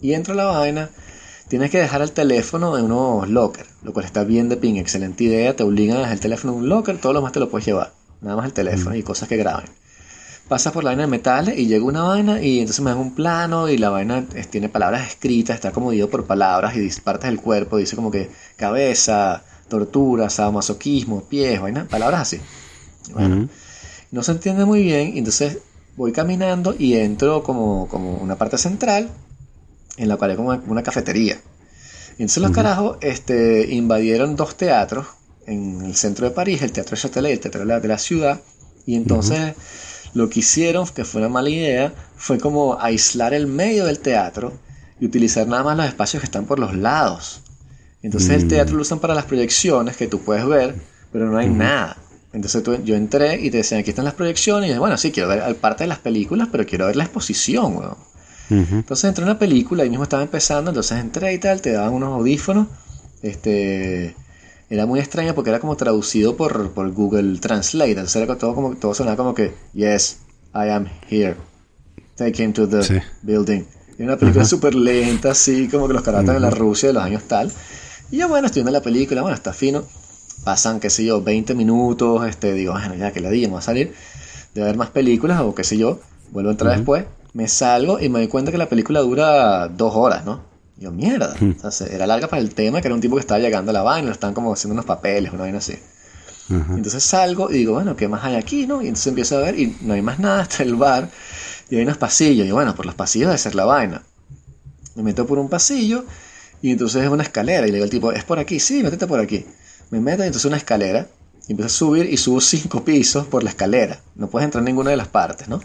Y 0.00 0.14
entro 0.14 0.34
a 0.34 0.36
la 0.36 0.44
vaina, 0.44 0.90
tienes 1.48 1.70
que 1.70 1.78
dejar 1.78 2.00
el 2.00 2.12
teléfono 2.12 2.78
en 2.78 2.84
unos 2.84 3.28
lockers, 3.28 3.68
lo 3.82 3.92
cual 3.92 4.06
está 4.06 4.22
bien 4.22 4.48
de 4.48 4.56
ping, 4.56 4.76
excelente 4.76 5.24
idea, 5.24 5.56
te 5.56 5.64
obligan 5.64 5.96
a 5.96 6.00
dejar 6.00 6.14
el 6.14 6.20
teléfono 6.20 6.52
en 6.52 6.58
un 6.60 6.68
locker, 6.68 6.98
todo 6.98 7.12
lo 7.12 7.22
más 7.22 7.32
te 7.32 7.40
lo 7.40 7.50
puedes 7.50 7.66
llevar, 7.66 7.92
nada 8.20 8.36
más 8.36 8.46
el 8.46 8.52
teléfono 8.52 8.94
y 8.94 9.02
cosas 9.02 9.28
que 9.28 9.36
graben. 9.36 9.66
Pasas 10.50 10.72
por 10.72 10.82
la 10.82 10.90
vaina 10.90 11.04
de 11.04 11.06
metales 11.06 11.56
y 11.56 11.66
llega 11.68 11.84
una 11.84 12.02
vaina 12.02 12.42
y 12.42 12.58
entonces 12.58 12.82
me 12.82 12.90
dan 12.90 12.98
un 12.98 13.14
plano 13.14 13.68
y 13.68 13.78
la 13.78 13.88
vaina 13.88 14.26
tiene 14.50 14.68
palabras 14.68 15.06
escritas, 15.06 15.54
está 15.54 15.70
como 15.70 15.92
dividido 15.92 16.10
por 16.10 16.26
palabras 16.26 16.74
y 16.76 16.90
partes 17.00 17.30
del 17.30 17.40
cuerpo, 17.40 17.76
dice 17.76 17.94
como 17.94 18.10
que 18.10 18.28
cabeza, 18.56 19.44
tortura, 19.68 20.28
sadomasoquismo, 20.28 21.22
pies, 21.22 21.60
vaina, 21.60 21.86
palabras 21.88 22.22
así. 22.22 22.40
Bueno, 23.12 23.48
no 24.10 24.22
se 24.24 24.32
entiende 24.32 24.64
muy 24.64 24.82
bien, 24.82 25.14
y 25.14 25.18
entonces 25.18 25.58
voy 25.96 26.10
caminando 26.10 26.74
y 26.76 26.96
entro 26.96 27.44
como, 27.44 27.86
como 27.86 28.16
una 28.16 28.34
parte 28.34 28.58
central 28.58 29.08
en 29.98 30.08
la 30.08 30.16
cual 30.16 30.32
hay 30.32 30.36
como 30.36 30.48
una, 30.48 30.62
una 30.66 30.82
cafetería. 30.82 31.40
Y 32.18 32.22
entonces 32.22 32.42
los 32.42 32.50
carajos 32.50 32.98
este, 33.02 33.72
invadieron 33.72 34.34
dos 34.34 34.56
teatros 34.56 35.06
en 35.46 35.82
el 35.82 35.94
centro 35.94 36.28
de 36.28 36.34
París, 36.34 36.60
el 36.62 36.72
Teatro 36.72 36.96
Châtelet 36.96 37.30
y 37.30 37.34
el 37.34 37.40
Teatro 37.40 37.60
de 37.60 37.66
la, 37.66 37.78
de 37.78 37.86
la 37.86 37.98
Ciudad, 37.98 38.40
y 38.84 38.96
entonces 38.96 39.54
lo 40.14 40.28
que 40.28 40.40
hicieron, 40.40 40.86
que 40.88 41.04
fue 41.04 41.20
una 41.20 41.28
mala 41.28 41.50
idea, 41.50 41.92
fue 42.16 42.38
como 42.38 42.78
aislar 42.80 43.32
el 43.34 43.46
medio 43.46 43.84
del 43.86 44.00
teatro 44.00 44.52
y 45.00 45.06
utilizar 45.06 45.46
nada 45.46 45.62
más 45.62 45.76
los 45.76 45.86
espacios 45.86 46.20
que 46.20 46.26
están 46.26 46.44
por 46.46 46.58
los 46.58 46.74
lados. 46.74 47.42
Entonces 48.02 48.30
el 48.30 48.44
Mm. 48.46 48.48
teatro 48.48 48.76
lo 48.76 48.82
usan 48.82 48.98
para 48.98 49.14
las 49.14 49.24
proyecciones 49.26 49.96
que 49.96 50.06
tú 50.08 50.20
puedes 50.20 50.46
ver, 50.46 50.74
pero 51.12 51.26
no 51.30 51.38
hay 51.38 51.48
nada. 51.48 51.96
Entonces 52.32 52.62
tú- 52.62 52.82
yo 52.84 52.94
entré 52.96 53.40
y 53.40 53.50
te 53.50 53.58
decían, 53.58 53.80
aquí 53.80 53.90
están 53.90 54.04
las 54.04 54.14
proyecciones. 54.14 54.70
Y 54.70 54.74
yo, 54.74 54.80
bueno, 54.80 54.96
sí, 54.96 55.10
quiero 55.12 55.28
ver 55.28 55.54
parte 55.56 55.84
de 55.84 55.88
las 55.88 55.98
películas, 55.98 56.48
pero 56.50 56.64
quiero 56.66 56.86
ver 56.86 56.96
la 56.96 57.04
exposición, 57.04 57.76
weón. 57.76 57.96
Entonces 58.50 59.04
entré 59.04 59.22
a 59.24 59.26
una 59.28 59.38
película, 59.38 59.82
ahí 59.84 59.90
mismo 59.90 60.02
estaba 60.04 60.22
empezando, 60.24 60.70
entonces 60.70 60.98
entré 60.98 61.32
y 61.34 61.38
tal, 61.38 61.60
te 61.60 61.72
daban 61.72 61.92
unos 61.94 62.12
audífonos. 62.14 62.66
Este 63.22 64.16
era 64.70 64.86
muy 64.86 65.00
extraño 65.00 65.34
porque 65.34 65.50
era 65.50 65.58
como 65.60 65.76
traducido 65.76 66.36
por, 66.36 66.70
por 66.70 66.90
Google 66.92 67.38
Translate. 67.38 67.90
Entonces 67.90 68.16
era 68.22 68.38
todo 68.38 68.54
como 68.54 68.76
todo 68.76 68.94
sonaba 68.94 69.16
como 69.16 69.34
que 69.34 69.52
Yes, 69.74 70.18
I 70.54 70.70
am 70.70 70.86
here. 71.10 71.36
Take 72.16 72.42
him 72.42 72.52
to 72.52 72.68
the 72.68 72.82
Sí. 72.82 72.94
building. 73.22 73.64
Era 73.98 74.04
una 74.12 74.16
película 74.16 74.44
súper 74.44 74.74
lenta, 74.74 75.32
así 75.32 75.68
como 75.68 75.86
que 75.88 75.92
los 75.94 76.02
carácteres 76.02 76.40
de 76.40 76.46
la 76.46 76.50
Rusia 76.50 76.88
de 76.88 76.92
los 76.94 77.02
años 77.02 77.24
tal. 77.24 77.52
Y 78.10 78.18
yo, 78.18 78.28
bueno, 78.28 78.46
estoy 78.46 78.60
viendo 78.62 78.78
la 78.78 78.82
película, 78.82 79.20
bueno, 79.22 79.34
está 79.36 79.52
fino. 79.52 79.84
Pasan, 80.44 80.80
qué 80.80 80.88
sé 80.88 81.04
yo, 81.04 81.20
20 81.20 81.54
minutos, 81.54 82.26
este, 82.26 82.54
digo, 82.54 82.72
bueno, 82.72 82.94
ya 82.94 83.12
que 83.12 83.20
la 83.20 83.28
di, 83.28 83.42
me 83.42 83.48
voy 83.48 83.58
a 83.58 83.62
salir 83.62 83.92
de 84.54 84.62
ver 84.62 84.76
más 84.76 84.90
películas 84.90 85.40
o 85.42 85.54
qué 85.54 85.64
sé 85.64 85.76
yo. 85.76 86.00
Vuelvo 86.30 86.48
a 86.48 86.52
entrar 86.52 86.76
después, 86.76 87.04
me 87.34 87.46
salgo 87.48 88.00
y 88.00 88.08
me 88.08 88.20
doy 88.20 88.28
cuenta 88.28 88.50
que 88.52 88.58
la 88.58 88.68
película 88.68 89.00
dura 89.00 89.68
dos 89.68 89.92
horas, 89.94 90.24
¿no? 90.24 90.40
Y 90.80 90.84
yo, 90.84 90.92
mierda. 90.92 91.36
Entonces, 91.40 91.90
era 91.90 92.06
larga 92.06 92.26
para 92.26 92.40
el 92.40 92.54
tema, 92.54 92.80
que 92.80 92.88
era 92.88 92.94
un 92.94 93.02
tipo 93.02 93.16
que 93.16 93.20
estaba 93.20 93.38
llegando 93.38 93.70
a 93.70 93.74
la 93.74 93.82
vaina, 93.82 94.06
lo 94.06 94.12
estaban 94.12 94.32
como 94.32 94.50
haciendo 94.50 94.72
unos 94.72 94.86
papeles, 94.86 95.30
una 95.30 95.42
vaina 95.42 95.58
así. 95.58 95.74
Ajá. 96.48 96.74
Entonces 96.74 97.04
salgo 97.04 97.50
y 97.50 97.58
digo, 97.58 97.74
bueno, 97.74 97.94
¿qué 97.94 98.08
más 98.08 98.24
hay 98.24 98.36
aquí, 98.36 98.66
no? 98.66 98.80
Y 98.80 98.86
entonces 98.86 99.08
empiezo 99.08 99.36
a 99.36 99.40
ver 99.40 99.58
y 99.58 99.76
no 99.82 99.92
hay 99.92 100.00
más 100.00 100.18
nada 100.18 100.40
hasta 100.42 100.62
el 100.62 100.74
bar. 100.76 101.10
Y 101.68 101.76
hay 101.76 101.82
unos 101.82 101.98
pasillos. 101.98 102.46
Y 102.46 102.50
bueno, 102.50 102.74
por 102.74 102.86
los 102.86 102.94
pasillos 102.94 103.28
debe 103.28 103.38
ser 103.38 103.54
la 103.54 103.66
vaina. 103.66 104.02
Me 104.94 105.02
meto 105.02 105.26
por 105.26 105.38
un 105.38 105.50
pasillo 105.50 106.04
y 106.62 106.70
entonces 106.70 107.02
es 107.02 107.10
una 107.10 107.24
escalera. 107.24 107.66
Y 107.66 107.70
le 107.70 107.74
digo 107.74 107.84
al 107.84 107.90
tipo, 107.90 108.10
¿es 108.10 108.24
por 108.24 108.38
aquí? 108.38 108.58
Sí, 108.58 108.82
métete 108.82 109.06
por 109.06 109.20
aquí. 109.20 109.44
Me 109.90 110.00
meto 110.00 110.22
y 110.22 110.26
entonces 110.26 110.46
una 110.46 110.56
escalera. 110.56 111.06
Y 111.46 111.52
empiezo 111.52 111.66
a 111.66 111.68
subir 111.68 112.06
y 112.10 112.16
subo 112.16 112.40
cinco 112.40 112.84
pisos 112.84 113.26
por 113.26 113.42
la 113.44 113.50
escalera. 113.50 114.00
No 114.14 114.28
puedes 114.28 114.46
entrar 114.46 114.62
en 114.62 114.66
ninguna 114.66 114.90
de 114.90 114.96
las 114.96 115.08
partes, 115.08 115.46
¿no? 115.46 115.60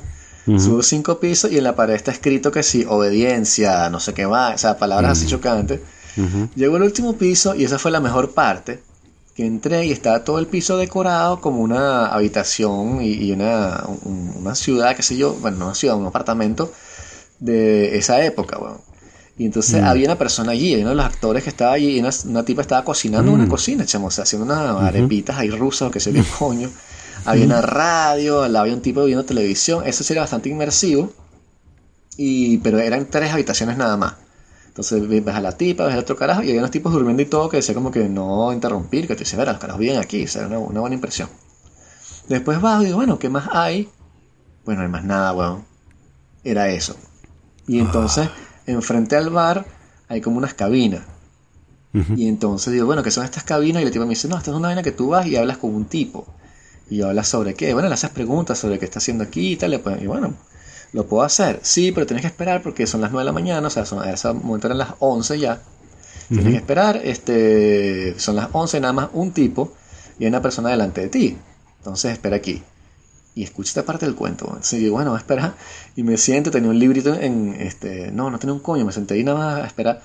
Subo 0.60 0.84
cinco 0.84 1.20
pisos 1.20 1.52
y 1.52 1.58
en 1.58 1.64
la 1.64 1.76
pared 1.76 1.96
está 1.96 2.12
escrito 2.12 2.52
que 2.52 2.62
sí, 2.64 2.86
obediencia, 2.88 3.90
no 3.90 4.00
sé 4.00 4.14
qué 4.14 4.28
más. 4.28 4.56
O 4.56 4.58
sea, 4.60 4.78
palabras 4.78 5.14
así 5.18 5.26
chocantes. 5.28 5.80
Ujú. 6.18 6.50
Llego 6.56 6.76
al 6.76 6.84
último 6.84 7.14
piso 7.18 7.56
y 7.56 7.64
esa 7.64 7.80
fue 7.80 7.92
la 7.92 8.00
mejor 8.00 8.32
parte. 8.34 8.82
Que 9.36 9.46
entré 9.46 9.86
y 9.86 9.92
estaba 9.92 10.24
todo 10.24 10.40
el 10.40 10.48
piso 10.48 10.78
decorado 10.78 11.42
como 11.42 11.62
una 11.62 12.06
habitación 12.08 13.02
y, 13.02 13.12
y 13.14 13.32
una, 13.34 13.84
un- 14.04 14.34
una 14.38 14.56
ciudad, 14.56 14.96
qué 14.96 15.02
sé 15.04 15.18
yo, 15.18 15.34
bueno, 15.34 15.58
no 15.58 15.66
una 15.66 15.76
ciudad, 15.76 15.98
un 15.98 16.06
apartamento 16.06 16.72
de 17.40 17.98
esa 17.98 18.24
época, 18.24 18.58
weón. 18.58 18.78
Y 19.38 19.46
entonces 19.46 19.82
había 19.90 20.06
una 20.06 20.18
persona 20.18 20.54
allí, 20.54 20.76
uno 20.76 20.90
de 20.92 20.96
los 20.96 21.06
actores 21.06 21.44
que 21.44 21.50
estaba 21.50 21.74
allí, 21.74 21.98
y 21.98 22.00
una, 22.00 22.10
una 22.26 22.46
tipa 22.46 22.62
estaba 22.62 22.86
cocinando 22.86 23.32
en 23.32 23.36
una 23.36 23.50
cocina, 23.50 23.86
chamo, 23.86 24.08
o 24.08 24.12
sea, 24.12 24.24
haciendo 24.24 24.46
unas 24.46 24.82
arepitas 24.82 25.38
ahí 25.38 25.50
rusas 25.50 25.90
o 25.90 25.92
qué 25.92 26.00
sé 26.00 26.14
yo 26.14 26.24
qué 26.24 26.30
coño. 26.40 26.70
Había 27.26 27.46
una 27.46 27.62
radio, 27.62 28.44
había 28.44 28.74
un 28.74 28.82
tipo 28.82 29.04
viendo 29.04 29.26
televisión, 29.26 29.86
eso 29.86 30.04
sí 30.04 30.14
era 30.14 30.22
bastante 30.22 30.50
inmersivo, 30.50 31.12
y, 32.18 32.60
pero 32.60 32.80
eran 32.80 33.08
tres 33.08 33.32
habitaciones 33.32 33.78
nada 33.78 33.98
más. 33.98 34.16
Entonces 34.68 35.08
ves 35.08 35.36
a 35.36 35.42
la 35.42 35.54
tipa, 35.54 35.86
ves 35.86 35.94
al 35.94 36.02
otro 36.02 36.18
carajo 36.18 36.44
y 36.44 36.50
había 36.50 36.60
unos 36.60 36.72
tipos 36.72 36.92
durmiendo 36.92 37.22
y 37.22 37.26
todo 37.26 37.50
que 37.50 37.58
decía 37.58 37.74
como 37.74 37.92
que 37.92 38.10
no 38.10 38.52
interrumpir, 38.52 39.08
que 39.08 39.16
te 39.16 39.24
dice, 39.24 39.38
verá, 39.38 39.54
los 39.54 39.62
carajos 39.62 39.80
viven 39.80 39.98
aquí, 39.98 40.26
o 40.26 40.28
sea, 40.28 40.48
una, 40.48 40.60
una 40.60 40.82
buena 40.82 40.96
impresión. 40.96 41.30
Después 42.28 42.60
bajo 42.60 42.82
y 42.82 42.88
digo, 42.88 42.98
bueno, 42.98 43.18
¿qué 43.20 43.30
más 43.30 43.48
hay? 43.52 43.90
Bueno, 44.66 44.82
no 44.82 44.88
hay 44.88 44.92
más 44.92 45.04
nada, 45.04 45.34
weón. 45.34 45.64
Era 46.44 46.70
eso. 46.70 46.96
Y 47.68 47.80
entonces, 47.80 48.30
enfrente 48.66 49.16
al 49.16 49.30
bar 49.30 49.66
hay 50.08 50.22
como 50.22 50.38
unas 50.38 50.54
cabinas. 50.54 51.02
Y 52.18 52.28
entonces 52.28 52.74
digo, 52.74 52.86
bueno, 52.86 53.04
¿qué 53.04 53.12
son 53.12 53.24
estas 53.24 53.46
cabinas? 53.46 53.82
Y 53.82 53.86
la 53.86 53.92
tipa 53.92 54.04
me 54.04 54.10
dice, 54.10 54.28
no, 54.28 54.38
esta 54.38 54.52
es 54.52 54.58
una 54.58 54.68
vaina 54.68 54.84
que 54.84 54.92
tú 54.92 55.08
vas 55.10 55.26
y 55.28 55.38
hablas 55.38 55.58
con 55.58 55.74
un 55.74 55.86
tipo. 55.86 56.28
Y 56.90 56.98
yo 56.98 57.10
hablas 57.10 57.28
sobre 57.28 57.54
qué. 57.56 57.74
Bueno, 57.74 57.88
le 57.90 57.96
haces 57.96 58.10
preguntas 58.12 58.60
sobre 58.60 58.80
qué 58.80 58.86
está 58.86 59.00
haciendo 59.00 59.24
aquí 59.24 59.54
y 59.54 59.56
tal. 59.56 59.74
Y 59.74 59.78
pues, 59.80 60.06
bueno, 60.06 60.36
lo 60.94 61.08
puedo 61.08 61.24
hacer. 61.24 61.60
Sí, 61.64 61.92
pero 61.92 62.06
tienes 62.06 62.22
que 62.22 62.28
esperar 62.28 62.62
porque 62.62 62.88
son 62.88 63.02
las 63.02 63.12
9 63.12 63.24
de 63.24 63.26
la 63.26 63.32
mañana. 63.34 63.68
O 63.68 63.72
sea, 63.72 63.86
son, 63.86 64.02
a 64.02 64.12
ese 64.12 64.32
momento 64.34 64.68
eran 64.68 64.78
las 64.78 64.94
11 65.00 65.40
ya. 65.40 65.62
Tienes 66.30 66.48
que 66.52 66.58
esperar. 66.58 67.02
Este, 67.04 68.20
son 68.20 68.36
las 68.36 68.50
11 68.52 68.80
nada 68.80 68.94
más 68.94 69.10
un 69.14 69.32
tipo 69.32 69.74
y 70.20 70.24
hay 70.24 70.30
una 70.30 70.42
persona 70.42 70.70
delante 70.70 71.02
de 71.02 71.10
ti. 71.10 71.38
Entonces 71.80 72.14
espera 72.14 72.38
aquí. 72.38 72.64
Y 73.36 73.44
escucha 73.44 73.70
esta 73.70 73.84
parte 73.84 74.06
del 74.06 74.16
cuento. 74.16 74.46
Entonces 74.46 74.80
digo, 74.80 74.96
bueno, 74.96 75.16
espera. 75.18 75.56
Y 75.96 76.04
me 76.04 76.18
siento, 76.18 76.52
tenía 76.52 76.70
un 76.70 76.80
librito 76.80 77.14
en, 77.14 77.56
este, 77.60 78.12
no, 78.12 78.30
no 78.30 78.40
tenía 78.40 78.54
un 78.54 78.62
coño, 78.62 78.86
me 78.86 78.94
senté 78.94 79.16
ahí 79.16 79.24
nada 79.24 79.38
más 79.38 79.64
a 79.64 79.68
esperar. 79.68 80.02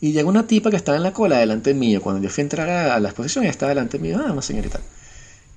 Y 0.00 0.12
llegó 0.12 0.28
una 0.28 0.46
tipa 0.46 0.70
que 0.70 0.76
estaba 0.76 0.96
en 0.96 1.02
la 1.02 1.12
cola 1.12 1.38
delante 1.38 1.74
mío. 1.74 2.00
Cuando 2.00 2.22
yo 2.22 2.30
fui 2.30 2.42
a 2.42 2.44
entrar 2.44 2.70
a, 2.70 2.94
a 2.94 3.00
la 3.00 3.08
exposición, 3.08 3.44
ella 3.44 3.50
estaba 3.50 3.70
delante 3.70 3.98
mío. 3.98 4.20
Ah, 4.24 4.30
una 4.32 4.42
señorita. 4.42 4.80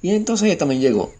Y 0.01 0.11
entonces 0.11 0.47
ella 0.47 0.57
también 0.57 0.81
llegó. 0.81 1.13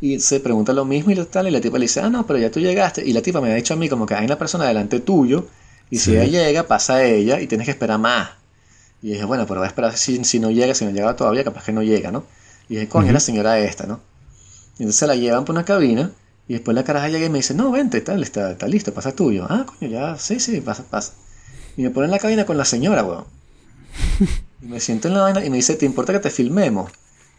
Y 0.00 0.20
se 0.20 0.40
pregunta 0.40 0.72
lo 0.72 0.84
mismo 0.84 1.12
y 1.12 1.14
lo 1.14 1.26
tal. 1.26 1.48
Y 1.48 1.50
la 1.50 1.60
tipa 1.60 1.78
le 1.78 1.84
dice, 1.84 2.00
ah, 2.00 2.10
no, 2.10 2.26
pero 2.26 2.38
ya 2.38 2.50
tú 2.50 2.60
llegaste. 2.60 3.04
Y 3.04 3.12
la 3.12 3.22
tipa 3.22 3.40
me 3.40 3.50
ha 3.50 3.54
dicho 3.54 3.74
a 3.74 3.76
mí 3.76 3.88
como 3.88 4.06
que 4.06 4.14
hay 4.14 4.24
una 4.24 4.38
persona 4.38 4.66
delante 4.66 5.00
tuyo. 5.00 5.46
Y 5.90 5.98
si 5.98 6.16
ella 6.16 6.42
llega, 6.42 6.66
pasa 6.66 6.96
a 6.96 7.04
ella 7.04 7.40
y 7.40 7.46
tienes 7.46 7.66
que 7.66 7.70
esperar 7.70 7.98
más. 7.98 8.30
Y 9.02 9.10
dije, 9.10 9.24
bueno, 9.24 9.46
pero 9.46 9.60
voy 9.60 9.66
a 9.66 9.68
esperar 9.68 9.96
si, 9.96 10.24
si 10.24 10.40
no 10.40 10.50
llega, 10.50 10.74
si 10.74 10.84
no 10.84 10.90
llega 10.90 11.14
todavía, 11.14 11.44
capaz 11.44 11.64
que 11.64 11.72
no 11.72 11.82
llega, 11.82 12.10
¿no? 12.10 12.24
Y 12.68 12.74
dije, 12.74 12.88
coño, 12.88 13.08
es 13.08 13.12
la 13.12 13.20
señora 13.20 13.58
esta, 13.58 13.86
¿no? 13.86 14.00
Y 14.78 14.82
entonces 14.82 14.96
se 14.96 15.06
la 15.06 15.14
llevan 15.14 15.44
por 15.44 15.54
una 15.54 15.64
cabina. 15.64 16.10
Y 16.48 16.54
después 16.54 16.74
la 16.74 16.84
caraja 16.84 17.08
llega 17.08 17.26
y 17.26 17.30
me 17.30 17.38
dice, 17.38 17.54
no, 17.54 17.70
vente, 17.70 18.00
tal, 18.00 18.22
está, 18.22 18.50
está 18.50 18.66
listo, 18.66 18.92
pasa 18.92 19.12
tuyo. 19.12 19.46
Ah, 19.48 19.64
coño, 19.66 19.90
ya, 19.90 20.16
sí, 20.18 20.40
sí, 20.40 20.60
pasa, 20.60 20.84
pasa. 20.84 21.12
Y 21.76 21.82
me 21.82 21.90
pone 21.90 22.06
en 22.06 22.10
la 22.10 22.18
cabina 22.18 22.44
con 22.44 22.56
la 22.56 22.64
señora, 22.64 23.04
weón. 23.04 23.24
Y 24.62 24.66
me 24.66 24.80
siento 24.80 25.08
en 25.08 25.14
la 25.14 25.20
vaina 25.20 25.44
y 25.44 25.50
me 25.50 25.56
dice, 25.56 25.74
¿te 25.76 25.84
importa 25.84 26.14
que 26.14 26.20
te 26.20 26.30
filmemos? 26.30 26.90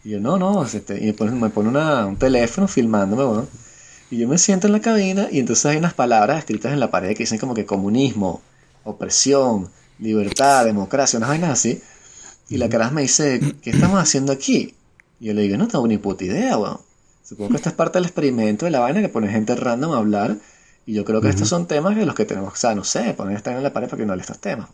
Y 0.06 0.12
yo, 0.12 0.20
no, 0.22 0.38
no, 0.38 0.64
este, 0.64 1.02
y 1.04 1.08
me 1.08 1.14
pone, 1.14 1.32
me 1.32 1.50
pone 1.50 1.68
una- 1.70 2.06
un 2.06 2.16
teléfono 2.18 2.68
filmándome, 2.68 3.26
weón. 3.26 3.50
Y 4.12 4.18
yo 4.20 4.28
me 4.28 4.38
siento 4.38 4.68
en 4.68 4.74
la 4.74 4.80
cabina 4.80 5.28
y 5.32 5.40
entonces 5.40 5.66
hay 5.66 5.78
unas 5.78 5.94
palabras 5.96 6.38
escritas 6.40 6.72
en 6.72 6.80
la 6.80 6.92
pared 6.92 7.10
que 7.14 7.24
dicen 7.24 7.40
como 7.40 7.54
que 7.56 7.66
comunismo, 7.66 8.42
opresión, 8.84 9.70
libertad, 10.00 10.64
democracia, 10.66 11.18
unas 11.18 11.30
vainas 11.30 11.50
así. 11.52 11.82
Y 12.50 12.58
la 12.58 12.70
caraja 12.70 12.92
me 12.92 13.02
dice, 13.02 13.40
¿qué 13.64 13.72
estamos 13.72 14.00
haciendo 14.00 14.32
aquí? 14.32 14.76
Y 15.20 15.26
yo 15.28 15.34
le 15.34 15.42
digo, 15.42 15.58
no 15.58 15.68
tengo 15.68 15.88
ni 15.88 15.98
puta 15.98 16.24
idea, 16.24 16.58
weón. 16.58 16.78
Supongo 17.24 17.50
que 17.50 17.56
esta 17.58 17.70
es 17.70 17.76
parte 17.76 17.98
del 17.98 18.06
experimento 18.06 18.66
de 18.66 18.72
la 18.72 18.80
vaina 18.82 19.02
que 19.02 19.10
pone 19.10 19.28
gente 19.30 19.56
random 19.56 19.94
a 19.94 19.98
hablar. 19.98 20.38
Y 20.86 20.94
yo 20.94 21.04
creo 21.04 21.20
que 21.22 21.30
estos 21.30 21.50
son 21.50 21.66
temas 21.68 21.96
de 21.96 22.06
los 22.06 22.14
que 22.14 22.26
tenemos, 22.26 22.54
o 22.54 22.56
sea, 22.56 22.76
no 22.76 22.84
sé, 22.84 23.16
poner 23.16 23.36
esta 23.36 23.58
en 23.58 23.64
la 23.64 23.74
pared 23.74 23.88
para 23.90 23.98
que 24.00 24.06
no 24.06 24.14
hable 24.14 24.22
estos 24.22 24.38
temas. 24.40 24.70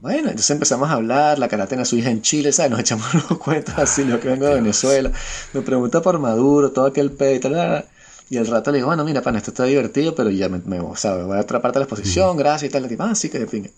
Bueno, 0.00 0.30
entonces 0.30 0.50
empezamos 0.50 0.88
a 0.88 0.94
hablar, 0.94 1.38
la 1.38 1.46
cara 1.46 1.66
tiene 1.66 1.82
a 1.82 1.84
su 1.84 1.94
hija 1.96 2.10
en 2.10 2.22
Chile, 2.22 2.52
¿sabes? 2.52 2.70
Nos 2.70 2.80
echamos 2.80 3.12
los 3.30 3.38
cuentos 3.38 3.74
así, 3.76 4.06
yo 4.06 4.18
que 4.18 4.28
vengo 4.28 4.46
de 4.46 4.54
Venezuela. 4.54 5.12
Me 5.52 5.60
pregunta 5.60 6.00
por 6.00 6.18
Maduro, 6.18 6.72
todo 6.72 6.86
aquel 6.86 7.10
pedo 7.10 7.34
y 7.34 7.38
tal. 7.40 7.84
Y 8.30 8.38
al 8.38 8.46
rato 8.46 8.70
le 8.70 8.78
digo, 8.78 8.86
bueno, 8.86 9.04
mira, 9.04 9.20
pan, 9.20 9.36
esto 9.36 9.50
está 9.50 9.64
divertido, 9.64 10.14
pero 10.14 10.30
ya 10.30 10.48
me, 10.48 10.58
me 10.60 10.80
sea, 10.96 11.16
voy 11.16 11.36
a 11.36 11.40
otra 11.40 11.60
parte 11.60 11.78
de 11.78 11.80
la 11.80 11.84
exposición, 11.84 12.36
gracias 12.36 12.70
y 12.70 12.72
tal. 12.72 12.82
La 12.82 12.88
tipa, 12.88 13.10
ah, 13.10 13.14
sí, 13.14 13.28
que 13.28 13.40
de 13.40 13.46
pinga. 13.46 13.68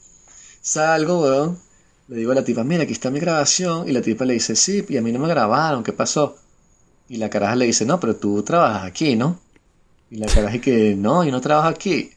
Salgo, 0.60 1.22
weón. 1.22 1.58
Le 2.06 2.16
digo 2.16 2.32
a 2.32 2.34
la 2.36 2.44
tipa, 2.44 2.62
mira, 2.62 2.84
aquí 2.84 2.92
está 2.92 3.10
mi 3.10 3.18
grabación. 3.18 3.88
Y 3.88 3.92
la 3.92 4.00
tipa 4.00 4.24
le 4.24 4.34
dice, 4.34 4.54
sí, 4.54 4.84
y 4.88 4.96
a 4.98 5.02
mí 5.02 5.10
no 5.10 5.18
me 5.18 5.28
grabaron, 5.28 5.82
¿qué 5.82 5.92
pasó? 5.92 6.36
Y 7.08 7.16
la 7.16 7.30
caraja 7.30 7.56
le 7.56 7.66
dice, 7.66 7.84
no, 7.84 7.98
pero 7.98 8.14
tú 8.14 8.42
trabajas 8.44 8.84
aquí, 8.84 9.16
¿no? 9.16 9.40
Y 10.10 10.18
la 10.18 10.26
caraja 10.26 10.60
que, 10.60 10.94
no, 10.94 11.24
yo 11.24 11.32
no 11.32 11.40
trabajo 11.40 11.68
aquí. 11.68 12.12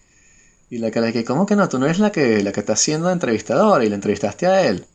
Y 0.69 0.79
la 0.79 0.91
caraja 0.91 1.13
que, 1.13 1.23
¿cómo 1.23 1.45
que 1.45 1.55
no? 1.55 1.69
Tú 1.69 1.77
no 1.79 1.85
eres 1.85 1.99
la 1.99 2.11
que, 2.11 2.41
la 2.43 2.51
que 2.51 2.59
está 2.59 2.75
siendo 2.75 3.09
entrevistadora 3.11 3.85
y 3.85 3.89
la 3.89 3.95
entrevistaste 3.95 4.47
a 4.47 4.65
él. 4.67 4.85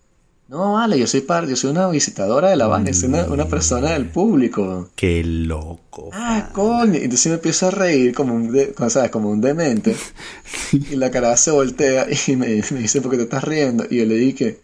No, 0.48 0.72
vale, 0.72 0.98
yo 0.98 1.06
soy 1.06 1.20
parte, 1.20 1.50
yo 1.50 1.56
soy 1.56 1.70
una 1.70 1.88
visitadora 1.88 2.50
de 2.50 2.56
la 2.56 2.66
vaina, 2.66 2.92
soy 2.92 3.08
una, 3.08 3.22
una 3.26 3.46
persona 3.46 3.92
del 3.92 4.06
público. 4.08 4.90
Qué 4.96 5.22
loco. 5.22 6.10
Ah, 6.12 6.48
coño. 6.52 6.94
Y 6.98 7.04
Entonces 7.04 7.28
me 7.28 7.34
empiezo 7.34 7.68
a 7.68 7.70
reír 7.70 8.12
como 8.12 8.34
un, 8.34 8.50
de- 8.50 8.74
¿sabes? 8.88 9.10
como 9.12 9.30
un 9.30 9.40
demente. 9.40 9.94
Y 10.72 10.96
la 10.96 11.10
cara 11.12 11.36
se 11.36 11.52
voltea 11.52 12.06
y 12.26 12.34
me, 12.34 12.46
me 12.48 12.80
dice, 12.80 13.00
¿por 13.00 13.12
qué 13.12 13.16
te 13.18 13.22
estás 13.24 13.44
riendo? 13.44 13.84
Y 13.88 13.98
yo 13.98 14.06
le 14.06 14.16
dije, 14.16 14.58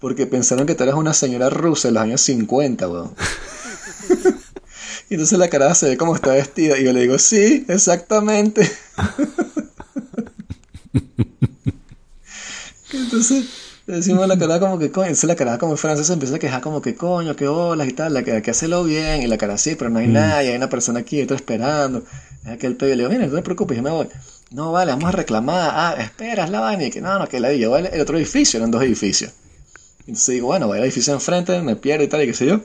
porque 0.00 0.26
pensaron 0.26 0.66
que 0.66 0.74
tú 0.74 0.82
eras 0.82 0.96
una 0.96 1.14
señora 1.14 1.48
rusa 1.48 1.88
en 1.88 1.94
los 1.94 2.02
años 2.02 2.20
50, 2.20 2.88
weón. 2.88 3.14
Y 5.08 5.14
entonces 5.14 5.38
la 5.38 5.48
cara 5.48 5.74
se 5.74 5.88
ve 5.90 5.96
como 5.96 6.14
está 6.14 6.32
vestida. 6.32 6.78
Y 6.78 6.84
yo 6.84 6.92
le 6.92 7.00
digo, 7.02 7.18
sí, 7.18 7.64
exactamente. 7.68 8.70
Entonces 12.92 13.46
decimos 13.86 14.28
la 14.28 14.38
cara 14.38 14.60
como 14.60 14.78
que 14.78 14.90
coño. 14.90 15.06
Entonces 15.06 15.28
la 15.28 15.36
cara 15.36 15.58
como 15.58 15.76
francesa 15.76 16.12
empieza 16.12 16.36
a 16.36 16.38
quejar 16.38 16.60
como 16.60 16.82
que 16.82 16.94
coño, 16.94 17.34
que 17.36 17.48
hola 17.48 17.86
y 17.86 17.92
tal. 17.92 18.14
La 18.14 18.22
cara 18.22 18.42
que 18.42 18.50
hacelo 18.50 18.84
bien. 18.84 19.22
Y 19.22 19.26
la 19.26 19.38
cara 19.38 19.58
sí, 19.58 19.74
pero 19.76 19.90
no 19.90 19.98
hay 19.98 20.08
nadie. 20.08 20.50
Hay 20.50 20.56
una 20.56 20.68
persona 20.68 21.00
aquí, 21.00 21.20
estoy 21.20 21.36
esperando. 21.36 22.02
Es 22.44 22.50
aquel 22.50 22.76
pedo. 22.76 22.90
Y 22.90 22.96
le 22.96 23.04
digo, 23.04 23.10
mira, 23.10 23.26
no 23.26 23.34
te 23.34 23.42
preocupes, 23.42 23.76
yo 23.76 23.82
me 23.82 23.90
voy. 23.90 24.08
No, 24.50 24.72
vale, 24.72 24.92
vamos 24.92 25.08
a 25.08 25.12
reclamar. 25.12 25.70
Ah, 25.74 25.96
esperas 25.98 26.50
la 26.50 26.60
vaina. 26.60 26.84
Y 26.84 26.90
que 26.90 27.00
no, 27.00 27.18
no, 27.18 27.26
que 27.28 27.40
la 27.40 27.52
yo 27.54 27.76
el, 27.76 27.86
el 27.86 28.00
otro 28.00 28.16
edificio, 28.18 28.58
eran 28.58 28.70
dos 28.70 28.82
edificios. 28.82 29.32
Entonces 30.00 30.34
digo, 30.34 30.48
bueno, 30.48 30.66
voy 30.66 30.78
al 30.78 30.84
edificio 30.84 31.14
enfrente, 31.14 31.62
me 31.62 31.76
pierdo 31.76 32.04
y 32.04 32.08
tal, 32.08 32.22
y 32.22 32.26
qué 32.26 32.34
sé 32.34 32.46
yo. 32.46 32.60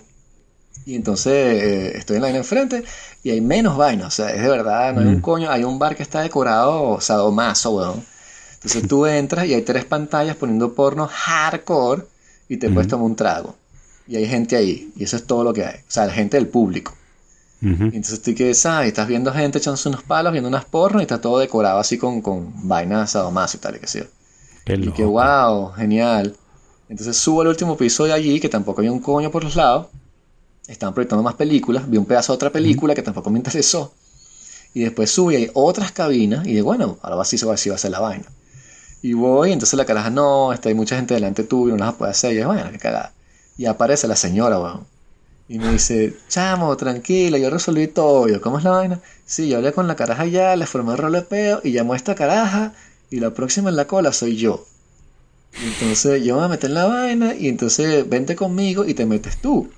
Y 0.85 0.95
entonces 0.95 1.33
eh, 1.33 1.97
estoy 1.97 2.15
en 2.15 2.21
la 2.21 2.27
vaina 2.27 2.39
enfrente 2.39 2.83
y 3.23 3.29
hay 3.29 3.41
menos 3.41 3.77
vainas. 3.77 4.07
O 4.07 4.11
sea, 4.11 4.29
es 4.33 4.41
de 4.41 4.49
verdad, 4.49 4.93
no 4.93 5.01
hay 5.01 5.07
un 5.07 5.21
coño. 5.21 5.49
Hay 5.51 5.63
un 5.63 5.79
bar 5.79 5.95
que 5.95 6.03
está 6.03 6.21
decorado 6.21 6.99
sadomaso, 7.01 7.71
weón. 7.71 8.16
Entonces 8.57 8.87
tú 8.87 9.05
entras 9.05 9.45
y 9.47 9.53
hay 9.53 9.61
tres 9.61 9.85
pantallas 9.85 10.35
poniendo 10.35 10.73
porno 10.73 11.07
hardcore 11.11 12.03
y 12.49 12.57
te 12.57 12.69
puedes 12.69 12.87
tomar 12.89 13.05
un 13.05 13.15
trago. 13.15 13.55
Y 14.07 14.15
hay 14.15 14.27
gente 14.27 14.55
ahí. 14.55 14.91
Y 14.95 15.03
eso 15.03 15.15
es 15.15 15.25
todo 15.25 15.43
lo 15.43 15.53
que 15.53 15.63
hay. 15.63 15.75
O 15.75 15.91
sea, 15.91 16.05
la 16.05 16.13
gente 16.13 16.37
del 16.37 16.47
público. 16.47 16.93
Y 17.61 17.67
entonces 17.67 18.21
tú 18.21 18.35
que 18.35 18.53
sabes, 18.53 18.89
estás 18.89 19.07
viendo 19.07 19.33
gente 19.33 19.57
echándose 19.57 19.89
unos 19.89 20.03
palos, 20.03 20.31
viendo 20.31 20.47
unas 20.47 20.65
pornos 20.65 21.01
y 21.01 21.03
está 21.03 21.19
todo 21.19 21.39
decorado 21.39 21.79
así 21.79 21.97
con, 21.97 22.21
con 22.21 22.67
vainas 22.67 23.11
sadomas 23.11 23.53
y 23.55 23.57
tal 23.57 23.75
y 23.75 23.79
que 23.79 23.87
sí. 23.87 23.99
Qué 24.63 24.73
Y 24.73 24.91
que 24.91 25.03
wow, 25.03 25.71
genial. 25.75 26.35
Entonces 26.89 27.17
subo 27.17 27.41
el 27.41 27.47
último 27.49 27.73
episodio 27.73 28.13
allí, 28.13 28.39
que 28.39 28.49
tampoco 28.49 28.81
había 28.81 28.91
un 28.91 28.99
coño 28.99 29.31
por 29.31 29.43
los 29.43 29.55
lados. 29.55 29.87
Estaban 30.67 30.93
proyectando 30.93 31.23
más 31.23 31.35
películas. 31.35 31.89
Vi 31.89 31.97
un 31.97 32.05
pedazo 32.05 32.33
de 32.33 32.35
otra 32.35 32.51
película 32.51 32.93
que 32.93 33.01
tampoco 33.01 33.29
me 33.29 33.39
interesó. 33.39 33.93
Y 34.73 34.81
después 34.81 35.09
subo 35.09 35.31
y 35.31 35.35
hay 35.37 35.51
otras 35.53 35.91
cabinas. 35.91 36.45
Y 36.45 36.53
digo, 36.53 36.65
bueno, 36.65 36.97
ahora 37.01 37.21
así, 37.21 37.37
así 37.49 37.69
va 37.69 37.75
a 37.75 37.79
ser 37.79 37.91
la 37.91 37.99
vaina. 37.99 38.25
Y 39.01 39.13
voy, 39.13 39.51
entonces 39.51 39.77
la 39.77 39.85
caraja, 39.85 40.09
no, 40.09 40.51
está, 40.53 40.69
hay 40.69 40.75
mucha 40.75 40.95
gente 40.95 41.13
delante 41.13 41.43
tuyo, 41.43 41.77
no 41.77 41.85
las 41.85 41.95
puede 41.95 42.11
hacer. 42.11 42.33
Y 42.33 42.37
yo, 42.37 42.47
bueno, 42.47 42.69
qué 42.71 42.79
cagada. 42.79 43.13
Y 43.57 43.65
aparece 43.65 44.07
la 44.07 44.15
señora, 44.15 44.59
weón. 44.59 44.85
Y 45.49 45.59
me 45.59 45.71
dice, 45.71 46.13
chamo, 46.27 46.75
tranquila, 46.75 47.37
yo 47.37 47.49
resolví 47.49 47.87
todo. 47.87 48.27
Y 48.27 48.33
yo, 48.33 48.41
¿cómo 48.41 48.57
es 48.57 48.63
la 48.63 48.71
vaina? 48.71 48.99
Sí, 49.25 49.47
yo 49.47 49.57
hablé 49.57 49.71
con 49.71 49.87
la 49.87 49.95
caraja 49.95 50.25
ya, 50.25 50.55
le 50.55 50.65
formé 50.65 50.91
el 50.91 50.97
rol 50.97 51.13
de 51.13 51.21
peo 51.21 51.61
y 51.63 51.71
llamó 51.71 51.93
a 51.93 51.95
esta 51.95 52.15
caraja. 52.15 52.73
Y 53.09 53.19
la 53.21 53.33
próxima 53.33 53.69
en 53.69 53.77
la 53.77 53.87
cola 53.87 54.11
soy 54.11 54.35
yo. 54.35 54.65
Y 55.61 55.67
entonces 55.67 56.23
yo 56.23 56.33
me 56.35 56.41
voy 56.41 56.45
a 56.45 56.49
meter 56.49 56.69
en 56.69 56.73
la 56.73 56.85
vaina 56.85 57.33
y 57.33 57.47
entonces 57.47 58.07
vente 58.09 58.35
conmigo 58.35 58.85
y 58.85 58.93
te 58.93 59.05
metes 59.05 59.37
tú. 59.37 59.69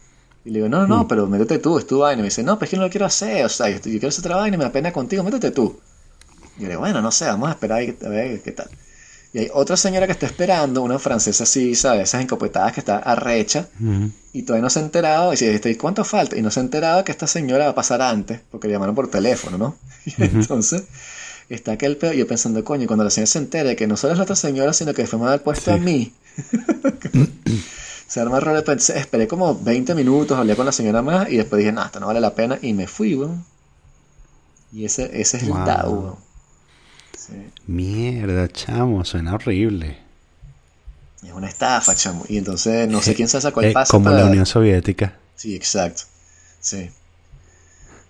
Y 0.44 0.50
le 0.50 0.60
digo, 0.60 0.70
no, 0.70 0.88
no, 0.88 0.88
no, 0.88 1.08
pero 1.08 1.28
métete 1.28 1.60
tú, 1.60 1.78
es 1.78 1.86
tu 1.86 2.00
vaina. 2.00 2.20
Y 2.20 2.24
me 2.24 2.30
dice, 2.30 2.42
no, 2.42 2.58
pero 2.58 2.66
es 2.66 2.72
que 2.72 2.78
no 2.78 2.84
lo 2.84 2.90
quiero 2.90 3.06
hacer, 3.06 3.46
o 3.46 3.50
sea, 3.50 3.70
yo, 3.70 3.76
yo 3.76 3.82
quiero 3.82 4.08
hacer 4.08 4.26
otra 4.26 4.38
vaina 4.38 4.56
y 4.56 4.58
me 4.58 4.64
da 4.64 4.72
pena 4.72 4.92
contigo, 4.92 5.24
métete 5.24 5.52
tú. 5.52 5.80
Y 6.58 6.62
yo 6.62 6.64
le 6.64 6.70
digo, 6.70 6.82
bueno, 6.82 7.02
no 7.02 7.12
sé, 7.12 7.26
vamos 7.26 7.50
a 7.50 7.52
esperar 7.52 7.82
a 7.82 8.10
ver 8.10 8.42
qué 8.42 8.52
tal. 8.52 8.70
Y 9.32 9.38
hay 9.40 9.50
otra 9.54 9.78
señora 9.78 10.08
que 10.08 10.14
está 10.14 10.26
esperando, 10.26 10.82
una 10.82 10.98
francesa 10.98 11.44
así, 11.44 11.76
¿sabes? 11.76 12.10
Esas 12.10 12.22
encopetadas 12.24 12.74
que 12.74 12.80
está 12.80 12.98
arrecha 12.98 13.68
Ujú. 13.80 14.10
y 14.34 14.42
todavía 14.42 14.64
no 14.64 14.70
se 14.72 14.80
ha 14.80 14.82
enterado. 14.82 15.30
Y 15.30 15.32
dice, 15.36 15.54
"Este, 15.54 15.70
¿y 15.70 15.76
cuánto 15.76 16.04
falta? 16.04 16.36
Y 16.36 16.42
no 16.42 16.50
se 16.50 16.60
ha 16.60 16.64
enterado 16.64 17.04
que 17.04 17.12
esta 17.12 17.28
señora 17.28 17.66
va 17.66 17.72
a 17.72 17.76
pasar 17.76 18.02
antes, 18.02 18.40
porque 18.50 18.68
le 18.68 18.74
llamaron 18.74 18.96
por 18.96 19.10
teléfono, 19.12 19.58
¿no? 19.58 19.76
Y 20.06 20.16
entonces 20.24 20.84
está 21.48 21.74
aquel 21.74 21.98
peor. 21.98 22.16
Y 22.16 22.18
yo 22.20 22.28
pensando, 22.28 22.64
coño, 22.64 22.88
cuando 22.88 23.04
la 23.04 23.12
señora 23.12 23.28
se 23.28 23.38
entere 23.40 23.76
que 23.76 23.86
no 23.86 23.98
solo 23.98 24.14
es 24.14 24.18
la 24.18 24.24
otra 24.24 24.36
señora, 24.36 24.74
sino 24.74 24.94
que 24.96 25.04
después 25.04 25.20
me 25.20 25.26
va 25.26 25.34
a 25.34 25.36
dar 25.38 25.44
puesto 25.44 25.72
Sí. 25.72 25.78
a 25.78 25.78
mí. 25.78 26.12
se 28.08 28.20
arma 28.20 28.40
el. 28.40 28.64
Pensé, 28.64 28.98
esperé 28.98 29.28
como 29.28 29.54
20 29.60 29.94
minutos, 29.94 30.38
hablé 30.38 30.56
con 30.56 30.66
la 30.66 30.72
señora 30.72 31.02
más 31.04 31.30
y 31.30 31.38
después 31.38 31.60
dije, 31.60 31.72
no, 31.72 31.86
esto 31.86 32.00
no 32.00 32.08
vale 32.08 32.20
la 32.20 32.34
pena. 32.34 32.58
Y 32.62 32.74
me 32.74 32.88
fui, 32.88 33.14
weón. 33.16 33.46
Y 34.74 34.86
ese, 34.86 35.10
ese 35.22 35.38
es 35.38 35.48
Wow. 35.48 35.58
el 35.60 35.66
DAO, 35.66 35.92
weón. 35.92 36.16
Sí. 37.30 37.62
Mierda, 37.68 38.48
chamo, 38.50 39.04
suena 39.06 39.36
horrible. 39.36 39.98
Es 41.24 41.32
una 41.34 41.48
estafa, 41.48 41.96
chamo. 41.96 42.26
Y 42.30 42.38
entonces 42.38 42.88
no 42.90 43.02
sé 43.02 43.14
quién 43.16 43.28
se 43.28 43.40
sacó 43.42 43.62
el 43.62 43.68
Eh, 43.70 43.74
pase 43.74 43.92
como 43.92 44.06
para- 44.06 44.20
la 44.20 44.26
Unión 44.26 44.46
Soviética. 44.46 45.16
Sí, 45.36 45.56
exacto. 45.56 46.04
Sí. 46.62 46.90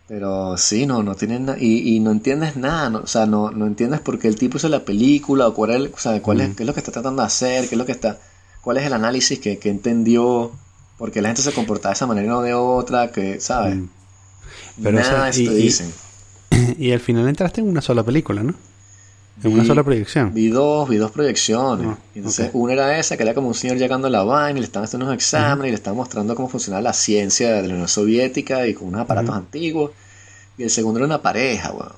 Pero 0.08 0.58
sí, 0.58 0.88
no, 0.88 1.04
no 1.04 1.14
tienen 1.16 1.56
y, 1.60 1.96
y 1.96 2.00
no 2.00 2.12
entiendes 2.12 2.56
nada, 2.56 2.90
no- 2.90 3.00
o 3.00 3.08
sea, 3.08 3.28
no, 3.28 3.52
no 3.52 3.68
entiendes 3.68 4.00
por 4.00 4.18
qué 4.18 4.28
el 4.28 4.36
tipo 4.38 4.58
hizo 4.58 4.68
la 4.68 4.84
película 4.84 5.48
o 5.48 5.54
cuál 5.54 5.70
es, 5.72 5.76
el- 5.78 5.92
o 5.94 5.98
sea, 6.00 6.20
cuál 6.22 6.42
es, 6.42 6.56
qué 6.56 6.64
es 6.64 6.68
lo 6.68 6.74
que 6.74 6.80
está 6.80 6.92
tratando 6.92 7.22
de 7.22 7.28
hacer, 7.28 7.68
qué 7.70 7.76
es 7.76 7.78
lo 7.80 7.86
que 7.86 7.92
está, 7.92 8.18
cuál 8.62 8.78
es 8.78 8.86
el 8.86 8.94
análisis 8.94 9.38
que, 9.40 9.60
que 9.60 9.70
entendió, 9.70 10.52
por 10.98 11.12
qué 11.12 11.22
la 11.22 11.30
gente 11.30 11.44
se 11.44 11.52
comportaba 11.52 11.92
de 11.92 11.96
esa 11.98 12.08
manera 12.08 12.26
y 12.26 12.30
no 12.30 12.42
de 12.42 12.56
otra, 12.56 13.12
que, 13.12 13.40
¿sabes? 13.40 13.76
Mm. 13.76 13.90
Pero, 14.82 14.98
o 14.98 15.02
nada 15.02 15.12
sea, 15.14 15.24
de 15.26 15.30
eso 15.30 15.42
y- 15.42 15.48
te 15.48 15.54
y- 15.54 15.62
dicen. 15.64 15.94
Y 16.80 16.92
al 16.92 17.00
final 17.02 17.28
entraste 17.30 17.62
en 17.62 17.68
una 17.70 17.82
sola 17.82 18.04
película, 18.04 18.42
¿no? 18.42 18.56
En 19.44 19.54
una 19.54 19.62
Vi- 19.64 19.68
sola 19.68 19.84
proyección. 19.84 20.34
Vi 20.34 20.50
dos, 20.50 20.90
vi 20.90 20.98
dos 20.98 21.12
proyecciones. 21.12 21.88
Y 22.14 22.20
entonces, 22.20 22.50
una 22.54 22.74
era 22.74 22.98
esa, 23.00 23.16
que 23.18 23.24
era 23.24 23.34
como 23.34 23.48
un 23.48 23.54
señor 23.54 23.78
llegando 23.78 24.08
a 24.08 24.10
la 24.10 24.24
vaina 24.24 24.58
y 24.60 24.62
le 24.62 24.66
estaban 24.66 24.86
haciendo 24.86 25.06
unos 25.06 25.16
exámenes 25.16 25.68
y 25.70 25.72
le 25.72 25.76
estaban 25.76 25.98
mostrando 25.98 26.36
cómo 26.36 26.50
funcionaba 26.50 26.82
la 26.82 26.94
ciencia 26.94 27.54
de 27.54 27.68
la 27.68 27.74
Unión 27.74 27.88
Soviética 27.88 28.68
y 28.68 28.74
con 28.74 28.90
unos 28.90 29.02
aparatos 29.02 29.36
antiguos. 29.36 29.92
Y 30.58 30.64
el 30.64 30.70
segundo 30.70 31.00
era 31.00 31.06
una 31.06 31.22
pareja, 31.22 31.72
weón. 31.72 31.94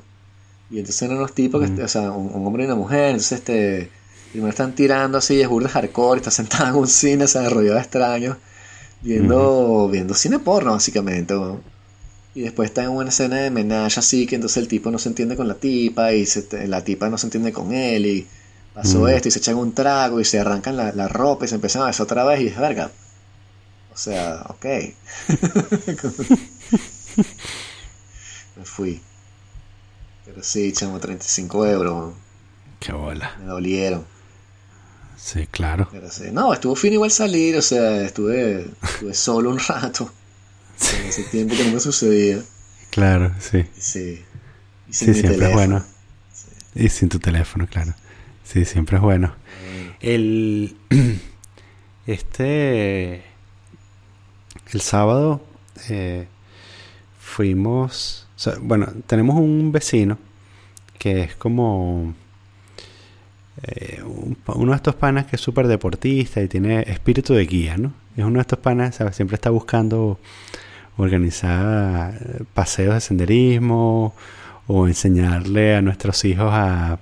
Y 0.70 0.78
entonces 0.80 1.02
eran 1.02 1.18
unos 1.18 1.34
tipos, 1.34 1.68
que, 1.70 1.82
o 1.84 1.88
sea, 1.88 2.12
un, 2.12 2.34
un 2.34 2.46
hombre 2.48 2.64
y 2.64 2.66
una 2.68 2.76
mujer. 2.76 3.06
Entonces, 3.08 3.40
este, 3.40 3.90
primero 4.32 4.50
están 4.50 4.74
tirando 4.74 5.18
así, 5.18 5.42
es 5.42 5.48
burda 5.50 5.68
hardcore, 5.70 6.20
está 6.20 6.32
sentado 6.42 6.70
en 6.70 6.76
un 6.76 6.88
cine, 6.88 7.28
se 7.28 7.50
rodeado 7.50 7.76
de 7.76 7.82
extraños, 7.82 8.38
viendo, 9.02 9.90
viendo 9.92 10.14
cine 10.14 10.40
porno, 10.40 10.72
básicamente, 10.74 11.36
weón. 11.36 11.71
Y 12.34 12.42
después 12.42 12.70
está 12.70 12.84
en 12.84 12.92
una 12.92 13.10
escena 13.10 13.38
de 13.38 13.52
menage 13.52 14.00
así, 14.00 14.26
que 14.26 14.36
entonces 14.36 14.58
el 14.58 14.68
tipo 14.70 14.90
no 14.90 14.98
se 15.00 15.10
entiende 15.10 15.36
con 15.36 15.48
la 15.48 15.56
tipa 15.56 16.14
y 16.14 16.26
se- 16.26 16.68
la 16.68 16.84
tipa 16.84 17.10
no 17.10 17.18
se 17.18 17.28
entiende 17.28 17.52
con 17.52 17.74
él 17.74 18.06
y 18.06 18.28
pasó 18.74 19.02
Mm. 19.02 19.08
esto 19.10 19.28
y 19.28 19.32
se 19.32 19.40
echan 19.40 19.58
un 19.58 19.74
trago 19.74 20.20
y 20.22 20.26
se 20.26 20.40
arrancan 20.40 20.78
la, 20.78 20.92
la 20.94 21.08
ropa 21.10 21.44
y 21.46 21.50
se 21.50 21.56
empiezan 21.56 21.82
a 21.84 21.88
besar 21.88 22.06
otra 22.06 22.24
vez 22.24 22.40
y 22.42 22.48
es 22.48 22.58
verga. 22.58 22.90
O 23.94 23.98
sea, 23.98 24.46
ok. 24.48 24.66
Me 28.56 28.66
fui. 28.66 29.02
Pero 30.26 30.44
sí, 30.44 30.72
chamo, 30.72 31.00
35 31.00 31.66
euros. 31.68 32.14
Qué 32.80 32.94
bola. 32.94 33.36
Me 33.40 33.46
dolieron. 33.46 34.06
Sí, 35.18 35.46
claro. 35.48 35.88
Pero 35.92 36.10
sí. 36.10 36.26
No, 36.32 36.54
estuvo 36.54 36.76
fin 36.76 36.94
igual 36.94 37.12
salir, 37.12 37.56
o 37.58 37.62
sea, 37.62 38.02
estuve, 38.04 38.72
estuve 38.82 39.14
solo 39.14 39.50
un 39.52 39.60
rato. 39.60 40.12
En 41.00 41.06
ese 41.08 41.24
tiempo 41.24 41.56
que 41.56 41.80
sucedía. 41.80 42.42
Claro, 42.90 43.34
sí. 43.40 43.66
Sí. 43.78 44.24
Y 44.90 44.94
sin 44.94 45.14
Sí, 45.14 45.22
siempre 45.22 45.48
es 45.48 45.54
bueno. 45.54 45.84
Y 46.76 46.90
sin 46.90 47.10
tu 47.10 47.20
teléfono, 47.20 47.68
claro. 47.68 47.94
Sí, 48.44 48.66
siempre 48.66 48.98
es 48.98 49.02
bueno. 49.04 49.34
El. 50.00 50.76
Este. 52.08 53.24
El 54.74 54.82
sábado. 54.82 55.42
eh, 55.90 56.28
fuimos. 57.20 58.28
o 58.36 58.40
sea, 58.40 58.54
bueno, 58.62 58.88
tenemos 59.08 59.36
un 59.38 59.72
vecino. 59.72 60.18
Que 60.98 61.22
es 61.24 61.36
como. 61.36 62.14
eh, 63.64 64.02
un 64.04 64.38
uno 64.48 64.72
de 64.72 64.76
estos 64.76 64.96
panas 64.96 65.26
que 65.26 65.36
es 65.36 65.42
súper 65.42 65.68
deportista 65.68 66.42
y 66.42 66.48
tiene 66.48 66.82
espíritu 66.88 67.34
de 67.34 67.46
guía, 67.46 67.78
¿no? 67.78 67.94
Es 68.18 68.24
uno 68.26 68.36
de 68.36 68.42
estos 68.42 68.60
panas, 68.60 68.96
¿sabes? 68.96 69.16
Siempre 69.16 69.36
está 69.36 69.50
buscando 69.50 70.20
organizar 71.02 72.14
eh, 72.14 72.44
paseos 72.54 72.94
de 72.96 73.02
senderismo 73.02 74.14
o 74.68 74.88
enseñarle 74.88 75.76
a 75.76 75.82
nuestros 75.82 76.24
hijos 76.26 76.52
a, 76.54 77.00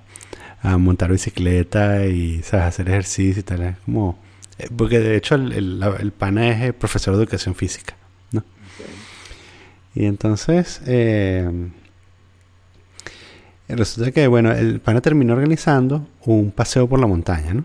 montar 0.78 1.10
bicicleta 1.10 2.06
y 2.06 2.43
¿sabes? 2.43 2.66
hacer 2.66 2.89
ejercicio 2.89 3.39
y 3.39 3.43
tal. 3.43 3.62
Es 3.62 3.78
como, 3.86 4.20
eh, 4.58 4.68
porque 4.76 5.00
de 5.00 5.16
hecho 5.16 5.36
el, 5.36 5.54
el, 5.54 5.84
el 6.00 6.12
pana 6.12 6.50
es 6.50 6.62
eh, 6.62 6.74
profesor 6.74 7.16
de 7.16 7.24
educación 7.24 7.56
física, 7.56 7.95
¿no? 8.34 8.43
Y 9.95 10.06
entonces 10.06 10.82
resulta 13.70 14.12
que, 14.12 14.28
bueno, 14.28 14.52
el 14.52 14.82
pana 14.82 15.00
terminó 15.00 15.34
organizando 15.34 16.06
un 16.26 16.52
paseo 16.52 16.88
por 16.89 17.00
la 17.00 17.08
montaña, 17.08 17.54
¿no? 17.54 17.64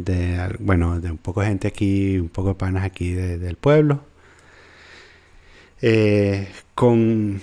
De, 0.00 0.56
bueno, 0.60 1.00
de 1.00 1.10
un 1.10 1.18
poco 1.18 1.40
de 1.40 1.48
gente 1.48 1.68
aquí, 1.68 2.18
un 2.18 2.28
poco 2.28 2.48
de 2.50 2.54
panas 2.54 2.84
aquí 2.84 3.12
de- 3.12 3.38
del 3.38 3.56
pueblo. 3.56 4.04
Eh, 5.80 6.48
con, 6.74 7.40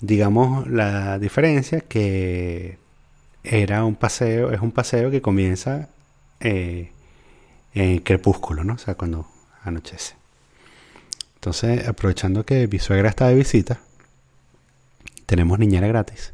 digamos, 0.00 0.66
la 0.68 1.18
diferencia 1.18 1.80
que 1.80 2.78
era 3.42 3.84
un 3.84 3.94
paseo, 3.96 4.52
es 4.52 4.60
un 4.60 4.72
paseo 4.72 5.10
que 5.10 5.20
comienza 5.20 5.88
eh, 6.40 6.90
en 7.74 7.98
crepúsculo, 7.98 8.64
¿no? 8.64 8.74
O 8.74 8.78
sea, 8.78 8.94
cuando 8.94 9.26
anochece. 9.62 10.14
Entonces, 11.36 11.86
aprovechando 11.86 12.44
que 12.46 12.66
mi 12.68 12.78
suegra 12.78 13.10
está 13.10 13.28
de 13.28 13.34
visita, 13.34 13.80
tenemos 15.26 15.58
niñera 15.58 15.86
gratis. 15.86 16.32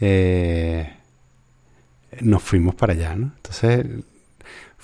Eh, 0.00 0.92
nos 2.20 2.42
fuimos 2.42 2.74
para 2.74 2.92
allá, 2.92 3.16
¿no? 3.16 3.32
Entonces, 3.36 3.86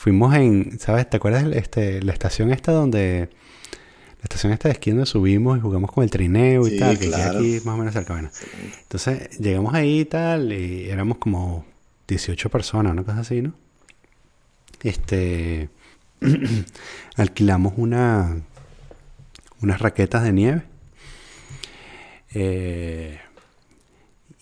fuimos 0.01 0.35
en, 0.35 0.79
¿sabes? 0.81 1.11
¿Te 1.11 1.19
acuerdas 1.19 1.45
este, 1.53 2.03
la 2.03 2.13
estación 2.15 2.51
esta 2.53 2.73
donde... 2.73 3.29
La 4.19 4.25
estación 4.25 4.53
esta 4.53 4.69
de 4.69 4.73
esquí 4.73 4.91
donde 4.91 5.05
subimos 5.07 5.59
y 5.59 5.61
jugamos 5.61 5.93
con 5.93 6.05
el 6.05 6.11
trineo 6.11 6.67
y 6.67 6.71
Sí, 6.71 6.79
tal, 6.79 6.99
que 6.99 7.09
claro. 7.09 7.39
aquí 7.39 7.61
más 7.65 7.75
o 7.75 7.79
menos 7.79 7.93
cerca. 7.95 8.13
Bueno, 8.15 8.31
entonces 8.83 9.39
llegamos 9.39 9.75
ahí 9.75 10.01
y 10.01 10.05
tal, 10.07 10.53
y 10.53 10.89
éramos 10.91 11.19
como 11.19 11.65
18 12.09 12.49
personas, 12.51 12.93
una 12.93 13.03
cosa 13.05 13.21
así, 13.21 13.41
¿no? 13.43 13.53
Este. 14.83 15.69
alquilamos 17.17 17.75
una. 17.77 18.41
unas 19.63 19.81
raquetas 19.81 20.23
de 20.23 20.33
nieve. 20.33 20.63
Eh, 22.35 23.19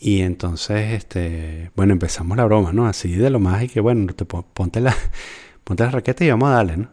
y 0.01 0.21
entonces, 0.23 0.93
este. 0.95 1.71
Bueno, 1.77 1.93
empezamos 1.93 2.37
la 2.37 2.45
broma, 2.45 2.73
¿no? 2.73 2.87
Así 2.87 3.13
de 3.15 3.31
lo 3.31 3.39
más 3.41 3.63
y 3.63 3.69
que, 3.69 3.81
bueno, 3.81 4.13
te 4.13 4.25
pon- 4.25 4.45
ponte 4.55 4.81
la, 4.81 4.95
ponte 5.69 5.83
las 5.85 5.93
raquetas 5.93 6.27
y 6.27 6.31
vamos 6.31 6.49
a 6.49 6.53
darle, 6.53 6.79
¿no? 6.79 6.89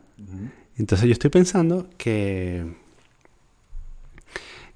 Entonces 0.77 1.07
yo 1.07 1.13
estoy 1.13 1.29
pensando 1.29 1.87
que 1.97 2.75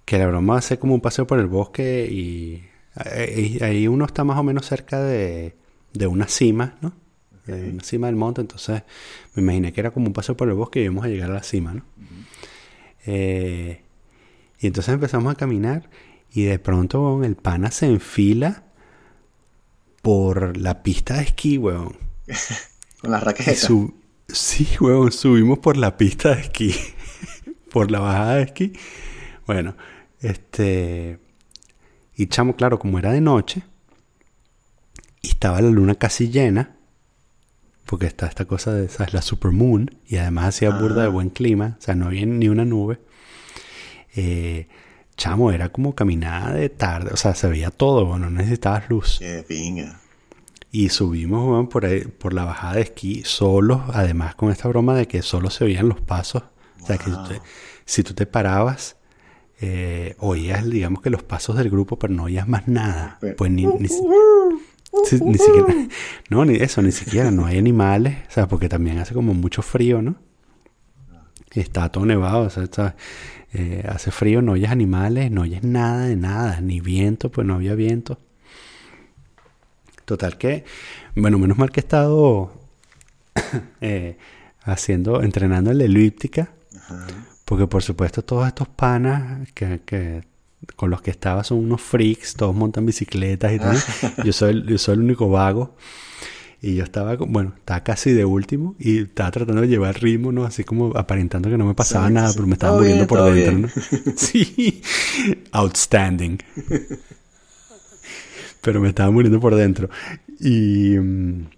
que 0.05 0.17
la 0.17 0.25
broma 0.25 0.53
va 0.53 0.59
a 0.59 0.61
ser 0.61 0.79
como 0.79 0.95
un 0.95 1.01
paseo 1.01 1.27
por 1.27 1.37
el 1.37 1.47
bosque 1.47 2.07
y 2.09 2.63
ahí, 2.95 3.59
ahí 3.61 3.87
uno 3.89 4.05
está 4.05 4.23
más 4.23 4.37
o 4.39 4.43
menos 4.43 4.65
cerca 4.65 5.03
de, 5.03 5.53
de 5.93 6.07
una 6.07 6.29
cima, 6.29 6.77
¿no? 6.81 6.93
en 7.45 7.77
la 7.77 7.83
cima 7.83 8.07
del 8.07 8.15
monte, 8.15 8.41
entonces 8.41 8.83
me 9.33 9.43
imaginé 9.43 9.73
que 9.73 9.81
era 9.81 9.91
como 9.91 10.07
un 10.07 10.13
paseo 10.13 10.37
por 10.37 10.47
el 10.47 10.53
bosque 10.53 10.79
y 10.79 10.83
íbamos 10.85 11.03
a 11.03 11.09
llegar 11.09 11.31
a 11.31 11.33
la 11.33 11.43
cima, 11.43 11.73
¿no? 11.73 11.83
Eh, 13.05 13.81
y 14.59 14.67
entonces 14.67 14.93
empezamos 14.93 15.33
a 15.33 15.35
caminar 15.35 15.89
y 16.31 16.43
de 16.43 16.59
pronto 16.59 17.23
el 17.23 17.35
pana 17.35 17.71
se 17.71 17.87
enfila 17.87 18.63
por 20.01 20.57
la 20.57 20.83
pista 20.83 21.15
de 21.15 21.23
esquí, 21.23 21.57
weón. 21.57 21.97
Con 23.01 23.11
las 23.11 23.23
raquetas. 23.23 23.69
sí, 24.27 24.67
weón, 24.79 25.11
subimos 25.11 25.59
por 25.59 25.77
la 25.77 25.97
pista 25.97 26.35
de 26.35 26.41
esquí. 26.41 26.75
por 27.71 27.91
la 27.91 27.99
bajada 27.99 28.35
de 28.35 28.43
esquí. 28.43 28.73
Bueno, 29.45 29.75
este... 30.21 31.19
Y 32.15 32.27
chamo, 32.27 32.55
claro, 32.55 32.79
como 32.79 32.99
era 32.99 33.13
de 33.13 33.21
noche, 33.21 33.63
y 35.21 35.29
estaba 35.29 35.61
la 35.61 35.69
luna 35.69 35.95
casi 35.95 36.29
llena, 36.29 36.75
porque 37.85 38.07
está 38.07 38.27
esta 38.27 38.43
cosa 38.43 38.73
de, 38.73 38.89
¿sabes? 38.89 39.13
La 39.13 39.21
supermoon, 39.21 39.95
y 40.05 40.17
además 40.17 40.49
hacía 40.49 40.69
burda 40.69 41.03
de 41.03 41.07
ah. 41.07 41.11
buen 41.11 41.29
clima, 41.29 41.77
o 41.79 41.81
sea, 41.81 41.95
no 41.95 42.07
había 42.07 42.25
ni 42.25 42.49
una 42.49 42.65
nube. 42.65 42.99
Eh, 44.15 44.67
chamo, 45.15 45.51
era 45.51 45.69
como 45.69 45.95
caminada 45.95 46.53
de 46.53 46.69
tarde, 46.69 47.11
o 47.13 47.17
sea, 47.17 47.35
se 47.35 47.47
veía 47.47 47.71
todo, 47.71 48.19
no 48.19 48.29
necesitabas 48.29 48.89
luz. 48.89 49.17
Qué 49.19 49.45
pinga. 49.47 49.98
Y 50.71 50.89
subimos 50.89 51.67
por, 51.69 51.85
ahí, 51.85 52.01
por 52.01 52.33
la 52.33 52.45
bajada 52.45 52.75
de 52.75 52.81
esquí 52.81 53.23
solos, 53.25 53.81
además 53.91 54.35
con 54.35 54.51
esta 54.51 54.67
broma 54.67 54.95
de 54.95 55.07
que 55.07 55.21
solo 55.21 55.49
se 55.49 55.63
oían 55.63 55.89
los 55.89 55.99
pasos. 55.99 56.43
O 56.81 56.85
sea, 56.85 56.97
que 56.97 57.11
si 57.85 58.03
tú 58.03 58.13
te 58.13 58.25
parabas, 58.25 58.97
eh, 59.61 60.15
oías, 60.19 60.69
digamos 60.69 61.01
que 61.01 61.09
los 61.09 61.23
pasos 61.23 61.57
del 61.57 61.69
grupo, 61.69 61.97
pero 61.97 62.13
no 62.13 62.23
oías 62.23 62.47
más 62.47 62.67
nada. 62.67 63.19
Pues 63.35 63.51
ni, 63.51 63.65
ni, 63.65 63.89
siquiera, 63.89 65.67
no, 66.29 66.45
ni 66.45 66.55
eso, 66.55 66.81
ni 66.81 66.91
siquiera, 66.91 67.31
no 67.31 67.45
hay 67.45 67.57
animales, 67.57 68.17
o 68.29 68.31
sea, 68.31 68.47
porque 68.47 68.69
también 68.69 68.99
hace 68.99 69.13
como 69.13 69.33
mucho 69.33 69.61
frío, 69.61 70.01
¿no? 70.01 70.15
Está 71.51 71.89
todo 71.89 72.05
nevado, 72.05 72.43
o 72.43 72.49
sea, 72.49 72.95
eh, 73.53 73.83
hace 73.87 74.11
frío, 74.11 74.41
no 74.41 74.51
oyes 74.51 74.69
animales, 74.69 75.31
no 75.31 75.41
oyes 75.41 75.63
nada 75.63 76.05
de 76.05 76.15
nada, 76.15 76.61
ni 76.61 76.79
viento, 76.79 77.31
pues 77.31 77.45
no 77.45 77.55
había 77.55 77.73
viento. 77.75 78.19
Total 80.09 80.39
que, 80.39 80.63
bueno, 81.15 81.37
menos 81.37 81.59
mal 81.59 81.69
que 81.69 81.81
he 81.81 81.83
estado 81.83 82.51
eh, 83.79 84.17
haciendo, 84.63 85.21
entrenando 85.21 85.69
en 85.69 85.77
la 85.77 85.83
elíptica, 85.83 86.49
porque 87.45 87.67
por 87.67 87.83
supuesto 87.83 88.23
todos 88.23 88.47
estos 88.47 88.67
panas 88.69 89.47
que, 89.53 90.23
con 90.75 90.89
los 90.89 91.03
que 91.03 91.11
estaba 91.11 91.43
son 91.43 91.59
unos 91.59 91.81
freaks, 91.81 92.33
todos 92.33 92.55
montan 92.55 92.87
bicicletas 92.87 93.53
y 93.53 93.59
tal. 93.59 93.77
yo, 94.25 94.33
soy, 94.33 94.65
yo 94.65 94.79
soy 94.79 94.95
el 94.95 95.01
único 95.01 95.29
vago. 95.29 95.75
Y 96.59 96.73
yo 96.75 96.83
estaba, 96.83 97.15
bueno, 97.15 97.53
estaba 97.57 97.83
casi 97.83 98.11
de 98.11 98.25
último 98.25 98.75
y 98.79 99.03
estaba 99.03 99.29
tratando 99.29 99.61
de 99.61 99.67
llevar 99.67 100.01
ritmo, 100.01 100.31
¿no? 100.31 100.43
Así 100.43 100.63
como 100.63 100.97
aparentando 100.97 101.49
que 101.51 101.57
no 101.57 101.65
me 101.65 101.75
pasaba 101.75 102.09
nada, 102.09 102.33
pero 102.33 102.47
me 102.47 102.53
estaba 102.53 102.77
muriendo 102.77 103.05
por 103.05 103.31
dentro, 103.31 103.59
¿no? 103.59 103.69
sí, 104.17 104.81
outstanding 105.51 106.39
pero 108.61 108.81
me 108.81 108.89
estaba 108.89 109.11
muriendo 109.11 109.39
por 109.39 109.55
dentro. 109.55 109.89
Y. 110.39 110.97
Mm, 110.97 111.49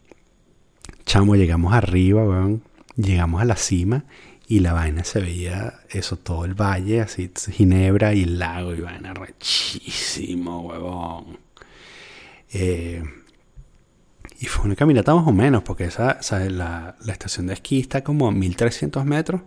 chamo, 1.05 1.35
llegamos 1.35 1.73
arriba, 1.73 2.23
weón. 2.23 2.63
Llegamos 2.95 3.41
a 3.41 3.45
la 3.45 3.55
cima 3.55 4.05
y 4.47 4.59
la 4.59 4.73
vaina 4.73 5.03
se 5.03 5.21
veía 5.21 5.79
eso, 5.89 6.17
todo 6.17 6.43
el 6.43 6.53
valle, 6.53 7.01
así, 7.01 7.31
Ginebra 7.51 8.13
y 8.13 8.23
el 8.23 8.37
lago 8.37 8.75
y 8.75 8.81
vaina 8.81 9.13
rechísimo, 9.13 10.61
weón. 10.67 11.37
Eh, 12.53 13.01
y 14.39 14.45
fue 14.47 14.65
una 14.65 14.75
caminata 14.75 15.15
más 15.15 15.27
o 15.27 15.31
menos, 15.31 15.63
porque 15.63 15.85
esa, 15.85 16.19
La, 16.49 16.95
estación 17.07 17.47
de 17.47 17.53
esquí 17.53 17.79
está 17.79 18.03
como 18.03 18.27
a 18.27 18.31
1300 18.31 19.05
metros. 19.05 19.41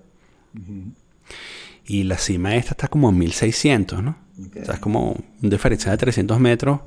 Y 1.85 2.05
la 2.05 2.17
cima 2.17 2.57
esta 2.57 2.71
está 2.71 2.89
como 2.89 3.09
a 3.09 3.13
1600, 3.13 4.03
¿no? 4.03 4.17
O 4.39 4.65
sea, 4.65 4.75
es 4.75 4.81
como 4.81 5.23
un 5.43 5.51
diferencia 5.51 5.91
de 5.91 5.99
300 5.99 6.41
metros 6.41 6.81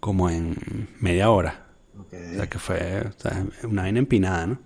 como 0.00 0.30
en 0.30 0.88
media 0.98 1.30
hora. 1.30 1.66
O 1.96 2.34
sea, 2.34 2.48
que 2.48 2.58
fue 2.58 3.06
una 3.62 3.82
vaina 3.82 3.98
empinada, 3.98 4.46
¿no? 4.46 4.58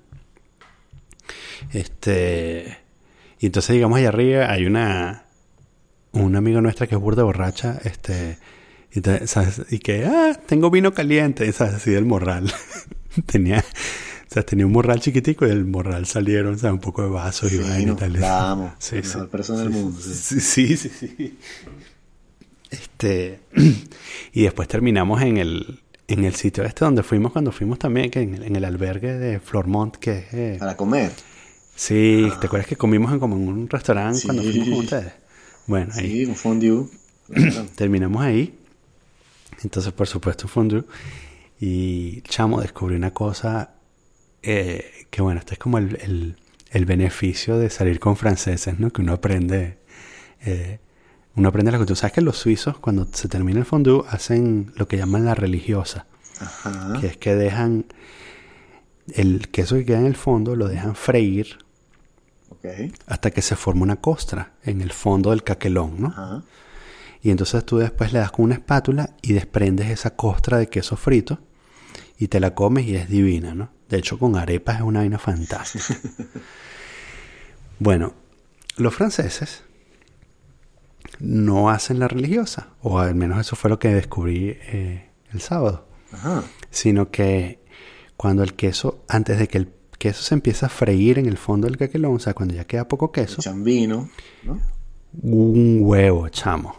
Este. 1.72 2.78
Y 3.41 3.47
entonces 3.47 3.74
llegamos 3.74 3.99
allá 3.99 4.09
arriba, 4.09 4.51
hay 4.51 4.66
una. 4.66 5.24
Una 6.12 6.39
amiga 6.39 6.61
nuestra 6.61 6.87
que 6.87 6.95
es 6.95 7.01
burda 7.01 7.24
borracha, 7.24 7.80
este. 7.85 8.39
Y, 8.93 9.01
y 9.74 9.78
que, 9.80 10.05
ah, 10.07 10.39
tengo 10.47 10.70
vino 10.70 10.95
caliente, 10.95 11.51
¿sabes? 11.53 11.74
Así 11.74 11.91
del 11.91 12.05
morral. 12.05 12.53
tenía. 13.26 13.59
O 13.59 14.35
sea, 14.35 14.45
tenía 14.45 14.66
un 14.66 14.72
morral 14.72 15.01
chiquitico 15.01 15.45
y 15.45 15.49
del 15.49 15.64
morral 15.64 16.07
salieron, 16.07 16.59
¿sabes? 16.59 16.74
Un 16.74 16.80
poco 16.80 17.03
de 17.03 17.09
vasos 17.09 17.53
y 17.53 17.59
vaina 17.59 17.93
y 17.93 17.97
tal. 17.97 18.12
La 18.20 18.51
amo. 18.51 18.74
Sí, 18.78 19.03
sí. 19.03 19.18
persona 19.30 19.61
del 19.61 19.70
mundo. 19.70 20.01
sí, 20.01 20.41
sí. 20.41 20.89
sí. 20.89 21.39
Este, 22.75 23.41
y 24.33 24.43
después 24.43 24.68
terminamos 24.68 25.22
en 25.22 25.37
el, 25.37 25.81
en 26.09 26.25
el 26.25 26.35
sitio 26.35 26.64
este 26.64 26.85
donde 26.85 27.03
fuimos 27.03 27.33
cuando 27.33 27.53
fuimos 27.53 27.79
también, 27.79 28.11
que 28.11 28.20
en, 28.20 28.57
el 28.57 28.64
albergue 28.64 29.14
de 29.14 29.41
Flormont, 29.41 29.97
que 29.97 30.27
eh, 30.33 30.57
Para 30.59 30.77
comer. 30.77 31.12
Sí, 31.77 32.29
¿te 32.41 32.47
acuerdas 32.47 32.68
que 32.68 32.77
comimos 32.77 33.12
en 33.12 33.18
como 33.18 33.37
en 33.37 33.49
un 33.49 33.68
restaurante 33.68 34.20
cuando 34.25 34.43
fuimos 34.43 34.68
con 34.68 34.79
ustedes? 34.79 35.12
Bueno, 35.66 35.93
ahí. 35.95 36.11
Sí, 36.11 36.25
un 36.27 36.37
fondue. 36.37 36.87
terminamos 37.77 38.22
ahí. 38.22 38.59
Entonces, 39.62 39.93
por 39.93 40.07
supuesto, 40.07 40.47
un 40.47 40.51
fondue. 40.51 40.85
Y 41.59 42.20
chamo, 42.22 42.61
descubrí 42.61 42.97
una 42.97 43.12
cosa 43.12 43.75
eh, 44.47 45.07
que 45.11 45.22
bueno, 45.22 45.41
este 45.41 45.55
es 45.55 45.59
como 45.59 45.79
el, 45.79 46.37
el, 46.70 46.85
beneficio 46.85 47.57
de 47.57 47.70
salir 47.70 47.99
con 47.99 48.16
franceses, 48.16 48.79
¿no? 48.79 48.91
Que 48.91 49.01
uno 49.01 49.14
aprende 49.14 49.79
eh, 50.45 50.81
uno 51.37 51.49
aprende 51.49 51.72
la 51.72 51.78
cultura. 51.78 51.97
¿Sabes 51.97 52.12
que 52.12 52.20
los 52.20 52.37
suizos, 52.37 52.78
cuando 52.78 53.09
se 53.12 53.28
termina 53.28 53.59
el 53.59 53.64
fondue, 53.64 54.05
hacen 54.09 54.72
lo 54.76 54.87
que 54.87 54.97
llaman 54.97 55.24
la 55.24 55.35
religiosa? 55.35 56.07
Ajá. 56.41 56.99
Que 57.01 57.09
es 57.09 57.16
que 57.16 57.35
dejan 57.35 57.87
el 59.12 59.49
queso 59.49 59.76
que 59.76 59.85
queda 59.85 59.99
en 59.99 60.07
el 60.07 60.16
fondo, 60.16 60.57
lo 60.57 60.68
dejan 60.68 60.95
freír 60.95 61.59
hasta 63.07 63.30
que 63.30 63.43
se 63.43 63.57
forma 63.57 63.82
una 63.82 63.97
costra 63.97 64.55
en 64.62 64.80
el 64.80 64.91
fondo 64.91 65.30
del 65.30 65.43
caquelón, 65.43 66.01
¿no? 66.01 66.09
Ajá. 66.09 66.43
Y 67.24 67.30
entonces 67.30 67.64
tú 67.64 67.78
después 67.78 68.12
le 68.12 68.18
das 68.18 68.30
con 68.30 68.45
una 68.45 68.55
espátula 68.55 69.11
y 69.22 69.32
desprendes 69.32 69.89
esa 69.89 70.14
costra 70.14 70.59
de 70.59 70.68
queso 70.68 70.97
frito 70.97 71.39
y 72.18 72.28
te 72.28 72.39
la 72.39 72.55
comes 72.55 72.87
y 72.87 72.97
es 72.97 73.09
divina, 73.09 73.55
¿no? 73.55 73.70
De 73.89 73.99
hecho, 73.99 74.18
con 74.18 74.37
arepas 74.37 74.76
es 74.76 74.82
una 74.82 75.01
vaina 75.01 75.18
fantástica. 75.18 75.99
bueno, 77.78 78.12
los 78.76 78.95
franceses 78.95 79.63
no 81.18 81.70
hacen 81.70 81.98
la 81.98 82.09
religiosa, 82.09 82.68
o 82.82 82.98
al 82.98 83.14
menos 83.14 83.40
eso 83.40 83.57
fue 83.57 83.70
lo 83.70 83.78
que 83.78 83.88
descubrí 83.88 84.57
eh, 84.72 85.11
el 85.32 85.40
sábado, 85.40 85.86
sino 86.70 87.11
que 87.11 87.61
cuando 88.16 88.42
el 88.42 88.55
queso, 88.55 89.05
antes 89.09 89.38
de 89.38 89.48
que 89.48 89.59
el 89.59 89.72
queso 89.98 90.22
se 90.22 90.34
empieza 90.34 90.66
a 90.66 90.68
freír 90.68 91.18
en 91.18 91.26
el 91.26 91.38
fondo 91.38 91.66
del 91.66 91.76
caquelón, 91.76 92.16
o 92.16 92.18
sea, 92.18 92.34
cuando 92.34 92.55
ya 92.55 92.64
queda 92.64 92.88
poco 92.88 93.11
queso, 93.12 93.42
chambino, 93.42 94.11
¿no? 94.42 94.61
un 95.22 95.78
huevo, 95.82 96.28
chamo, 96.28 96.76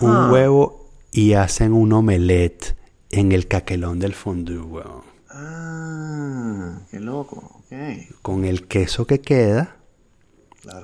un 0.00 0.30
huevo 0.30 0.90
y 1.12 1.34
hacen 1.34 1.72
un 1.72 1.92
omelette 1.92 2.76
en 3.10 3.32
el 3.32 3.48
caquelón 3.48 3.98
del 3.98 4.14
fondue, 4.14 4.58
huevo. 4.58 5.04
Ah, 5.30 6.80
qué 6.90 7.00
loco, 7.00 7.62
ok. 7.64 8.20
Con 8.22 8.44
el 8.44 8.66
queso 8.66 9.06
que 9.06 9.20
queda 9.20 9.79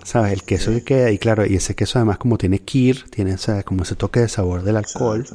¿Sabes? 0.05 0.33
El 0.33 0.43
queso 0.43 0.71
que 0.71 0.83
queda, 0.83 1.11
y 1.11 1.19
claro, 1.19 1.45
y 1.47 1.57
ese 1.57 1.75
queso 1.75 1.99
además 1.99 2.19
como 2.19 2.39
tiene 2.39 2.61
kir, 2.61 3.05
tiene 3.11 3.37
como 3.65 3.83
ese 3.83 3.95
toque 3.95 4.21
de 4.21 4.29
sabor 4.29 4.63
del 4.63 4.77
alcohol, 4.77 5.27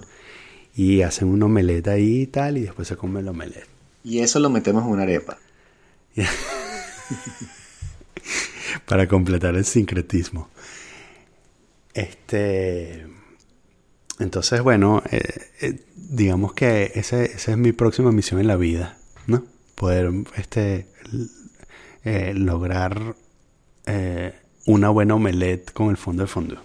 y 0.76 1.02
hacen 1.02 1.28
un 1.28 1.44
omelette 1.44 1.89
ahí 1.89 2.22
y 2.22 2.28
tal, 2.28 2.58
y 2.58 2.62
después 2.62 2.88
se 2.88 2.96
come 2.96 3.20
el 3.20 3.28
omelette. 3.28 3.68
Y 4.04 4.20
eso 4.20 4.39
lo 4.39 4.50
metemos 4.50 4.84
en 4.84 4.89
una 4.89 5.04
arepa. 5.04 5.38
Para 8.86 9.08
completar 9.08 9.56
el 9.56 9.66
sincretismo. 9.66 10.50
Este. 11.94 13.06
Entonces, 14.20 14.62
bueno, 14.62 15.04
eh, 15.12 15.22
eh, 15.62 15.80
digamos 15.96 16.54
que 16.54 16.92
esa 16.96 17.24
es 17.24 17.58
mi 17.58 17.72
próxima 17.72 18.12
misión 18.12 18.39
en 18.39 18.48
la 18.48 18.56
vida, 18.56 18.98
¿no? 19.28 19.44
Poder 19.76 20.12
este, 20.36 20.88
eh, 22.04 22.34
lograr 22.36 23.16
eh, 23.86 24.34
una 24.65 24.89
buena 24.89 25.15
omelette 25.15 25.71
con 25.71 25.89
el 25.89 25.97
fondo 25.97 26.23
de 26.23 26.27
fondo. 26.27 26.61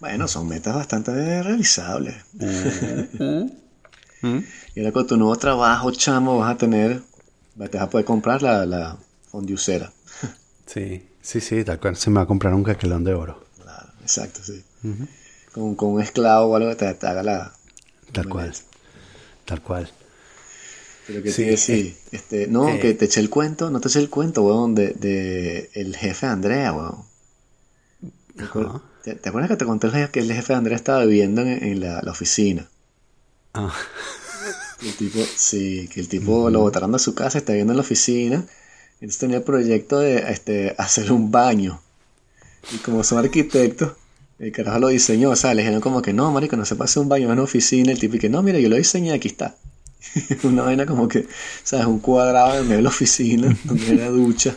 Bueno, 0.00 0.28
son 0.28 0.48
metas 0.48 0.74
bastante 0.74 1.42
realizables. 1.42 2.14
y 4.74 4.80
ahora 4.80 4.92
con 4.92 5.06
tu 5.06 5.16
nuevo 5.16 5.36
trabajo, 5.36 5.90
chamo, 5.90 6.38
vas 6.38 6.54
a 6.54 6.56
tener, 6.56 7.02
vas 7.56 7.74
a 7.74 7.90
poder 7.90 8.04
comprar 8.04 8.42
la, 8.42 8.64
la 8.64 8.96
fondiucera. 9.30 9.92
sí, 10.66 11.06
sí, 11.20 11.40
sí, 11.40 11.64
tal 11.64 11.80
cual. 11.80 11.96
Se 11.96 12.10
me 12.10 12.16
va 12.16 12.22
a 12.22 12.26
comprar 12.26 12.54
un 12.54 12.62
caquelón 12.62 13.04
de 13.04 13.14
oro. 13.14 13.44
Claro, 13.60 13.88
exacto, 14.00 14.40
sí. 14.42 14.64
con, 15.52 15.76
un 15.78 16.00
esclavo 16.00 16.46
o 16.46 16.56
algo 16.56 16.70
que 16.70 16.94
te, 16.94 17.06
haga 17.06 17.22
la... 17.22 17.52
Tal 18.12 18.28
cual, 18.28 18.54
tal 19.44 19.62
cual. 19.62 19.90
Pero 21.08 21.22
que 21.22 21.32
Sí, 21.32 21.56
sí, 21.56 21.56
sí. 21.56 21.96
Este, 22.12 22.46
no, 22.46 22.68
eh. 22.68 22.78
que 22.80 22.94
te 22.94 23.06
eché 23.06 23.18
el 23.20 23.30
cuento, 23.30 23.70
no 23.70 23.80
te 23.80 23.88
eché 23.88 23.98
el 23.98 24.10
cuento, 24.10 24.42
weón, 24.42 24.74
de, 24.76 24.90
de 24.90 25.70
el 25.74 25.96
jefe 25.96 26.26
de 26.26 26.32
Andrea, 26.32 26.72
weón. 26.72 27.02
¿Te, 28.36 28.44
acuer- 28.44 28.80
te- 29.02 29.14
te 29.16 29.28
acuerdas 29.28 29.50
que 29.50 29.56
te 29.56 29.64
conté 29.64 29.88
que 30.12 30.20
el 30.20 30.32
jefe 30.32 30.52
de 30.52 30.58
Andrea 30.58 30.76
estaba 30.76 31.04
viviendo 31.04 31.40
en, 31.42 31.48
en 31.64 31.80
la, 31.80 32.00
la 32.02 32.12
oficina? 32.12 32.68
Ah, 33.54 33.74
El 34.82 34.94
tipo, 34.94 35.18
sí, 35.36 35.88
que 35.92 36.00
el 36.00 36.08
tipo 36.08 36.50
lo 36.50 36.60
botaron 36.60 36.92
de 36.92 36.98
su 37.00 37.14
casa, 37.14 37.38
está 37.38 37.52
viviendo 37.52 37.72
en 37.72 37.78
la 37.78 37.82
oficina. 37.82 38.44
Entonces 39.00 39.18
tenía 39.18 39.38
el 39.38 39.42
proyecto 39.42 39.98
de 40.00 40.18
este, 40.30 40.74
hacer 40.78 41.10
un 41.12 41.30
baño. 41.30 41.80
Y 42.72 42.78
como 42.78 43.02
son 43.02 43.18
arquitectos, 43.18 43.92
el 44.38 44.52
carajo 44.52 44.78
lo 44.78 44.88
diseñó. 44.88 45.30
O 45.30 45.36
sea, 45.36 45.54
le 45.54 45.62
dijeron 45.62 45.80
como 45.80 46.02
que 46.02 46.12
no, 46.12 46.30
marico, 46.30 46.56
no 46.56 46.64
se 46.64 46.74
hacer 46.80 47.02
un 47.02 47.08
baño 47.08 47.26
en 47.26 47.32
una 47.32 47.42
oficina. 47.42 47.92
El 47.92 47.98
tipo 47.98 48.16
y 48.16 48.18
que 48.18 48.28
no, 48.28 48.42
mira, 48.42 48.58
yo 48.60 48.68
lo 48.68 48.76
diseñé, 48.76 49.12
aquí 49.12 49.28
está. 49.28 49.56
una 50.44 50.62
vaina 50.62 50.86
como 50.86 51.08
que, 51.08 51.26
¿sabes? 51.62 51.86
Un 51.86 51.98
cuadrado 51.98 52.58
en 52.58 52.64
medio 52.64 52.76
de 52.76 52.82
la 52.82 52.88
oficina, 52.88 53.56
donde 53.64 53.94
era 53.94 54.08
ducha. 54.10 54.56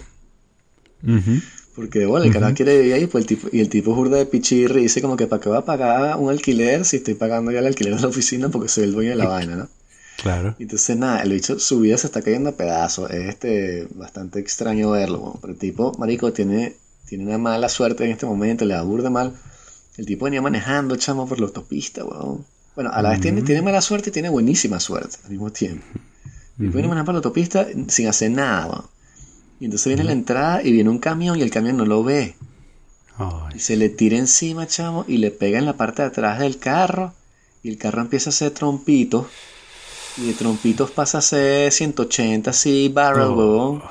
Porque, 1.75 2.05
bueno, 2.05 2.25
el 2.25 2.33
carajo 2.33 2.53
quiere 2.53 2.77
vivir 2.77 2.93
ahí, 2.93 3.07
pues 3.07 3.23
el 3.23 3.27
tipo, 3.27 3.47
y 3.51 3.59
el 3.59 3.69
tipo 3.69 3.95
jurda 3.95 4.17
de 4.17 4.25
pichirri 4.25 4.81
y 4.81 4.83
dice 4.83 5.01
como 5.01 5.15
que 5.15 5.27
para 5.27 5.41
qué 5.41 5.49
va 5.49 5.59
a 5.59 5.65
pagar 5.65 6.17
un 6.17 6.29
alquiler 6.29 6.85
si 6.85 6.97
estoy 6.97 7.13
pagando 7.13 7.51
ya 7.51 7.59
el 7.59 7.67
alquiler 7.67 7.95
de 7.95 8.01
la 8.01 8.07
oficina 8.07 8.49
porque 8.49 8.67
soy 8.67 8.83
el 8.83 8.91
dueño 8.91 9.11
de 9.11 9.15
la 9.15 9.27
vaina, 9.27 9.55
¿no? 9.55 9.69
claro. 10.21 10.55
Entonces, 10.59 10.97
nada, 10.97 11.23
el 11.23 11.31
bicho, 11.31 11.59
su 11.59 11.79
vida 11.79 11.97
se 11.97 12.07
está 12.07 12.21
cayendo 12.21 12.49
a 12.49 12.57
pedazos. 12.57 13.09
Es 13.09 13.29
este, 13.29 13.87
bastante 13.95 14.39
extraño 14.39 14.91
verlo, 14.91 15.19
weón. 15.19 15.37
pero 15.41 15.53
el 15.53 15.59
tipo, 15.59 15.93
marico, 15.97 16.31
tiene, 16.33 16.75
tiene 17.07 17.25
una 17.25 17.37
mala 17.37 17.69
suerte 17.69 18.05
en 18.05 18.11
este 18.11 18.25
momento, 18.25 18.65
le 18.65 18.75
aburre 18.75 19.09
mal. 19.09 19.33
El 19.97 20.05
tipo 20.05 20.25
venía 20.25 20.41
manejando, 20.41 20.95
chamo, 20.97 21.27
por 21.27 21.39
la 21.39 21.47
autopista, 21.47 22.03
weón. 22.03 22.19
Bueno, 22.19 22.45
a 22.75 23.01
la 23.01 23.09
vez 23.09 23.21
tiene, 23.21 23.41
tiene 23.41 23.61
mala 23.61 23.81
suerte 23.81 24.09
y 24.09 24.13
tiene 24.13 24.29
buenísima 24.29 24.79
suerte 24.79 25.17
al 25.25 25.31
mismo 25.31 25.51
tiempo. 25.51 25.83
Tipo 26.57 26.73
viene 26.73 26.87
manejando 26.87 27.05
por 27.05 27.13
la 27.15 27.17
autopista 27.19 27.67
sin 27.87 28.07
hacer 28.07 28.31
nada. 28.31 28.83
Y 29.59 29.65
entonces 29.65 29.87
viene 29.87 30.03
la 30.03 30.11
entrada 30.13 30.63
y 30.63 30.71
viene 30.71 30.89
un 30.89 30.99
camión 30.99 31.37
y 31.37 31.41
el 31.41 31.51
camión 31.51 31.77
no 31.77 31.85
lo 31.85 32.03
ve. 32.03 32.35
Y 33.55 33.59
se 33.59 33.75
le 33.77 33.89
tira 33.89 34.17
encima, 34.17 34.65
chamo, 34.67 35.05
y 35.07 35.17
le 35.17 35.29
pega 35.31 35.59
en 35.59 35.65
la 35.65 35.77
parte 35.77 36.01
de 36.01 36.07
atrás 36.07 36.39
del 36.39 36.57
carro. 36.57 37.13
Y 37.61 37.69
el 37.69 37.77
carro 37.77 38.01
empieza 38.01 38.29
a 38.29 38.33
hacer 38.33 38.51
trompitos. 38.51 39.27
Y 40.17 40.27
de 40.27 40.33
trompitos 40.33 40.89
pasa 40.91 41.19
a 41.19 41.21
ser 41.21 41.71
180 41.71 42.49
así, 42.49 42.89
barrel, 42.89 43.25
Oh. 43.25 43.35
huevón. 43.37 43.83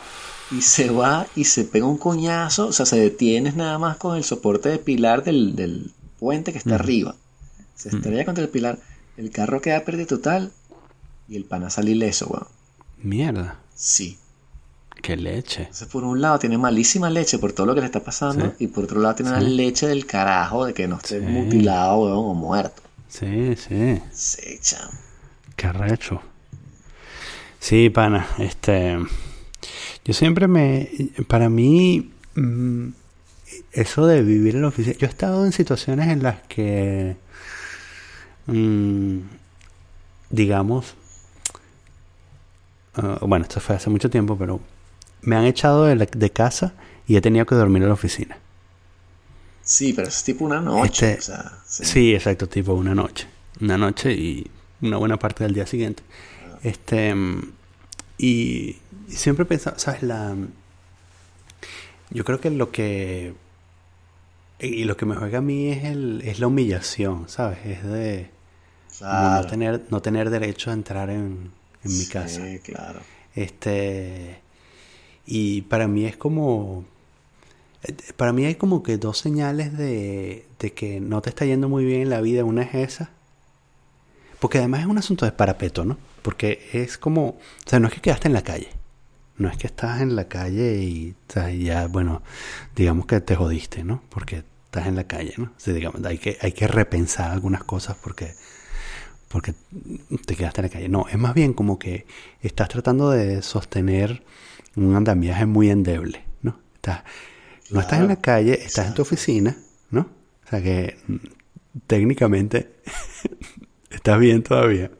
Y 0.50 0.62
se 0.62 0.90
va 0.90 1.26
y 1.36 1.44
se 1.44 1.64
pega 1.64 1.86
un 1.86 1.98
coñazo. 1.98 2.66
O 2.68 2.72
sea, 2.72 2.86
se 2.86 2.98
detiene 2.98 3.52
nada 3.52 3.78
más 3.78 3.96
con 3.98 4.16
el 4.16 4.24
soporte 4.24 4.68
de 4.68 4.78
pilar 4.78 5.22
del, 5.22 5.54
del 5.54 5.92
puente 6.18 6.50
que 6.52 6.58
está 6.58 6.74
arriba. 6.74 7.14
Se 7.82 7.88
estrella 7.90 8.24
contra 8.24 8.44
el 8.44 8.50
pilar. 8.50 8.78
El 9.16 9.30
carro 9.30 9.60
queda 9.60 9.84
pérdida 9.84 10.06
total. 10.06 10.52
Y 11.28 11.36
el 11.36 11.44
pana 11.44 11.70
sale 11.70 11.92
ileso, 11.92 12.26
weón. 12.28 12.46
mierda. 13.02 13.58
Sí. 13.74 14.18
Qué 15.00 15.16
leche. 15.16 15.62
Entonces, 15.62 15.88
por 15.88 16.04
un 16.04 16.20
lado, 16.20 16.38
tiene 16.38 16.58
malísima 16.58 17.08
leche 17.08 17.38
por 17.38 17.52
todo 17.52 17.66
lo 17.66 17.74
que 17.74 17.80
le 17.80 17.86
está 17.86 18.00
pasando. 18.04 18.46
Sí. 18.58 18.64
Y 18.64 18.66
por 18.66 18.84
otro 18.84 19.00
lado, 19.00 19.14
tiene 19.14 19.30
una 19.30 19.40
Sí. 19.40 19.46
leche 19.48 19.86
del 19.86 20.04
carajo 20.04 20.66
de 20.66 20.74
que 20.74 20.86
no 20.88 20.96
esté 20.96 21.20
Sí. 21.20 21.26
mutilado, 21.26 21.98
weón, 22.04 22.18
o 22.18 22.34
muerto. 22.34 22.82
Sí, 23.08 23.54
sí. 23.56 24.00
Sí, 24.12 24.58
chamo. 24.60 24.90
Qué 25.56 25.66
arrecho. 25.68 26.20
Sí, 27.58 27.90
pana, 27.90 28.26
este. 28.38 28.98
Yo 30.04 30.12
siempre 30.14 30.46
me. 30.48 30.90
Para 31.28 31.48
mí. 31.48 32.12
mm, 32.34 32.88
eso 33.72 34.06
de 34.06 34.22
vivir 34.22 34.54
en 34.56 34.62
la 34.62 34.68
oficina. 34.68 34.96
Yo 34.98 35.06
he 35.06 35.10
estado 35.10 35.44
en 35.46 35.52
situaciones 35.52 36.08
en 36.08 36.22
las 36.22 36.40
que. 36.48 37.16
Mm, 38.50 39.20
digamos. 40.30 40.94
ah, 42.94 43.18
bueno, 43.22 43.44
esto 43.44 43.60
fue 43.60 43.76
hace 43.76 43.90
mucho 43.90 44.10
tiempo, 44.10 44.36
pero. 44.36 44.60
Me 45.22 45.36
han 45.36 45.44
echado 45.44 45.84
de, 45.84 45.96
la- 45.96 46.06
de 46.06 46.30
casa 46.30 46.72
y 47.06 47.16
he 47.16 47.20
tenido 47.20 47.44
que 47.44 47.54
dormir 47.54 47.82
en 47.82 47.88
la 47.88 47.94
oficina. 47.94 48.38
Sí, 49.62 49.92
pero 49.92 50.08
es 50.08 50.24
tipo 50.24 50.44
una 50.46 50.60
noche. 50.60 51.12
Este- 51.12 51.18
o 51.18 51.22
sea, 51.36 51.52
sí. 51.66 51.84
Sí, 51.84 52.14
exacto, 52.14 52.48
tipo 52.48 52.72
una 52.72 52.94
noche. 52.94 53.26
Una 53.60 53.76
noche 53.76 54.12
y 54.14 54.50
una 54.80 54.96
buena 54.96 55.18
parte 55.18 55.44
del 55.44 55.52
día 55.54 55.66
siguiente. 55.66 56.02
Este 56.62 57.14
mm, 57.14 57.52
y, 58.18 58.76
y 59.08 59.12
siempre 59.12 59.42
he 59.42 59.46
pensado, 59.46 59.78
¿sabes? 59.78 60.02
La 60.02 60.34
yo 62.10 62.24
creo 62.24 62.40
que 62.40 62.50
lo 62.50 62.70
que 62.72 63.34
y 64.58 64.84
lo 64.84 64.96
que 64.96 65.06
me 65.06 65.16
juega 65.16 65.38
a 65.38 65.42
mí 65.42 65.68
es 65.70 65.84
el 65.84 66.22
es 66.24 66.38
la 66.40 66.46
humillación, 66.48 67.28
¿sabes? 67.28 67.58
Es 67.64 67.82
de 67.84 68.30
Claro. 69.00 69.42
no 69.42 69.46
tener 69.48 69.82
no 69.90 70.02
tener 70.02 70.30
derecho 70.30 70.70
a 70.70 70.74
entrar 70.74 71.10
en, 71.10 71.50
en 71.84 71.98
mi 71.98 72.04
Sí, 72.04 72.08
casa. 72.10 72.42
claro. 72.62 73.00
Este 73.34 74.40
y 75.26 75.62
para 75.62 75.88
mí 75.88 76.04
es 76.06 76.16
como 76.16 76.84
eh, 77.82 77.94
para 78.16 78.32
mí 78.32 78.44
hay 78.44 78.56
como 78.56 78.82
que 78.82 78.98
dos 78.98 79.18
señales 79.18 79.76
de, 79.76 80.46
de 80.58 80.72
que 80.72 81.00
no 81.00 81.22
te 81.22 81.30
está 81.30 81.44
yendo 81.46 81.68
muy 81.68 81.84
bien 81.84 82.02
en 82.02 82.10
la 82.10 82.20
vida. 82.20 82.44
Una 82.44 82.62
es 82.62 82.74
esa. 82.74 83.10
Porque 84.38 84.58
además 84.58 84.80
es 84.80 84.86
un 84.86 84.98
asunto 84.98 85.24
de 85.26 85.32
parapeto, 85.32 85.84
¿no? 85.84 85.98
Porque 86.22 86.68
es 86.72 86.98
como... 86.98 87.28
O 87.28 87.40
sea, 87.66 87.78
no 87.80 87.88
es 87.88 87.94
que 87.94 88.00
quedaste 88.00 88.28
en 88.28 88.34
la 88.34 88.42
calle. 88.42 88.68
No 89.36 89.48
es 89.48 89.56
que 89.56 89.66
estás 89.66 90.00
en 90.02 90.16
la 90.16 90.28
calle 90.28 90.76
y, 90.82 91.14
ya, 91.62 91.86
bueno, 91.88 92.22
digamos 92.76 93.06
que 93.06 93.20
te 93.20 93.36
jodiste, 93.36 93.84
¿no? 93.84 94.02
Porque 94.10 94.44
estás 94.66 94.86
en 94.86 94.96
la 94.96 95.04
calle, 95.04 95.34
¿no? 95.38 95.44
O 95.44 95.60
sea, 95.60 95.72
digamos, 95.74 96.04
hay 96.04 96.18
que, 96.18 96.36
hay 96.40 96.52
que 96.52 96.66
repensar 96.68 97.30
algunas 97.30 97.64
cosas 97.64 97.96
porque, 98.02 98.34
porque 99.30 99.54
te 100.26 100.34
quedaste 100.34 100.60
en 100.60 100.66
la 100.66 100.72
calle. 100.72 100.88
No, 100.88 101.06
es 101.08 101.16
más 101.16 101.34
bien 101.34 101.52
como 101.52 101.78
que 101.78 102.04
estás 102.42 102.68
tratando 102.68 103.10
de 103.10 103.42
sostener 103.42 104.24
un 104.74 104.96
andamiaje 104.96 105.46
muy 105.46 105.70
endeble, 105.70 106.24
¿no? 106.42 106.58
Estás, 106.74 107.04
no 107.70 107.78
estás 107.78 108.00
en 108.00 108.08
la 108.08 108.16
calle, 108.16 108.54
estás 108.54 108.88
en 108.88 108.94
tu 108.94 109.02
oficina, 109.02 109.56
¿no? 109.92 110.00
O 110.44 110.48
sea 110.50 110.60
que 110.60 110.98
mm, 111.06 111.16
técnicamente 111.86 112.74
estás 113.90 114.18
bien 114.18 114.42
todavía. 114.42 114.90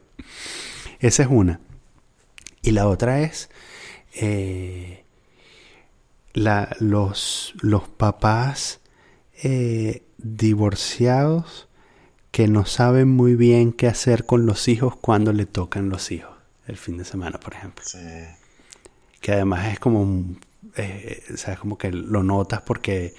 Esa 1.01 1.23
es 1.23 1.29
una. 1.29 1.59
Y 2.61 2.71
la 2.71 2.87
otra 2.87 3.19
es 3.23 3.49
eh, 4.13 5.03
la, 6.31 6.73
los, 6.79 7.53
los 7.59 7.89
papás 7.89 8.79
eh, 9.43 10.03
divorciados 10.19 11.67
que 12.31 12.47
no 12.47 12.65
saben 12.65 13.09
muy 13.09 13.35
bien 13.35 13.73
qué 13.73 13.87
hacer 13.87 14.25
con 14.25 14.45
los 14.45 14.67
hijos 14.67 14.95
cuando 14.95 15.33
le 15.33 15.45
tocan 15.45 15.89
los 15.89 16.11
hijos. 16.11 16.31
El 16.65 16.77
fin 16.77 16.97
de 16.97 17.05
semana, 17.05 17.39
por 17.39 17.53
ejemplo. 17.53 17.83
Sí. 17.85 17.99
Que 19.19 19.33
además 19.33 19.73
es 19.73 19.79
como, 19.79 20.25
eh, 20.77 21.23
o 21.33 21.37
sea, 21.37 21.57
como 21.57 21.77
que 21.77 21.91
lo 21.91 22.23
notas 22.23 22.61
porque 22.61 23.13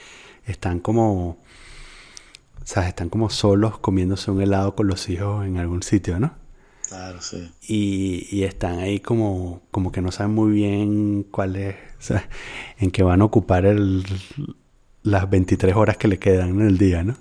están 0.47 0.81
como, 0.81 1.39
sea, 2.65 2.89
están 2.89 3.11
como 3.11 3.29
solos 3.31 3.79
comiéndose 3.79 4.31
un 4.31 4.41
helado 4.41 4.75
con 4.75 4.87
los 4.87 5.09
hijos 5.09 5.45
en 5.47 5.59
algún 5.59 5.83
sitio, 5.83 6.19
¿no? 6.19 6.35
Claro, 6.89 7.21
sí. 7.21 7.51
Y, 7.67 8.29
y 8.31 8.45
están 8.45 8.79
ahí 8.79 9.01
como, 9.01 9.63
como 9.71 9.93
que 9.93 10.01
no 10.01 10.11
saben 10.11 10.35
muy 10.35 10.53
bien 10.53 11.27
cuál 11.31 11.57
es, 11.57 11.77
o 11.99 12.03
sea, 12.03 12.29
en 12.79 12.91
qué 12.91 13.03
van 13.03 13.21
a 13.21 13.25
ocupar 13.25 13.67
el, 13.67 14.05
las 15.03 15.29
23 15.29 15.77
horas 15.77 15.97
que 15.97 16.09
le 16.09 16.19
quedan 16.19 16.61
en 16.61 16.67
el 16.67 16.79
día, 16.79 17.03
¿no? 17.05 17.17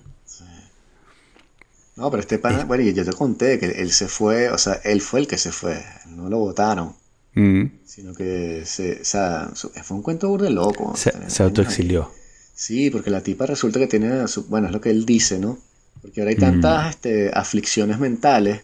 No, 1.96 2.10
pero 2.10 2.22
este 2.22 2.40
pana, 2.40 2.64
bueno, 2.66 2.84
y 2.84 2.94
yo 2.94 3.04
te 3.06 3.12
conté 3.14 3.60
que 3.60 3.66
él 3.68 3.92
se 3.92 4.08
fue, 4.08 4.50
o 4.50 4.58
sea, 4.58 4.80
él 4.84 5.02
fue 5.02 5.20
el 5.20 5.28
que 5.28 5.38
se 5.38 5.52
fue, 5.52 5.84
no 6.08 6.30
lo 6.30 6.40
votaron, 6.40 6.94
Mm. 7.34 7.66
sino 7.86 8.14
que 8.14 8.64
se, 8.66 9.02
o 9.02 9.06
sea, 9.06 9.52
fue 9.84 9.98
un 9.98 10.04
cuento 10.04 10.28
burde 10.30 10.50
loco. 10.50 10.94
Se, 10.96 11.44
autoexilió. 11.44 12.12
Sí, 12.56 12.90
porque 12.90 13.10
la 13.10 13.22
tipa 13.22 13.46
resulta 13.46 13.80
que 13.80 13.88
tiene, 13.88 14.28
su- 14.28 14.46
bueno, 14.48 14.68
es 14.68 14.74
lo 14.74 14.82
que 14.82 14.90
él 14.90 15.06
dice, 15.06 15.40
¿no? 15.40 15.58
Porque 16.02 16.22
ahora 16.22 16.32
hay 16.32 16.38
tantas 16.38 16.90
este, 16.92 17.30
aflicciones 17.34 18.00
mentales, 18.00 18.62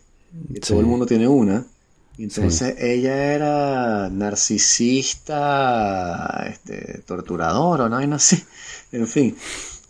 que 0.54 0.60
todo 0.60 0.80
el 0.80 0.86
mundo 0.86 1.06
tiene 1.06 1.28
una, 1.28 1.66
y 2.18 2.24
entonces 2.24 2.76
ella 2.80 3.34
era 3.34 4.10
narcisista, 5.18 6.46
este, 6.50 7.02
torturadora, 7.06 7.90
¿no? 7.90 8.02
Y 8.02 8.08
no 8.08 8.20
sé, 8.20 8.44
en 8.92 9.08
fin. 9.08 9.36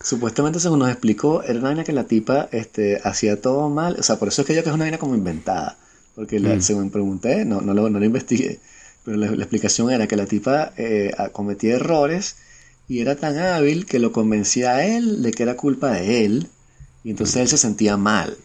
Supuestamente, 0.08 0.60
según 0.62 0.80
nos 0.80 0.89
explicó, 0.89 1.43
era 1.43 1.60
una 1.60 1.70
vaina 1.70 1.84
que 1.84 1.91
la 1.91 2.05
tipa 2.05 2.47
este, 2.53 3.01
hacía 3.03 3.41
todo 3.41 3.70
mal, 3.70 3.97
o 3.99 4.03
sea, 4.03 4.18
por 4.18 4.30
eso 4.30 4.41
es 4.41 4.47
que 4.47 4.53
yo 4.55 4.62
creo 4.62 4.64
que 4.64 4.70
es 4.70 4.76
una 4.76 4.86
vaina 4.86 4.97
como 4.99 5.16
inventada, 5.16 5.78
porque 6.16 6.39
la- 6.39 6.55
Mm. 6.55 6.62
según 6.62 6.89
pregunté, 6.91 7.43
no, 7.43 7.60
no, 7.62 7.74
lo, 7.74 7.89
no 7.89 7.99
lo 7.99 8.05
investigué, 8.05 8.60
pero 9.03 9.18
la, 9.18 9.30
la 9.32 9.43
explicación 9.43 9.91
era 9.91 10.08
que 10.08 10.16
la 10.16 10.26
tipa 10.26 10.72
eh, 10.78 11.12
cometía 11.34 11.76
errores 11.76 12.38
y 12.88 12.99
era 13.01 13.16
tan 13.18 13.38
hábil 13.38 13.86
que 13.86 13.99
lo 13.99 14.14
convencía 14.14 14.76
a 14.76 14.86
él 14.86 15.22
de 15.24 15.32
que 15.32 15.43
era 15.43 15.58
culpa 15.58 15.91
de 15.91 16.24
él 16.26 16.47
y 17.03 17.10
entonces 17.12 17.36
él 17.41 17.47
se 17.49 17.58
sentía 17.58 17.97
mal. 17.97 18.38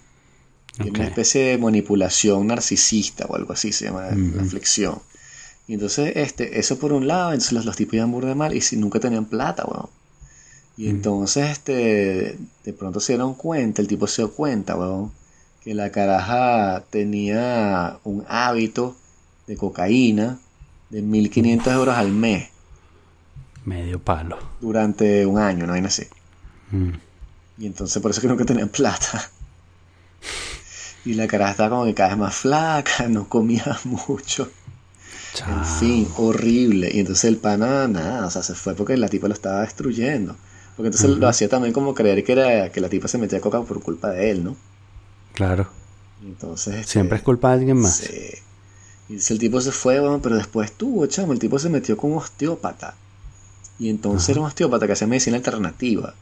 Y 0.78 0.88
Ok. 0.88 0.94
Una 0.96 1.04
especie 1.04 1.44
de 1.44 1.58
manipulación 1.58 2.46
narcisista 2.48 3.26
o 3.26 3.36
algo 3.36 3.52
así 3.52 3.72
se 3.72 3.84
llama 3.84 4.08
la 4.36 4.42
aflicción. 4.42 4.98
Y 5.68 5.74
entonces 5.74 6.12
este, 6.16 6.58
eso 6.58 6.76
por 6.78 6.92
un 6.92 7.06
lado, 7.06 7.30
entonces 7.32 7.52
los, 7.52 7.64
los 7.66 7.76
tipos 7.76 7.94
iban 7.94 8.10
burda 8.10 8.34
mal 8.34 8.52
y 8.52 8.60
si 8.62 8.76
nunca 8.76 8.98
tenían 8.98 9.26
plata, 9.26 9.64
weón. 9.64 9.88
Y 10.82 10.88
entonces 10.88 11.48
este, 11.48 12.36
de 12.64 12.72
pronto 12.72 12.98
se 12.98 13.12
dieron 13.12 13.34
cuenta, 13.34 13.80
el 13.80 13.86
tipo 13.86 14.08
se 14.08 14.22
dio 14.22 14.32
cuenta, 14.32 14.74
weón, 14.74 15.12
que 15.62 15.74
la 15.74 15.92
caraja 15.92 16.82
tenía 16.90 18.00
un 18.02 18.24
hábito 18.26 18.96
de 19.46 19.56
cocaína 19.56 20.40
de 20.90 21.04
1.500 21.04 21.72
euros 21.72 21.96
al 21.96 22.10
mes 22.10 22.48
Medio 23.64 24.00
palo. 24.00 24.40
durante 24.60 25.24
un 25.24 25.38
año, 25.38 25.68
no 25.68 25.74
hay 25.74 25.84
así. 25.84 26.08
Mm. 26.72 26.94
Y 27.58 27.66
entonces 27.66 28.02
por 28.02 28.10
eso 28.10 28.20
que 28.20 28.26
nunca 28.26 28.44
tenían 28.44 28.68
plata. 28.68 29.30
Y 31.04 31.14
la 31.14 31.28
cara 31.28 31.52
estaba 31.52 31.70
como 31.70 31.84
que 31.84 31.94
cada 31.94 32.08
vez 32.08 32.18
más 32.18 32.34
flaca, 32.34 33.06
no 33.06 33.28
comía 33.28 33.78
mucho. 33.84 34.50
Chao. 35.34 35.48
En 35.48 35.64
fin, 35.64 36.08
horrible. 36.16 36.90
Y 36.92 36.98
entonces 36.98 37.26
el 37.26 37.36
pana, 37.36 37.86
nada, 37.86 38.26
o 38.26 38.30
sea, 38.32 38.42
se 38.42 38.56
fue 38.56 38.74
porque 38.74 38.96
la 38.96 39.06
tipa 39.06 39.28
lo 39.28 39.34
estaba 39.34 39.60
destruyendo. 39.60 40.34
Porque 40.76 40.88
entonces 40.88 41.10
lo 41.10 41.28
hacía 41.28 41.48
también 41.48 41.72
como 41.72 41.94
creer 41.94 42.24
que 42.24 42.32
era 42.32 42.72
que 42.72 42.80
la 42.80 42.88
tipa 42.88 43.08
se 43.08 43.18
metía 43.18 43.40
coca 43.40 43.60
por 43.62 43.82
culpa 43.82 44.10
de 44.10 44.30
él, 44.30 44.44
¿no? 44.44 44.56
Claro. 45.34 45.68
Entonces... 46.22 46.74
este, 46.76 46.92
Siempre 46.92 47.18
es 47.18 47.22
culpa 47.22 47.48
de 47.48 47.54
alguien 47.54 47.78
más. 47.78 47.96
Sí. 47.96 48.30
Y 49.08 49.32
el 49.32 49.38
tipo 49.38 49.60
se 49.60 49.72
fue, 49.72 50.00
bueno, 50.00 50.20
pero 50.22 50.36
después 50.36 50.72
tuvo, 50.72 51.06
chamo, 51.06 51.32
el 51.32 51.38
tipo 51.38 51.58
se 51.58 51.68
metió 51.68 51.96
con 51.96 52.12
un 52.12 52.18
osteópata. 52.18 52.94
Y 53.78 53.90
entonces 53.90 54.28
era 54.30 54.40
un 54.40 54.46
osteópata 54.46 54.86
que 54.86 54.92
hacía 54.92 55.06
medicina 55.06 55.36
alternativa. 55.36 56.14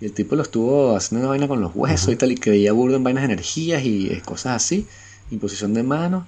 Y 0.00 0.04
el 0.04 0.12
tipo 0.12 0.36
lo 0.36 0.42
estuvo 0.42 0.94
haciendo 0.94 1.22
una 1.22 1.30
vaina 1.30 1.48
con 1.48 1.60
los 1.60 1.72
huesos 1.74 2.12
y 2.12 2.16
tal, 2.16 2.30
y 2.30 2.36
creía 2.36 2.72
burdo 2.72 2.96
en 2.96 3.04
vainas 3.04 3.22
de 3.22 3.32
energías 3.32 3.82
y 3.82 4.12
eh, 4.12 4.22
cosas 4.24 4.56
así, 4.56 4.86
imposición 5.30 5.74
de 5.74 5.82
manos. 5.82 6.24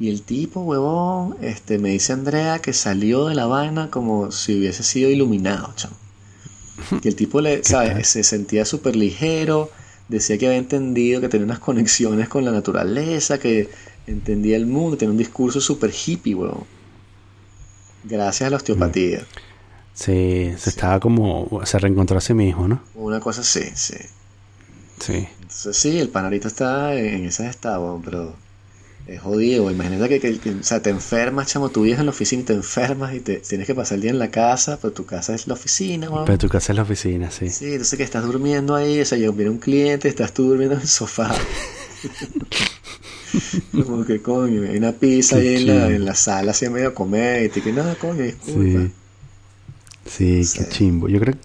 Y 0.00 0.08
el 0.08 0.22
tipo, 0.22 0.62
huevón, 0.62 1.36
este, 1.40 1.78
me 1.78 1.90
dice 1.90 2.12
Andrea 2.12 2.58
que 2.58 2.72
salió 2.72 3.26
de 3.26 3.36
la 3.36 3.46
vaina 3.46 3.90
como 3.90 4.32
si 4.32 4.58
hubiese 4.58 4.82
sido 4.82 5.08
iluminado, 5.10 5.72
chamo. 5.76 5.94
Que 7.02 7.08
el 7.08 7.16
tipo, 7.16 7.40
le, 7.40 7.62
¿sabes? 7.64 8.08
Se 8.08 8.22
sentía 8.22 8.64
súper 8.64 8.96
ligero, 8.96 9.70
decía 10.08 10.38
que 10.38 10.46
había 10.46 10.58
entendido, 10.58 11.20
que 11.20 11.28
tenía 11.28 11.46
unas 11.46 11.58
conexiones 11.58 12.28
con 12.28 12.44
la 12.44 12.52
naturaleza, 12.52 13.38
que 13.38 13.68
entendía 14.06 14.56
el 14.56 14.66
mundo, 14.66 14.96
tenía 14.96 15.12
un 15.12 15.18
discurso 15.18 15.60
súper 15.60 15.92
hippie, 15.92 16.34
huevón. 16.34 16.64
Gracias 18.04 18.46
a 18.46 18.50
la 18.50 18.56
osteopatía. 18.56 19.24
Sí, 19.94 20.52
se 20.58 20.70
estaba 20.70 21.00
como. 21.00 21.60
Se 21.64 21.78
reencontró 21.78 22.18
a 22.18 22.20
sí 22.20 22.34
mismo, 22.34 22.68
¿no? 22.68 22.82
Una 22.94 23.20
cosa 23.20 23.40
así, 23.40 23.62
sí. 23.74 23.96
Sí. 25.00 25.28
Entonces 25.40 25.76
sí, 25.76 25.98
el 25.98 26.08
pan 26.08 26.24
ahorita 26.24 26.48
está 26.48 26.94
en 26.94 27.24
ese 27.24 27.48
estado, 27.48 28.00
pero 28.04 28.34
es 29.06 29.20
jodido. 29.20 29.70
Imagínate 29.70 30.08
que, 30.08 30.20
que- 30.20 30.38
que, 30.38 30.50
o 30.50 30.62
sea, 30.62 30.80
te 30.80 30.90
enfermas, 30.90 31.46
chamo, 31.48 31.68
tú 31.68 31.82
vives 31.82 31.98
en 32.00 32.06
la 32.06 32.10
oficina 32.12 32.42
y 32.42 32.44
te 32.46 32.52
enfermas 32.54 33.14
y 33.14 33.20
te 33.20 33.36
tienes 33.36 33.66
que 33.66 33.74
pasar 33.74 33.96
el 33.96 34.02
día 34.02 34.10
en 34.10 34.18
la 34.18 34.30
casa, 34.30 34.78
pero 34.80 34.92
tu 34.92 35.04
casa 35.04 35.34
es 35.34 35.46
la 35.46 35.54
oficina, 35.54 36.08
weón. 36.10 36.24
Pero 36.24 36.38
tu 36.38 36.48
casa 36.48 36.72
es 36.72 36.76
la 36.76 36.82
oficina, 36.82 37.30
sí. 37.30 37.50
Sí, 37.50 37.66
entonces 37.72 37.96
que 37.96 38.02
estás 38.04 38.24
durmiendo 38.24 38.74
ahí, 38.74 39.00
o 39.00 39.04
sea, 39.04 39.18
llega- 39.18 39.32
viene 39.32 39.50
un 39.50 39.58
cliente, 39.58 40.08
estás 40.08 40.32
tú 40.32 40.48
durmiendo 40.48 40.74
en 40.76 40.80
el 40.82 40.88
sofá. 40.88 41.34
Como 43.72 44.04
que 44.04 44.22
coño, 44.22 44.62
hay 44.62 44.76
una 44.76 44.92
pizza 44.92 45.36
ahí 45.36 45.56
en 45.56 45.66
la, 45.66 45.88
en 45.88 46.04
la 46.04 46.14
sala 46.14 46.52
así 46.52 46.66
a 46.66 46.70
medio 46.70 46.94
comer 46.94 47.44
y 47.44 47.48
te 47.48 47.60
que 47.62 47.72
nada, 47.72 47.94
coño, 47.96 48.22
disculpa. 48.22 48.80
Sí. 48.80 48.92
Sí, 50.06 50.44
Sí. 50.44 50.58
qué 50.58 50.68
chimbo. 50.68 51.08
Yo 51.08 51.18
creo 51.20 51.34
que. 51.34 51.40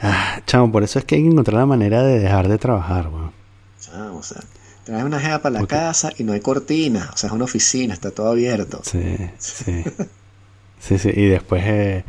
Ah, 0.00 0.40
chamo, 0.46 0.70
por 0.70 0.82
eso 0.84 0.98
es 0.98 1.04
que 1.04 1.16
hay 1.16 1.22
que 1.22 1.28
encontrar 1.28 1.58
la 1.58 1.66
manera 1.66 2.02
de 2.02 2.18
dejar 2.20 2.48
de 2.48 2.58
trabajar, 2.58 3.08
weón. 3.08 3.32
Chamo, 3.80 4.18
o 4.18 4.22
sea, 4.22 4.40
traes 4.84 5.04
una 5.04 5.20
jeva 5.20 5.40
para 5.40 5.54
la 5.54 5.58
Porque- 5.60 5.74
casa 5.76 6.12
y 6.18 6.24
no 6.24 6.32
hay 6.32 6.40
cortina, 6.40 7.10
o 7.12 7.16
sea, 7.16 7.28
es 7.28 7.32
una 7.34 7.44
oficina, 7.44 7.94
está 7.94 8.10
todo 8.10 8.30
abierto. 8.30 8.80
Sí, 8.84 9.16
sí. 9.38 9.84
Sí, 10.80 10.98
sí. 10.98 11.10
Y 11.14 11.26
después. 11.26 11.62
eh, 11.66 12.04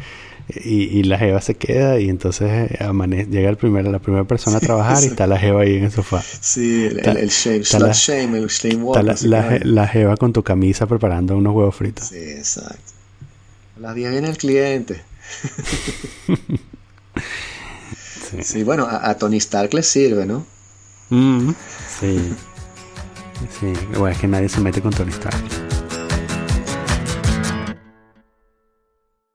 y, 0.65 0.99
y 0.99 1.03
la 1.03 1.17
jeva 1.17 1.39
se 1.39 1.55
queda 1.55 1.99
y 1.99 2.09
entonces 2.09 2.71
eh, 2.71 2.77
amane- 2.81 3.25
llega 3.29 3.49
el 3.49 3.55
primer, 3.55 3.85
la 3.87 3.99
primera 3.99 4.25
persona 4.25 4.57
a 4.57 4.59
trabajar 4.59 5.01
y 5.01 5.05
está 5.07 5.25
la 5.25 5.37
jeva 5.39 5.61
ahí 5.61 5.77
en 5.77 5.85
el 5.85 5.91
sofá. 5.91 6.21
Sí, 6.21 6.85
el, 6.87 6.97
Está- 6.97 7.11
el, 7.11 7.17
el 7.19 7.29
shame, 7.29 7.57
está 7.57 7.77
slut 7.77 7.87
la- 7.87 7.93
shame, 7.93 8.37
el 8.37 8.47
shame 8.47 8.75
walk. 8.83 8.97
Está 9.09 9.27
la, 9.27 9.59
la, 9.63 9.87
jeva 9.87 10.17
con 10.17 10.33
tu 10.33 10.43
camisa 10.43 10.87
preparando 10.87 11.37
unos 11.37 11.53
huevos 11.55 11.75
fritos. 11.75 12.07
Sí, 12.07 12.17
exacto. 12.17 12.75
A 13.77 13.79
las 13.79 13.95
10 13.95 14.11
viene 14.11 14.29
el 14.29 14.37
cliente. 14.37 15.01
Sí. 18.29 18.43
Sí, 18.43 18.63
bueno, 18.63 18.85
a, 18.85 19.09
a 19.09 19.17
Tony 19.17 19.37
Stark 19.37 19.73
le 19.73 19.83
sirve, 19.83 20.25
¿no? 20.25 20.45
Mm, 21.09 21.51
sí. 21.99 22.33
Sí. 23.49 23.73
Bueno, 23.89 24.07
es 24.09 24.17
que 24.17 24.27
nadie 24.27 24.49
se 24.49 24.61
mete 24.61 24.81
con 24.81 24.91
Tony. 24.91 25.11